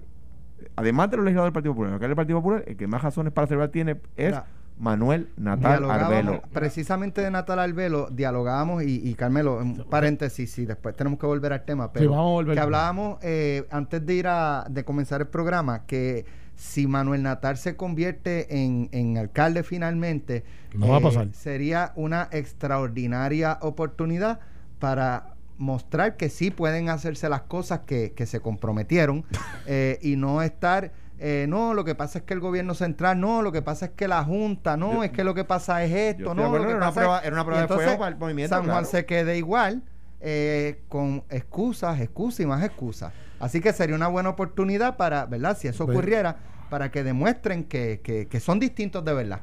además 0.76 1.10
de 1.12 1.18
los 1.18 1.26
legisladores 1.26 1.54
del 1.54 1.54
Partido 1.54 1.74
Popular, 1.74 1.92
los 1.92 1.96
alcaldes 1.96 2.10
del 2.10 2.26
Partido 2.26 2.40
Popular, 2.40 2.64
el 2.68 2.76
que 2.76 2.88
más 2.88 3.02
razones 3.02 3.34
para 3.34 3.48
celebrar 3.48 3.70
tiene 3.70 3.98
es 4.18 4.36
Manuel 4.78 5.30
Natal 5.38 5.90
Arbelo. 5.90 6.42
precisamente 6.52 7.22
de 7.22 7.32
Natal 7.32 7.60
Arbelo, 7.60 8.10
dialogábamos 8.12 8.84
y, 8.84 9.02
y 9.08 9.14
Carmelo, 9.16 9.58
un 9.58 9.86
paréntesis, 9.90 10.52
sí, 10.52 10.66
después 10.66 10.96
tenemos 10.96 11.18
que 11.20 11.26
volver 11.26 11.54
al 11.54 11.64
tema, 11.64 11.94
pero 11.94 12.12
vamos 12.12 12.30
a 12.30 12.34
volver. 12.34 12.56
que 12.56 12.62
hablábamos 12.62 13.18
eh, 13.22 13.66
antes 13.72 14.06
de 14.06 14.14
ir 14.14 14.28
a 14.28 14.66
de 14.70 14.84
comenzar 14.84 15.22
el 15.22 15.28
programa 15.28 15.86
que 15.86 16.26
si 16.56 16.88
Manuel 16.88 17.24
Natal 17.24 17.58
se 17.58 17.76
convierte 17.76 18.64
en, 18.64 18.90
en 18.92 19.18
alcalde 19.18 19.64
finalmente, 19.64 20.38
eh, 20.38 20.44
No 20.76 20.90
va 20.90 20.98
a 20.98 21.02
pasar. 21.02 21.28
sería 21.34 21.92
una 21.96 22.28
extraordinaria 22.32 23.58
oportunidad 23.62 24.40
para 24.80 25.36
mostrar 25.58 26.18
que 26.18 26.30
sí 26.30 26.52
pueden 26.52 26.90
hacerse 26.90 27.30
las 27.30 27.44
cosas 27.44 27.82
que, 27.86 28.12
que 28.14 28.26
se 28.26 28.42
comprometieron 28.42 29.24
eh, 29.68 30.00
y 30.02 30.16
no 30.18 30.42
estar 30.42 30.92
eh, 31.20 31.46
no, 31.48 31.74
lo 31.74 31.84
que 31.86 31.96
pasa 31.96 32.20
es 32.20 32.26
que 32.26 32.34
el 32.34 32.40
gobierno 32.40 32.74
central, 32.74 33.20
no, 33.20 33.42
lo 33.42 33.52
que 33.52 33.62
pasa 33.62 33.86
es 33.88 33.92
que 33.92 34.08
la 34.08 34.24
Junta, 34.24 34.76
no, 34.78 34.94
Yo- 34.96 35.04
es 35.04 35.12
que 35.12 35.24
lo 35.24 35.34
que 35.34 35.44
pasa 35.46 35.84
es 35.84 35.92
esto, 35.92 36.34
no, 36.36 36.46
acuerdo, 36.46 36.58
lo 36.58 36.64
que 36.66 36.70
era 36.72 36.78
una 36.78 36.92
prueba- 36.94 37.20
es- 37.20 37.26
era 37.26 37.34
una 37.36 37.46
prueba 37.46 37.62
de 37.62 37.68
fuego 37.68 37.98
para 38.00 38.08
el 38.10 38.18
movimiento, 38.18 38.56
San 38.56 38.64
Juan 38.66 38.74
claro. 38.80 38.88
se 38.88 39.06
quede 39.06 39.38
igual, 39.38 39.84
eh, 40.22 40.82
con 40.90 41.24
excusas, 41.30 42.00
excusas 42.02 42.40
y 42.42 42.46
más 42.46 42.64
excusas. 42.64 43.14
Así 43.40 43.62
que 43.62 43.72
sería 43.74 43.96
una 43.96 44.08
buena 44.08 44.30
oportunidad 44.30 44.98
para, 44.98 45.26
¿verdad? 45.26 45.58
Si 45.58 45.68
eso 45.68 45.86
Bueno. 45.86 46.00
ocurriera, 46.00 46.38
para 46.70 46.90
que 46.92 47.04
demuestren 47.04 47.64
que, 47.66 48.02
que, 48.04 48.28
que 48.28 48.40
son 48.40 48.60
distintos 48.60 49.06
de 49.06 49.14
verdad. 49.14 49.42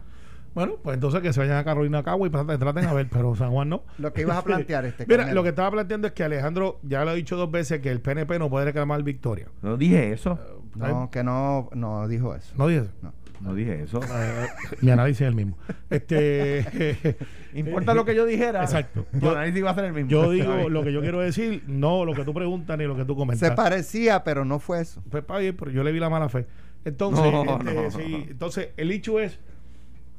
Bueno, 0.54 0.74
pues 0.82 0.94
entonces 0.94 1.22
que 1.22 1.32
se 1.32 1.40
vayan 1.40 1.56
a 1.56 1.64
Carolina 1.64 2.02
Cagua 2.02 2.26
y 2.26 2.30
traten, 2.30 2.58
traten 2.58 2.84
a 2.84 2.92
ver, 2.92 3.08
pero 3.10 3.34
San 3.36 3.52
Juan 3.52 3.70
no. 3.70 3.84
Lo 3.96 4.12
que 4.12 4.22
ibas 4.22 4.36
a 4.36 4.42
plantear, 4.44 4.84
este 4.84 5.06
Mira, 5.06 5.32
lo 5.32 5.42
que 5.42 5.48
estaba 5.50 5.70
planteando 5.70 6.08
es 6.08 6.12
que 6.12 6.24
Alejandro 6.24 6.78
ya 6.82 7.04
lo 7.04 7.12
ha 7.12 7.14
dicho 7.14 7.36
dos 7.36 7.50
veces 7.50 7.80
que 7.80 7.90
el 7.90 8.00
PNP 8.02 8.38
no 8.38 8.50
puede 8.50 8.66
reclamar 8.66 9.02
victoria. 9.02 9.48
No 9.62 9.78
dije 9.78 10.12
eso, 10.12 10.38
No, 10.74 11.10
que 11.10 11.22
no, 11.22 11.68
no 11.74 12.08
dijo 12.08 12.34
eso. 12.34 12.52
No 12.56 12.66
dije 12.66 12.80
eso. 12.82 12.92
No. 13.02 13.12
no 13.40 13.54
dije 13.54 13.82
eso. 13.82 14.00
Eh, 14.02 14.46
Mi 14.80 14.90
análisis 14.90 15.20
es 15.22 15.28
el 15.28 15.34
mismo. 15.34 15.56
Este, 15.90 17.16
Importa 17.54 17.92
lo 17.94 18.04
que 18.04 18.14
yo 18.14 18.24
dijera. 18.24 18.62
Exacto. 18.62 19.06
Tu 19.12 19.20
Yo- 19.20 19.32
análisis 19.32 19.64
va 19.64 19.70
a 19.70 19.74
ser 19.74 19.84
el 19.86 19.92
mismo. 19.92 20.10
yo 20.10 20.30
digo 20.30 20.68
lo 20.68 20.82
que 20.82 20.92
yo 20.92 21.00
quiero 21.02 21.20
decir, 21.20 21.62
no 21.66 22.04
lo 22.04 22.14
que 22.14 22.24
tú 22.24 22.32
preguntas 22.32 22.78
ni 22.78 22.84
lo 22.84 22.96
que 22.96 23.04
tú 23.04 23.14
comentas. 23.16 23.48
Se 23.48 23.54
parecía, 23.54 24.24
pero 24.24 24.44
no 24.44 24.58
fue 24.58 24.80
eso. 24.80 25.02
Pues 25.10 25.22
está 25.22 25.38
bien, 25.38 25.56
pero 25.56 25.70
yo 25.70 25.82
le 25.84 25.92
vi 25.92 26.00
la 26.00 26.08
mala 26.10 26.28
fe. 26.28 26.46
Entonces, 26.84 27.24
No, 27.32 27.58
este, 27.58 27.74
no. 27.74 27.90
sí, 27.90 28.26
entonces 28.30 28.68
el 28.76 28.90
hecho 28.90 29.20
es, 29.20 29.38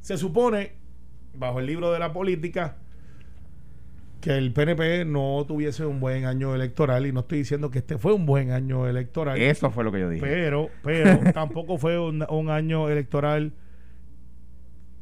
se 0.01 0.17
supone, 0.17 0.73
bajo 1.33 1.59
el 1.59 1.65
libro 1.65 1.91
de 1.91 1.99
la 1.99 2.13
política, 2.13 2.75
que 4.23 4.37
el 4.37 4.53
PNP 4.53 5.03
no 5.05 5.43
tuviese 5.45 5.85
un 5.85 5.99
buen 5.99 6.23
año 6.25 6.55
electoral, 6.55 7.05
y 7.05 7.11
no 7.11 7.19
estoy 7.21 7.39
diciendo 7.39 7.69
que 7.69 7.79
este 7.79 7.97
fue 7.97 8.13
un 8.13 8.25
buen 8.25 8.51
año 8.51 8.87
electoral, 8.87 9.37
Eso 9.41 9.69
fue 9.69 9.83
lo 9.83 9.91
que 9.91 9.99
yo 9.99 10.09
dije. 10.09 10.25
pero, 10.25 10.69
pero 10.81 11.19
tampoco 11.33 11.77
fue 11.77 11.99
un, 11.99 12.25
un 12.29 12.49
año 12.49 12.89
electoral 12.89 13.51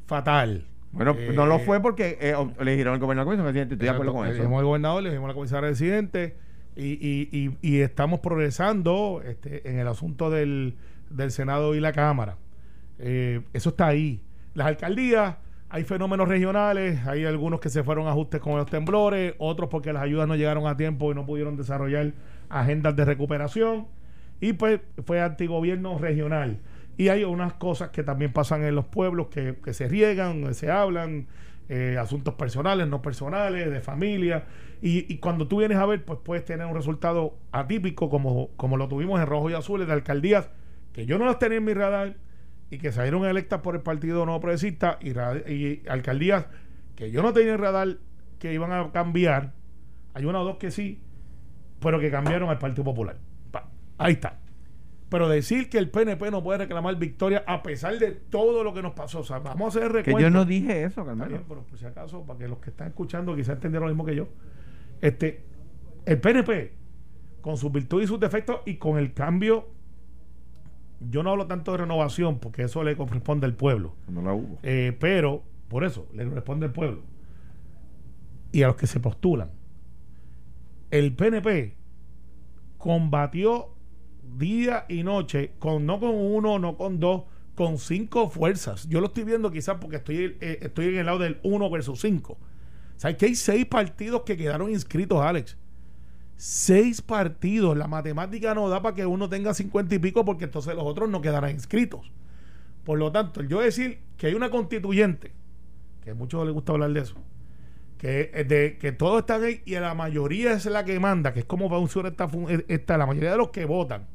fatal. 0.08 0.66
Bueno, 0.92 1.16
Eh, 1.18 1.32
no 1.34 1.46
lo 1.46 1.60
fue 1.60 1.82
porque 1.82 2.18
eh, 2.20 2.36
eligieron 2.60 2.96
el 2.96 3.00
gobernador 3.00 3.34
como 3.36 3.46
presidente. 3.46 3.76
Estoy 3.76 3.86
de 3.88 3.94
acuerdo 3.94 4.14
con 4.14 4.26
Le 4.26 4.32
eso. 4.32 4.42
dijimos 4.42 4.60
al 4.60 4.66
gobernador, 4.66 5.04
le 5.04 5.10
dijimos 5.10 5.26
a 5.26 5.30
la 5.30 5.34
comisaria 5.36 5.70
residente 5.70 6.36
y, 6.76 6.86
y, 6.94 7.30
y, 7.32 7.58
y 7.62 7.80
estamos 7.82 8.20
progresando 8.20 9.22
este, 9.26 9.70
en 9.70 9.80
el 9.80 9.88
asunto 9.88 10.30
del, 10.30 10.76
del 11.10 11.32
Senado 11.32 11.76
y 11.76 11.80
la 11.80 11.94
Cámara. 11.94 12.38
Eh, 13.00 13.42
eso 13.54 13.70
está 13.70 13.88
ahí. 13.88 14.22
Las 14.54 14.68
alcaldías, 14.68 15.36
hay 15.74 15.86
fenómenos 15.86 16.28
regionales, 16.28 17.08
hay 17.08 17.24
algunos 17.24 17.62
que 17.62 17.70
se 17.70 17.84
fueron 17.84 18.08
a 18.08 18.12
ajustes 18.12 18.42
con 18.42 18.58
los 18.58 18.70
temblores, 18.70 19.36
otros 19.38 19.70
porque 19.70 19.94
las 19.94 20.04
ayudas 20.04 20.28
no 20.28 20.36
llegaron 20.36 20.68
a 20.68 20.76
tiempo 20.76 21.12
y 21.12 21.16
no 21.16 21.26
pudieron 21.26 21.56
desarrollar 21.56 22.12
agendas 22.50 22.96
de 22.96 23.06
recuperación. 23.06 23.88
Y 24.42 24.54
pues 24.54 24.82
fue 25.06 25.22
antigobierno 25.22 25.98
regional. 25.98 26.60
Y 26.98 27.08
hay 27.08 27.24
unas 27.24 27.54
cosas 27.54 27.90
que 27.90 28.04
también 28.04 28.34
pasan 28.34 28.64
en 28.64 28.76
los 28.76 28.86
pueblos 28.86 29.28
que, 29.28 29.56
que 29.64 29.74
se 29.74 29.88
riegan, 29.88 30.54
se 30.54 30.70
hablan, 30.70 31.28
eh, 31.70 31.98
asuntos 31.98 32.34
personales, 32.34 32.86
no 32.90 33.02
personales, 33.02 33.72
de 33.72 33.80
familia. 33.80 34.44
Y, 34.82 35.16
cuando 35.20 35.48
tú 35.48 35.60
vienes 35.60 35.78
a 35.78 35.86
ver, 35.86 36.04
pues 36.04 36.20
puedes 36.22 36.44
tener 36.44 36.68
un 36.68 36.76
resultado 36.76 37.38
atípico 37.54 38.10
como, 38.10 38.50
como 38.58 38.76
lo 38.76 38.90
tuvimos 38.90 39.22
en 39.22 39.28
rojo 39.28 39.50
y 39.50 39.54
azules 39.54 39.88
de 39.88 39.94
alcaldías 39.94 40.50
que 40.92 41.06
yo 41.06 41.18
no 41.18 41.26
las 41.26 41.40
tenía 41.40 41.60
en 41.60 41.64
mi 41.64 41.74
radar 41.74 42.16
y 42.72 42.78
que 42.78 42.92
salieron 42.94 43.26
electas 43.26 43.60
por 43.60 43.76
el 43.76 43.82
Partido 43.82 44.26
No 44.26 44.40
Progresista 44.40 44.98
y, 45.02 45.88
alcaldías 45.88 46.48
que 46.96 47.12
yo 47.12 47.22
no 47.22 47.34
tenía 47.34 47.54
en 47.54 47.60
radar 47.60 47.98
que 48.40 48.54
iban 48.54 48.72
a 48.72 48.92
cambiar. 48.92 49.54
Hay 50.14 50.26
una 50.26 50.40
o 50.40 50.46
dos 50.46 50.58
que 50.58 50.72
sí, 50.72 51.02
pero 51.82 52.00
que 52.00 52.10
cambiaron 52.10 52.50
al 52.50 52.58
Partido 52.58 52.86
Popular. 52.86 53.18
Pa, 53.52 53.70
ahí 53.98 54.14
está. 54.14 54.40
Pero 55.10 55.28
decir 55.28 55.70
que 55.70 55.78
el 55.78 55.90
PNP 55.90 56.32
no 56.32 56.42
puede 56.42 56.60
reclamar 56.60 56.96
victoria 56.96 57.44
a 57.46 57.62
pesar 57.62 58.00
de 58.00 58.12
todo 58.12 58.64
lo 58.64 58.74
que 58.74 58.82
nos 58.82 58.94
pasó. 58.94 59.20
O 59.20 59.24
sea, 59.26 59.40
vamos 59.40 59.76
a 59.76 59.80
hacer 59.80 59.84
el 59.84 59.90
Que 59.90 59.98
recuento. 60.12 60.22
yo 60.22 60.30
no 60.30 60.46
dije 60.46 60.86
eso, 60.86 61.06
Carmelo. 61.06 61.30
bien, 61.30 61.44
pero 61.50 61.64
por 61.64 61.78
si 61.78 61.86
acaso, 61.86 62.26
para 62.26 62.40
que 62.40 62.48
los 62.48 62.60
que 62.60 62.70
están 62.70 62.88
escuchando 62.88 63.36
quizás 63.36 63.56
entendieron 63.56 63.90
lo 63.90 63.94
mismo 63.94 64.06
que 64.06 64.16
yo. 64.16 64.30
Este, 65.02 65.44
el 66.06 66.22
PNP, 66.22 66.72
con 67.42 67.58
sus 67.58 67.70
virtudes 67.70 68.06
y 68.06 68.08
sus 68.08 68.20
defectos 68.22 68.62
y 68.66 68.78
con 68.78 68.98
el 68.98 69.14
cambio, 69.14 69.68
yo 71.10 71.24
no 71.24 71.32
hablo 71.32 71.48
tanto 71.48 71.72
de 71.72 71.80
renovación 71.80 72.40
porque 72.40 72.64
eso 72.64 72.84
le 72.84 72.96
corresponde 72.96 73.46
al 73.46 73.56
pueblo. 73.56 73.96
No 74.08 74.22
la 74.22 74.34
hubo. 74.34 74.60
Eh, 74.64 74.96
pero, 75.00 75.44
por 75.68 75.84
eso, 75.84 76.08
le 76.14 76.26
corresponde 76.28 76.68
al 76.68 76.74
pueblo. 76.74 77.02
Y 78.52 78.64
a 78.64 78.68
los 78.68 78.76
que 78.76 78.88
se 78.88 79.00
postulan. 79.00 79.50
El 80.92 81.16
PNP 81.16 81.76
combatió 82.78 83.70
día 84.38 84.86
y 84.90 85.04
noche, 85.04 85.54
con 85.60 85.86
no 85.86 86.00
con 86.00 86.14
uno, 86.14 86.60
no 86.60 86.78
con 86.78 87.00
dos, 87.00 87.24
con 87.56 87.78
cinco 87.78 88.30
fuerzas. 88.30 88.88
Yo 88.90 89.00
lo 89.00 89.08
estoy 89.08 89.24
viendo 89.24 89.52
quizás 89.52 89.78
porque 89.80 89.98
estoy, 89.98 90.38
eh, 90.42 90.60
estoy 90.62 90.88
en 90.88 90.98
el 90.98 91.06
lado 91.06 91.20
del 91.20 91.40
uno 91.44 91.70
versus 91.70 92.02
cinco. 92.02 92.38
¿Sabes 92.98 93.18
que 93.18 93.26
hay 93.26 93.36
seis 93.36 93.66
partidos 93.66 94.22
que 94.24 94.38
quedaron 94.38 94.70
inscritos, 94.70 95.20
Alex? 95.24 95.58
Seis 96.44 97.04
partidos. 97.04 97.78
La 97.78 97.88
matemática 97.88 98.56
no 98.56 98.68
da 98.68 98.82
para 98.82 98.96
que 98.96 99.06
uno 99.06 99.30
tenga 99.30 99.54
cincuenta 99.54 99.94
y 99.94 100.00
pico 100.00 100.26
porque 100.26 100.46
entonces 100.46 100.74
los 100.74 100.86
otros 100.86 101.08
no 101.08 101.22
quedarán 101.22 101.52
inscritos. 101.52 102.12
Por 102.84 102.98
lo 102.98 103.12
tanto, 103.12 103.44
yo 103.44 103.62
decir 103.62 104.00
que 104.18 104.26
hay 104.26 104.34
una 104.34 104.50
constituyente, 104.50 105.34
que 106.04 106.10
a 106.10 106.16
muchos 106.16 106.44
les 106.44 106.52
gusta 106.52 106.72
hablar 106.72 106.94
de 106.94 107.02
eso, 107.02 107.14
que, 108.00 108.44
de, 108.48 108.80
que 108.80 108.92
todos 108.92 109.20
están 109.20 109.44
ahí 109.44 109.62
y 109.66 109.76
la 109.76 109.94
mayoría 109.94 110.54
es 110.54 110.66
la 110.66 110.84
que 110.84 111.00
manda, 111.00 111.32
que 111.32 111.42
es 111.42 111.46
como 111.46 111.70
funciona 111.70 112.10
esta, 112.10 112.28
eh, 112.50 112.66
esta, 112.70 112.98
la 112.98 113.06
mayoría 113.06 113.34
de 113.34 113.38
los 113.38 113.50
que 113.50 113.66
votan, 113.66 114.08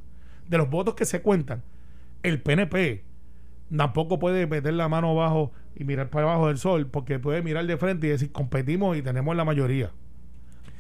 de 0.49 0.59
los 0.59 0.69
votos 0.69 0.97
que 0.97 1.05
se 1.05 1.23
cuentan, 1.23 1.63
el 2.25 2.43
PNP 2.43 3.05
tampoco 3.77 4.19
puede 4.19 4.49
meter 4.49 4.75
la 4.75 4.89
mano 4.89 5.11
abajo 5.11 5.53
y 5.77 5.85
mirar 5.85 6.11
para 6.11 6.27
abajo 6.27 6.49
del 6.49 6.59
sol, 6.59 6.89
porque 6.89 7.21
puede 7.21 7.41
mirar 7.43 7.65
de 7.67 7.77
frente 7.77 8.09
y 8.09 8.11
decir 8.11 8.33
competimos 8.33 8.97
y 8.97 9.03
tenemos 9.03 9.37
la 9.37 9.45
mayoría. 9.45 9.93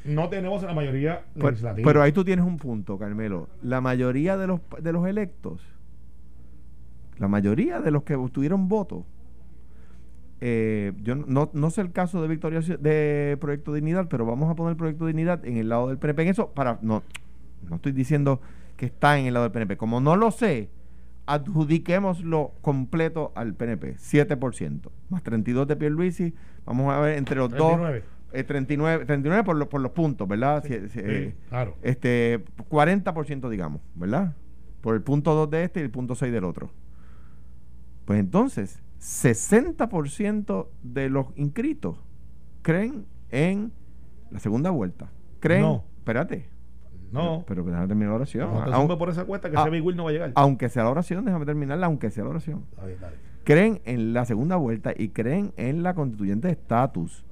No 0.06 0.28
tenemos 0.28 0.62
la 0.62 0.74
mayoría 0.74 1.24
Pero, 1.34 1.50
legislativa. 1.50 1.86
pero 1.86 2.02
ahí 2.02 2.12
tú 2.12 2.24
tienes 2.24 2.44
un 2.44 2.56
punto, 2.56 2.98
Carmelo. 2.98 3.48
La 3.62 3.80
mayoría 3.80 4.36
de 4.36 4.46
los, 4.46 4.60
de 4.80 4.92
los 4.92 5.06
electos, 5.06 5.60
la 7.18 7.28
mayoría 7.28 7.80
de 7.80 7.90
los 7.90 8.02
que 8.02 8.16
tuvieron 8.32 8.68
votos, 8.68 9.04
eh, 10.40 10.92
yo 11.02 11.14
no, 11.14 11.50
no 11.52 11.70
sé 11.70 11.80
el 11.80 11.92
caso 11.92 12.20
de 12.20 12.28
Victoria 12.28 12.60
de 12.60 13.38
Proyecto 13.40 13.72
Dignidad, 13.72 14.06
pero 14.08 14.26
vamos 14.26 14.50
a 14.50 14.54
poner 14.54 14.76
Proyecto 14.76 15.06
Dignidad 15.06 15.44
en 15.46 15.56
el 15.56 15.68
lado 15.68 15.88
del 15.88 15.98
PNP. 15.98 16.22
En 16.22 16.28
eso, 16.28 16.50
para 16.50 16.78
no, 16.82 17.02
no 17.68 17.76
estoy 17.76 17.92
diciendo 17.92 18.40
que 18.76 18.86
está 18.86 19.18
en 19.18 19.26
el 19.26 19.34
lado 19.34 19.44
del 19.44 19.52
PNP. 19.52 19.76
Como 19.78 20.00
no 20.00 20.14
lo 20.14 20.30
sé, 20.30 20.68
adjudiquémoslo 21.26 22.52
completo 22.60 23.32
al 23.34 23.54
PNP, 23.54 23.96
7%, 23.96 24.90
más 25.10 25.22
32 25.22 25.66
de 25.66 25.76
Pierluisi, 25.76 26.34
vamos 26.64 26.92
a 26.92 27.00
ver 27.00 27.16
entre 27.18 27.36
los 27.36 27.48
39. 27.48 27.94
dos, 28.00 28.04
eh, 28.38 28.44
39, 28.44 29.04
39 29.06 29.44
por, 29.44 29.56
los 29.56 29.68
por 29.68 29.80
los 29.80 29.92
puntos, 29.92 30.26
¿verdad? 30.28 30.62
Si- 30.64 30.74
si- 30.74 30.88
Sí, 30.88 31.00
eh, 31.02 31.34
claro. 31.48 31.76
este 31.82 32.44
40% 32.68 33.48
digamos, 33.48 33.80
¿verdad? 33.94 34.34
por 34.80 34.94
el 34.94 35.02
punto 35.02 35.34
2 35.34 35.50
de 35.50 35.64
este 35.64 35.80
y 35.80 35.82
el 35.82 35.90
punto 35.90 36.14
6 36.14 36.32
del 36.32 36.44
otro. 36.44 36.70
Pues 38.04 38.20
entonces, 38.20 38.80
60% 39.00 40.68
de 40.82 41.10
los 41.10 41.26
inscritos 41.36 41.96
creen 42.62 43.04
en 43.30 43.72
la 44.30 44.38
segunda 44.38 44.70
vuelta. 44.70 45.10
Creen, 45.40 45.62
No. 45.62 45.84
espérate, 45.98 46.48
No. 47.12 47.44
pero, 47.46 47.62
pero 47.64 47.72
déjame 47.72 47.88
terminar 47.88 48.10
la 48.10 48.16
oración. 48.16 48.52
No 48.52 48.64
te 48.64 48.70
Aun- 48.70 48.86
sube 48.86 48.96
por 48.96 49.08
esa 49.10 49.24
cuesta 49.24 49.50
que 49.50 49.56
ah, 49.56 49.66
ese 49.68 49.94
no 49.94 50.04
va 50.04 50.10
a 50.10 50.12
llegar. 50.12 50.32
aunque 50.36 50.68
sea 50.68 50.84
la 50.84 50.90
oración, 50.90 51.24
déjame 51.24 51.44
terminarla, 51.46 51.86
aunque 51.86 52.10
sea 52.10 52.24
la 52.24 52.30
oración. 52.30 52.64
Dale. 52.76 52.96
Creen 53.44 53.80
en 53.84 54.12
la 54.12 54.24
segunda 54.24 54.56
vuelta 54.56 54.92
y 54.96 55.08
creen 55.08 55.52
en 55.56 55.82
la 55.82 55.94
constituyente 55.94 56.48
de 56.48 56.52
estatus. 56.52 57.24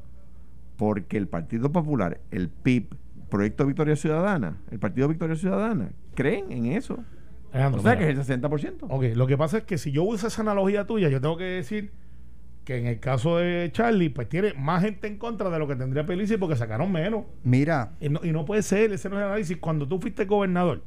Porque 0.77 1.17
el 1.17 1.29
Partido 1.29 1.71
Popular, 1.73 2.21
el 2.31 2.49
PIB, 2.49 2.95
Proyecto 3.29 3.67
Victoria 3.67 3.97
Ciudadana, 3.97 4.59
el 4.71 4.79
Partido 4.79 5.09
Victoria 5.09 5.37
Ciudadana, 5.37 5.91
creen 6.15 6.51
en 6.53 6.67
eso. 6.67 6.99
Alejandro, 7.53 7.81
O 7.81 7.85
sea 7.85 7.95
mira. 7.95 8.07
que 8.07 8.21
es 8.21 8.29
el 8.31 8.43
60%. 8.43 8.77
Ok, 8.89 9.05
lo 9.17 9.27
que 9.27 9.37
pasa 9.39 9.59
es 9.59 9.65
que 9.65 9.79
si 9.79 9.93
yo 9.93 10.03
uso 10.03 10.27
esa 10.27 10.43
analogía 10.43 10.87
tuya, 10.87 11.09
yo 11.09 11.21
tengo 11.21 11.37
que 11.37 11.45
decir 11.45 11.93
que 12.65 12.79
en 12.79 12.87
el 12.87 12.99
caso 12.99 13.37
de 13.39 13.71
Charlie, 13.73 14.09
pues 14.09 14.29
tiene 14.29 14.55
más 14.55 14.83
gente 14.83 15.07
en 15.07 15.19
contra 15.19 15.51
de 15.51 15.59
lo 15.59 15.69
que 15.69 15.77
tendría 15.77 16.07
Pelici 16.07 16.37
porque 16.37 16.57
sacaron 16.57 16.91
menos. 16.91 17.25
Mira, 17.45 17.93
Y 18.01 18.09
no, 18.09 18.21
y 18.25 18.33
no 18.33 18.45
puede 18.45 18.63
ser, 18.63 18.93
ese 18.93 19.09
no 19.09 19.17
es 19.17 19.23
el 19.23 19.29
análisis. 19.29 19.57
Cuando 19.59 19.87
tú 19.87 20.01
fuiste 20.01 20.25
gobernador, 20.25 20.83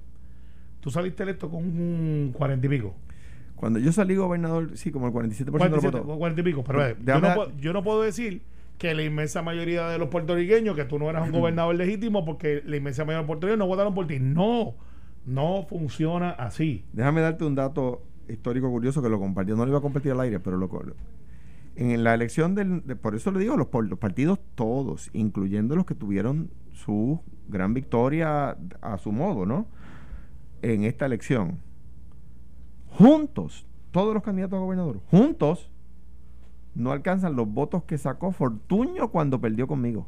tú 0.81 0.89
saliste 0.89 1.23
electo 1.23 1.49
con 1.49 1.63
un 1.63 2.33
cuarenta 2.35 2.65
y 2.65 2.69
pico. 2.69 2.95
Cuando 3.55 3.79
yo 3.79 3.91
salí 3.91 4.15
gobernador, 4.15 4.71
sí, 4.75 4.91
como 4.91 5.07
el 5.07 5.13
47% 5.13 5.37
de 5.37 5.45
los 5.45 5.51
47, 5.51 5.97
votos. 5.99 6.17
cuarenta 6.17 6.41
y 6.41 6.43
pico. 6.43 6.63
Pero 6.63 6.85
eh, 6.85 6.95
yo, 7.03 7.19
no 7.21 7.33
puedo, 7.35 7.57
yo 7.57 7.73
no 7.73 7.83
puedo 7.83 8.01
decir 8.01 8.41
que 8.77 8.93
la 8.93 9.03
inmensa 9.03 9.41
mayoría 9.41 9.87
de 9.87 9.97
los 9.97 10.09
puertorriqueños, 10.09 10.75
que 10.75 10.85
tú 10.85 10.99
no 10.99 11.09
eras 11.09 11.27
un 11.27 11.31
gobernador 11.39 11.75
legítimo 11.75 12.23
porque 12.25 12.61
la 12.65 12.77
inmensa 12.77 13.03
mayoría 13.03 13.17
de 13.17 13.21
los 13.23 13.27
puertorriqueños 13.27 13.59
no 13.59 13.67
votaron 13.67 13.93
por 13.95 14.05
ti. 14.07 14.19
No, 14.19 14.75
no 15.25 15.65
funciona 15.67 16.29
así. 16.31 16.85
Déjame 16.93 17.21
darte 17.21 17.43
un 17.43 17.55
dato 17.55 18.03
histórico 18.29 18.69
curioso 18.69 19.01
que 19.01 19.09
lo 19.09 19.19
compartió. 19.19 19.55
No 19.55 19.63
lo 19.65 19.69
iba 19.69 19.79
a 19.79 19.81
compartir 19.81 20.11
al 20.11 20.19
aire, 20.21 20.39
pero 20.39 20.57
lo. 20.57 20.69
En 21.75 22.03
la 22.03 22.13
elección 22.13 22.53
del. 22.55 22.85
de- 22.85 22.95
por 22.95 23.15
eso 23.15 23.31
le 23.31 23.39
digo, 23.39 23.55
los 23.57 23.67
partidos 23.67 24.39
todos, 24.55 25.09
incluyendo 25.13 25.75
los 25.75 25.85
que 25.85 25.95
tuvieron 25.95 26.49
su 26.73 27.21
gran 27.47 27.73
victoria 27.73 28.57
a 28.81 28.97
su 28.99 29.11
modo, 29.11 29.45
¿no? 29.45 29.67
En 30.61 30.83
esta 30.83 31.05
elección. 31.05 31.59
Juntos, 32.89 33.65
todos 33.91 34.13
los 34.13 34.23
candidatos 34.23 34.57
a 34.57 34.61
gobernador, 34.61 34.99
juntos, 35.11 35.69
no 36.77 36.91
alcanzan 36.91 37.35
los 37.35 37.47
votos 37.47 37.83
que 37.83 37.97
sacó 37.97 38.31
Fortuño 38.31 39.09
cuando 39.09 39.41
perdió 39.41 39.67
conmigo. 39.67 40.07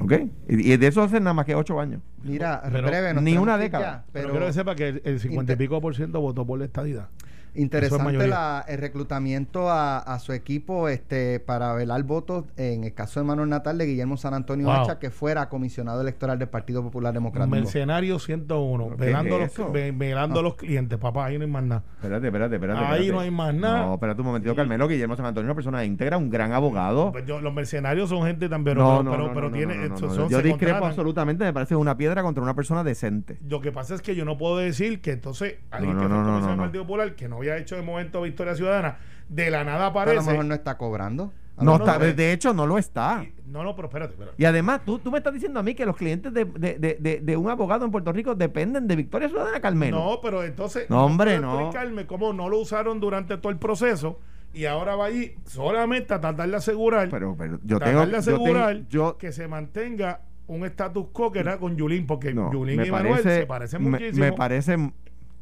¿Ok? 0.00 0.12
Y, 0.48 0.76
de 0.76 0.86
eso 0.86 1.02
hace 1.02 1.20
nada 1.20 1.34
más 1.34 1.46
que 1.46 1.54
ocho 1.54 1.78
años. 1.80 2.02
mira, 2.22 2.60
Pero 2.70 2.88
breve, 2.88 3.14
nos 3.14 3.22
ni 3.22 3.36
una 3.36 3.56
década. 3.56 3.84
ya, 3.84 4.04
Pero, 4.12 4.24
pero 4.24 4.30
quiero 4.32 4.46
que 4.46 4.52
sepa 4.52 4.74
que 4.74 5.00
el- 5.04 5.20
cincuenta 5.20 5.52
y 5.52 5.56
pico 5.56 5.80
por 5.80 5.94
ciento 5.94 6.20
votó 6.20 6.44
por 6.46 6.58
la 6.58 6.64
estadidad. 6.64 7.08
Interesante 7.54 8.26
la- 8.28 8.64
el 8.66 8.78
reclutamiento 8.78 9.70
a, 9.70 9.98
a 9.98 10.18
su 10.18 10.32
equipo 10.32 10.88
este 10.88 11.40
para 11.40 11.72
velar 11.74 12.02
votos 12.04 12.44
en 12.56 12.84
el 12.84 12.94
caso 12.94 13.20
de 13.20 13.26
Manuel 13.26 13.48
Natal 13.48 13.78
de 13.78 13.86
Guillermo 13.86 14.16
San 14.16 14.34
Antonio 14.34 14.66
Wow. 14.66 14.74
Hacha, 14.76 14.98
que 14.98 15.10
fuera 15.10 15.48
comisionado 15.48 16.00
electoral 16.00 16.38
del 16.38 16.48
Partido 16.48 16.82
Popular 16.82 17.12
Democrático. 17.14 17.54
Mercenario 17.54 18.18
101, 18.18 18.84
¿Pero 18.84 18.96
qué 18.96 19.04
velando, 19.04 19.38
es 19.40 19.58
los, 19.58 19.72
ve- 19.72 19.92
velando 19.92 20.40
a 20.40 20.42
los 20.42 20.54
clientes, 20.54 20.98
papá, 20.98 21.26
ahí 21.26 21.38
no 21.38 21.44
hay 21.44 21.50
más 21.50 21.64
nada. 21.64 21.82
Espérate, 21.96 22.26
espérate, 22.26 22.54
espérate. 22.56 22.78
Ahí 22.80 22.84
espérate. 22.86 23.12
no 23.12 23.20
hay 23.20 23.30
más 23.30 23.54
nada. 23.54 23.86
No, 23.86 23.94
espérate 23.94 24.20
un 24.20 24.26
momentito, 24.26 24.54
Carmelo. 24.56 24.88
Guillermo 24.88 25.16
San 25.16 25.26
Antonio 25.26 25.44
es 25.46 25.50
una 25.50 25.54
persona 25.54 25.84
íntegra, 25.84 26.16
un 26.16 26.30
gran 26.30 26.52
abogado. 26.52 27.12
Pues 27.12 27.26
yo- 27.26 27.40
los 27.40 27.52
mercenarios 27.54 28.08
son 28.08 28.24
gente 28.26 28.48
también, 28.48 28.78
no, 28.78 28.84
pero, 28.84 29.02
no, 29.02 29.10
pero, 29.10 29.26
no, 29.28 29.34
pero 29.34 29.50
no, 29.50 29.56
tiene, 29.56 29.76
no, 29.76 29.88
no, 29.88 29.98
son- 29.98 30.08
no. 30.08 30.14
son- 30.14 30.28
Yo 30.28 30.38
se 30.38 30.42
discrepo 30.44 30.58
contratan. 30.72 30.88
absolutamente. 30.90 31.44
Me 31.44 31.52
parece 31.52 31.76
una 31.76 31.96
piedra 31.96 32.22
contra 32.22 32.42
una 32.42 32.54
persona 32.54 32.82
decente. 32.84 33.38
Lo 33.48 33.60
que 33.60 33.72
pasa 33.72 33.94
es 33.94 34.02
que 34.02 34.14
yo 34.14 34.24
no 34.24 34.36
puedo 34.38 34.56
decir 34.58 35.00
que 35.00 35.12
entonces 35.12 35.56
alguien 35.70 35.94
No, 35.96 36.02
que 36.02 36.08
no, 36.08 36.14
fue 36.14 36.18
no, 36.18 36.22
no, 36.24 36.30
comisionado 36.30 36.50
del. 36.56 36.60
Partido 36.66 36.82
Popular, 36.84 37.14
que 37.14 37.28
no 37.28 37.38
había 37.50 37.62
hecho 37.62 37.76
de 37.76 37.82
momento 37.82 38.22
Victoria 38.22 38.54
Ciudadana, 38.54 38.98
de 39.28 39.50
la 39.50 39.64
nada 39.64 39.92
Pero 39.92 40.02
a 40.02 40.04
lo 40.06 40.10
aparece. 40.20 40.30
mejor 40.30 40.44
no 40.46 40.54
está 40.54 40.76
cobrando. 40.76 41.32
No, 41.56 41.76
está, 41.76 41.98
no, 42.00 42.04
de 42.04 42.32
hecho, 42.32 42.52
no 42.52 42.66
lo 42.66 42.78
está. 42.78 43.24
no, 43.46 43.62
no, 43.62 43.76
pero 43.76 43.86
espérate, 43.86 44.14
espérate. 44.14 44.34
Y 44.42 44.44
además, 44.44 44.80
tú, 44.84 44.98
tú 44.98 45.12
me 45.12 45.18
estás 45.18 45.32
diciendo 45.32 45.60
a 45.60 45.62
mí 45.62 45.74
que 45.76 45.86
los 45.86 45.96
clientes 45.96 46.34
de, 46.34 46.44
de, 46.46 46.78
de, 46.80 46.96
de- 46.98 47.20
de 47.20 47.36
un 47.36 47.48
abogado 47.48 47.84
en 47.84 47.92
Puerto 47.92 48.10
Rico 48.12 48.34
dependen 48.34 48.88
de 48.88 48.96
Victoria 48.96 49.28
Ciudadana, 49.28 49.60
Carmelo. 49.60 49.96
No, 49.98 50.20
pero 50.20 50.42
entonces. 50.42 50.90
No, 50.90 51.04
hombre, 51.06 51.38
no. 51.38 51.60
explicarme 51.60 52.06
cómo 52.06 52.32
no 52.32 52.48
lo 52.48 52.58
usaron 52.58 52.98
durante 52.98 53.36
todo 53.38 53.50
el 53.52 53.58
proceso 53.58 54.18
y 54.52 54.64
ahora 54.64 54.96
va 54.96 55.06
ahí 55.06 55.36
solamente 55.46 56.12
a 56.12 56.20
tratar 56.20 56.48
de 56.50 56.56
asegurar. 56.56 57.08
Pero, 57.08 57.36
pero 57.38 57.60
yo 57.62 57.78
tengo 57.78 58.04
de 58.04 58.10
yo 58.12 58.18
asegurar 58.18 58.74
tengo- 58.74 58.88
yo- 58.88 59.16
que 59.18 59.30
se 59.30 59.46
mantenga 59.46 60.22
un 60.48 60.64
status 60.64 61.06
quo 61.12 61.30
que 61.30 61.38
era 61.38 61.58
con 61.58 61.76
Yulín, 61.76 62.06
porque 62.08 62.34
no, 62.34 62.52
Yulín 62.52 62.78
me 62.78 62.86
y 62.88 62.90
Manuel 62.90 63.12
parece- 63.22 63.40
se 63.42 63.46
parecen 63.46 63.82
me- 63.84 63.90
muchísimo. 63.90 64.24
Me 64.24 64.32
parece. 64.32 64.76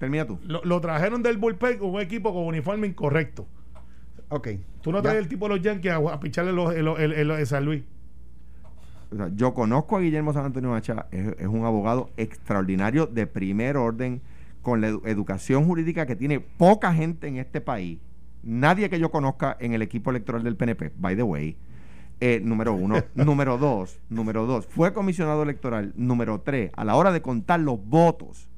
Termina 0.02 0.26
tú. 0.26 0.36
lo, 0.48 0.64
lo 0.64 0.80
trajeron 0.80 1.22
del 1.22 1.36
bullpen 1.38 1.78
con 1.78 1.90
un 1.90 2.00
equipo 2.00 2.32
con 2.34 2.42
uniforme 2.44 2.88
incorrecto. 2.88 3.46
Ok. 4.30 4.48
Tú 4.80 4.90
no 4.90 5.00
traes 5.00 5.18
el 5.18 5.28
tipo 5.28 5.46
de 5.48 5.54
los 5.54 5.62
Yankees 5.64 5.92
a, 5.92 5.96
a 5.98 6.18
picharle 6.18 6.52
los, 6.52 6.74
el, 6.74 6.88
el- 6.88 7.12
el- 7.12 7.30
el 7.30 7.46
San 7.46 7.64
Luis. 7.64 7.84
O 9.12 9.14
sea, 9.14 9.30
yo 9.36 9.54
conozco 9.54 9.96
a 9.96 10.00
Guillermo 10.00 10.32
San 10.32 10.44
Antonio 10.46 10.70
Macha, 10.70 11.06
es, 11.12 11.36
es 11.38 11.46
un 11.46 11.64
abogado 11.64 12.10
extraordinario 12.16 13.06
de 13.06 13.28
primer 13.28 13.76
orden, 13.76 14.22
con 14.60 14.80
la 14.80 14.90
edu- 14.90 15.02
educación 15.06 15.66
jurídica 15.66 16.04
que 16.04 16.16
tiene 16.16 16.40
poca 16.40 16.92
gente 16.92 17.28
en 17.28 17.36
este 17.36 17.60
país. 17.60 18.00
Nadie 18.42 18.90
que 18.90 18.98
yo 18.98 19.12
conozca 19.12 19.56
en 19.60 19.72
el 19.72 19.82
equipo 19.82 20.10
electoral 20.10 20.42
del 20.42 20.56
PNP, 20.56 20.90
by 20.98 21.14
the 21.14 21.22
way. 21.22 21.56
Eh, 22.20 22.40
número 22.42 22.72
uno. 22.74 22.96
número 23.14 23.56
dos, 23.56 24.00
número 24.08 24.46
dos, 24.46 24.66
fue 24.66 24.92
comisionado 24.92 25.44
electoral. 25.44 25.92
Número 25.94 26.40
tres, 26.40 26.72
a 26.74 26.84
la 26.84 26.96
hora 26.96 27.12
de 27.12 27.22
contar 27.22 27.60
los 27.60 27.78
votos, 27.86 28.48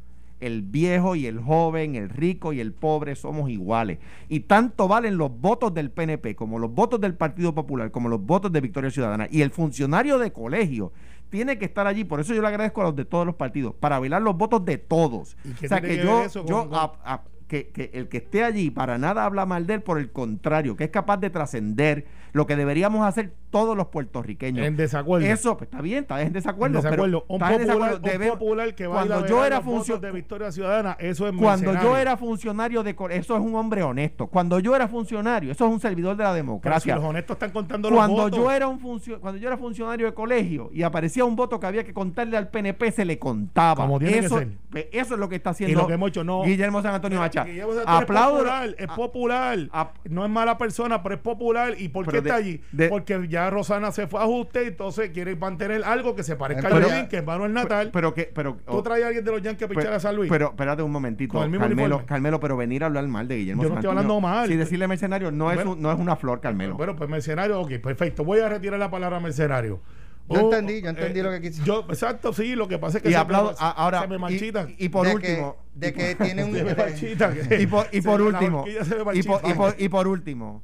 el 0.47 0.63
viejo 0.63 1.17
y 1.17 1.27
el 1.27 1.41
joven, 1.41 1.95
el 1.97 2.09
rico 2.09 2.53
y 2.53 2.61
el 2.61 2.73
pobre 2.73 3.15
somos 3.17 3.51
iguales. 3.51 3.99
Y 4.29 4.41
tanto 4.41 4.89
valen 4.89 5.17
los 5.17 5.31
votos 5.41 5.73
del 5.75 5.91
PNP 5.91 6.35
como 6.37 6.59
los 6.59 6.73
votos 6.73 7.01
del 7.01 7.15
Partido 7.15 7.55
Popular, 7.55 7.91
como 7.91 8.09
los 8.09 8.25
votos 8.25 8.53
de 8.53 8.61
Victoria 8.61 8.91
Ciudadana. 8.91 9.29
Y 9.31 9.43
el 9.43 9.51
funcionario 9.51 10.19
de 10.19 10.33
colegio 10.33 10.93
tiene 11.31 11.59
que 11.59 11.65
estar 11.65 11.87
allí. 11.87 12.05
Por 12.05 12.21
eso 12.21 12.35
yo 12.35 12.43
le 12.43 12.49
agradezco 12.49 12.81
a 12.81 12.85
los 12.85 12.97
de 12.97 13.05
todos 13.05 13.27
los 13.27 13.35
partidos, 13.35 13.75
para 13.75 13.99
velar 13.99 14.23
los 14.23 14.37
votos 14.37 14.65
de 14.65 14.79
todos. 14.79 15.37
¿Y 15.45 15.51
qué 15.55 15.67
O 15.67 15.69
sea, 15.69 15.81
que 15.81 15.89
que 15.89 15.97
yo, 16.05 16.27
yo 16.47 16.69
a- 16.73 16.93
a- 17.05 17.25
que, 17.49 17.69
que 17.69 17.91
el 17.95 18.09
que 18.09 18.19
esté 18.19 18.43
allí 18.45 18.71
para 18.71 18.99
nada 18.99 19.25
habla 19.25 19.47
mal 19.47 19.67
de 19.67 19.75
él, 19.75 19.83
por 19.83 19.99
el 19.99 20.11
contrario, 20.11 20.77
que 20.77 20.85
es 20.85 20.91
capaz 20.91 21.19
de 21.19 21.31
trascender 21.31 22.07
lo 22.33 22.47
que 22.47 22.57
deberíamos 22.57 23.07
hacer 23.07 23.33
todos 23.51 23.77
los 23.77 23.87
puertorriqueños. 23.89 24.67
En 24.67 24.77
desacuerdo. 24.77 25.25
Eso, 25.25 25.57
pues 25.57 25.69
está 25.71 25.81
bien, 25.81 26.01
estás 26.03 26.23
en 26.23 26.33
desacuerdo. 26.33 26.79
En 26.79 26.83
desacuerdo. 26.83 27.25
pero 27.29 27.37
un 27.37 27.43
en 27.43 27.69
popular, 27.69 28.01
un 28.21 28.29
popular 28.31 28.75
que 28.75 28.87
va 28.89 28.95
cuando 28.97 29.15
a 29.15 29.19
ir 29.21 29.25
a 29.25 29.29
yo 29.29 29.45
era 29.45 29.57
los 29.57 29.65
votos 29.65 29.87
funcio- 29.89 30.01
de 30.01 30.11
Victoria 30.11 30.51
Ciudadana, 30.51 30.97
eso 30.99 31.29
es 31.29 31.35
cuando 31.37 31.73
yo 31.81 31.97
era 31.97 32.17
funcionario 32.17 32.83
de 32.83 32.97
eso 33.11 33.37
es 33.37 33.41
un 33.41 33.55
hombre 33.55 33.83
honesto. 33.85 34.27
Cuando 34.27 34.59
yo 34.59 34.75
era 34.75 34.89
funcionario, 34.89 35.53
eso 35.53 35.67
es 35.67 35.73
un 35.73 35.79
servidor 35.79 36.17
de 36.17 36.25
la 36.25 36.31
si 36.31 36.37
democracia. 36.37 36.97
los 36.97 37.05
honestos 37.05 37.35
están 37.37 37.51
contando 37.53 37.89
Cuando 37.91 38.17
los 38.17 38.25
votos. 38.33 38.39
yo 38.41 38.51
era 38.51 38.67
un 38.67 38.81
cuando 39.21 39.39
yo 39.41 39.49
era 39.49 39.57
funcionario 39.57 40.07
de 40.07 40.15
colegio 40.15 40.71
y 40.73 40.83
aparecía 40.83 41.25
un 41.25 41.37
voto 41.37 41.61
que 41.61 41.67
había 41.67 41.85
que 41.85 41.95
contarle 41.95 42.37
al 42.37 42.49
PNP, 42.49 42.91
se 42.91 43.05
le 43.05 43.19
contaba. 43.21 43.85
Como 43.85 43.99
tiene 44.01 44.19
que 44.21 44.27
eso, 44.27 44.39
ser. 44.39 44.49
eso 44.93 45.15
es 45.15 45.21
lo 45.21 45.29
que 45.29 45.37
está 45.37 45.51
y 45.51 45.53
haciendo 45.53 45.83
lo 45.83 45.87
que 45.87 45.95
hemos 45.95 46.09
hecho, 46.09 46.25
no. 46.25 46.43
Guillermo 46.43 46.83
San 46.83 46.95
Antonio 46.95 47.19
Mira, 47.19 47.27
Antonio 47.43 47.83
Aplaudo. 47.87 48.39
Es 48.39 48.45
popular, 48.45 48.75
es 48.79 48.89
a- 48.89 48.95
popular. 48.95 49.59
no 50.05 50.25
es 50.25 50.31
mala 50.31 50.59
persona, 50.59 51.03
pero 51.03 51.15
es 51.17 51.21
popular. 51.21 51.75
¿Y 51.79 51.89
por 51.89 52.07
qué 52.07 52.19
está 52.19 52.37
allí? 52.37 52.61
Porque 52.89 53.27
ya 53.29 53.51
Rosana 53.51 53.93
se 53.93 54.07
fue 54.07 54.21
a 54.21 54.25
ajuste, 54.25 54.67
entonces 54.69 55.11
quiere 55.11 55.37
mantener 55.37 55.83
algo 55.85 56.15
que 56.15 56.23
se 56.23 56.37
parezca 56.37 56.69
Pero 56.69 56.87
a 56.87 56.89
Yulín, 56.89 57.09
que 57.09 57.19
es 57.19 57.25
Manuel 57.27 57.53
Natal. 57.53 57.91
pero 57.93 58.15
que 58.15 58.31
pero 58.35 58.57
Tú 58.67 58.83
traes 58.83 59.05
a 59.05 59.09
alguien 59.09 59.25
de 59.25 59.31
los 59.31 59.43
Yankees 59.43 59.67
a 59.67 59.69
pichar 59.69 59.93
a 59.93 60.01
San 60.01 60.17
Luis. 60.17 60.31
Pero 60.31 60.49
espérate 60.49 60.83
un 60.83 60.93
momentito, 60.93 61.39
Carmelo. 61.39 62.05
Carmelo, 62.07 62.41
pero 62.41 62.57
venir 62.57 62.83
a 62.83 62.87
hablar 62.87 63.07
mal 63.07 63.29
de 63.29 63.37
Guillermo 63.37 63.63
Yo 63.63 63.69
no 63.69 63.75
estoy 63.77 63.91
hablando 63.91 64.21
mal. 64.21 64.49
Si 64.49 64.57
decirle 64.57 64.89
mercenario 64.89 65.31
no 65.31 65.51
es, 65.51 65.65
no 65.65 65.93
es 65.93 65.99
una 65.99 66.17
flor, 66.17 66.41
Carmelo. 66.41 66.77
Bueno, 66.77 66.97
pues 66.97 67.09
mercenario, 67.09 67.61
ok, 67.61 67.73
perfecto. 67.83 68.25
Voy 68.25 68.41
a 68.41 68.49
retirar 68.49 68.79
la 68.79 68.91
palabra 68.91 69.21
mercenario. 69.21 69.81
Yo 70.29 70.41
Oh, 70.41 70.41
entendí, 70.55 70.81
yo 70.81 70.89
entendí 70.89 71.21
lo 71.23 71.31
que 71.31 71.41
quise- 71.43 71.63
Yo, 71.65 71.81
exacto, 71.89 72.33
sí, 72.33 72.55
lo 72.55 72.67
que 72.67 72.79
pasa 72.79 72.97
es 72.97 73.03
que 73.03 73.11
y 73.11 73.13
se 73.13 73.19
aplaudo 73.19 73.51
me, 73.51 73.57
ahora 73.61 74.01
se 74.03 74.09
me 74.09 74.17
y- 74.17 74.19
marchitan. 74.19 74.75
y, 74.79 74.85
y 74.87 74.89
por 74.89 75.07
de 75.07 75.15
último 75.15 75.57
Que, 75.75 75.81
de 75.87 75.93
que 75.93 76.15
tiene 76.15 76.45
un. 76.45 76.55
Se 76.55 76.65
me 76.65 76.75
marchitan. 76.77 77.37
y 77.61 77.67
por, 77.67 77.87
y 77.93 78.01
por 78.01 78.21
último 78.23 78.65
y 79.13 79.23
por, 79.23 79.43
y 79.47 79.53
por- 79.55 79.77
y 79.79 79.89
por 79.91 80.09
último 80.09 80.63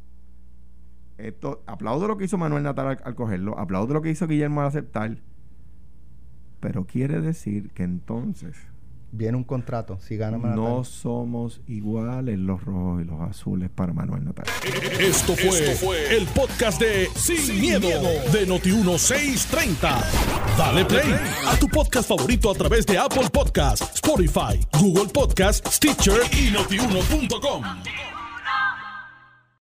esto 1.18 1.62
aplaudo 1.66 2.08
lo 2.08 2.16
que 2.16 2.24
hizo 2.24 2.38
Manuel 2.38 2.62
Natal 2.62 2.86
al, 2.88 3.00
al 3.04 3.14
cogerlo 3.14 3.58
aplaudo 3.58 3.92
lo 3.92 4.00
que 4.00 4.08
hizo 4.10 4.26
Guillermo 4.26 4.62
al 4.62 4.68
aceptar 4.68 5.18
pero 6.60 6.86
quiere 6.86 7.20
decir 7.20 7.70
que 7.72 7.82
entonces 7.82 8.56
Viene 9.12 9.36
un 9.36 9.44
contrato. 9.44 9.98
Si 10.00 10.16
gana 10.16 10.38
Manuel 10.38 10.56
no 10.56 10.84
somos 10.84 11.60
iguales 11.66 12.38
los 12.38 12.62
rojos 12.62 13.02
y 13.02 13.04
los 13.04 13.20
azules 13.20 13.68
para 13.68 13.92
Manuel 13.92 14.24
Natal 14.24 14.46
Esto 15.00 15.34
fue, 15.34 16.16
el 16.16 16.26
podcast 16.26 16.80
de 16.80 17.08
Sin, 17.16 17.60
miedo, 17.60 17.88
de 18.32 18.46
Noti1630. 18.46 20.04
Dale 20.56 20.84
play 20.84 21.14
a 21.46 21.56
tu 21.58 21.68
podcast 21.68 22.08
favorito 22.08 22.50
a 22.50 22.54
través 22.54 22.86
de 22.86 22.98
Apple 22.98 23.28
Podcasts, 23.32 23.94
Spotify, 23.94 24.60
Google 24.78 25.10
Podcasts, 25.12 25.76
Stitcher 25.76 26.20
y 26.32 26.50
notiuno.com. 26.52 28.09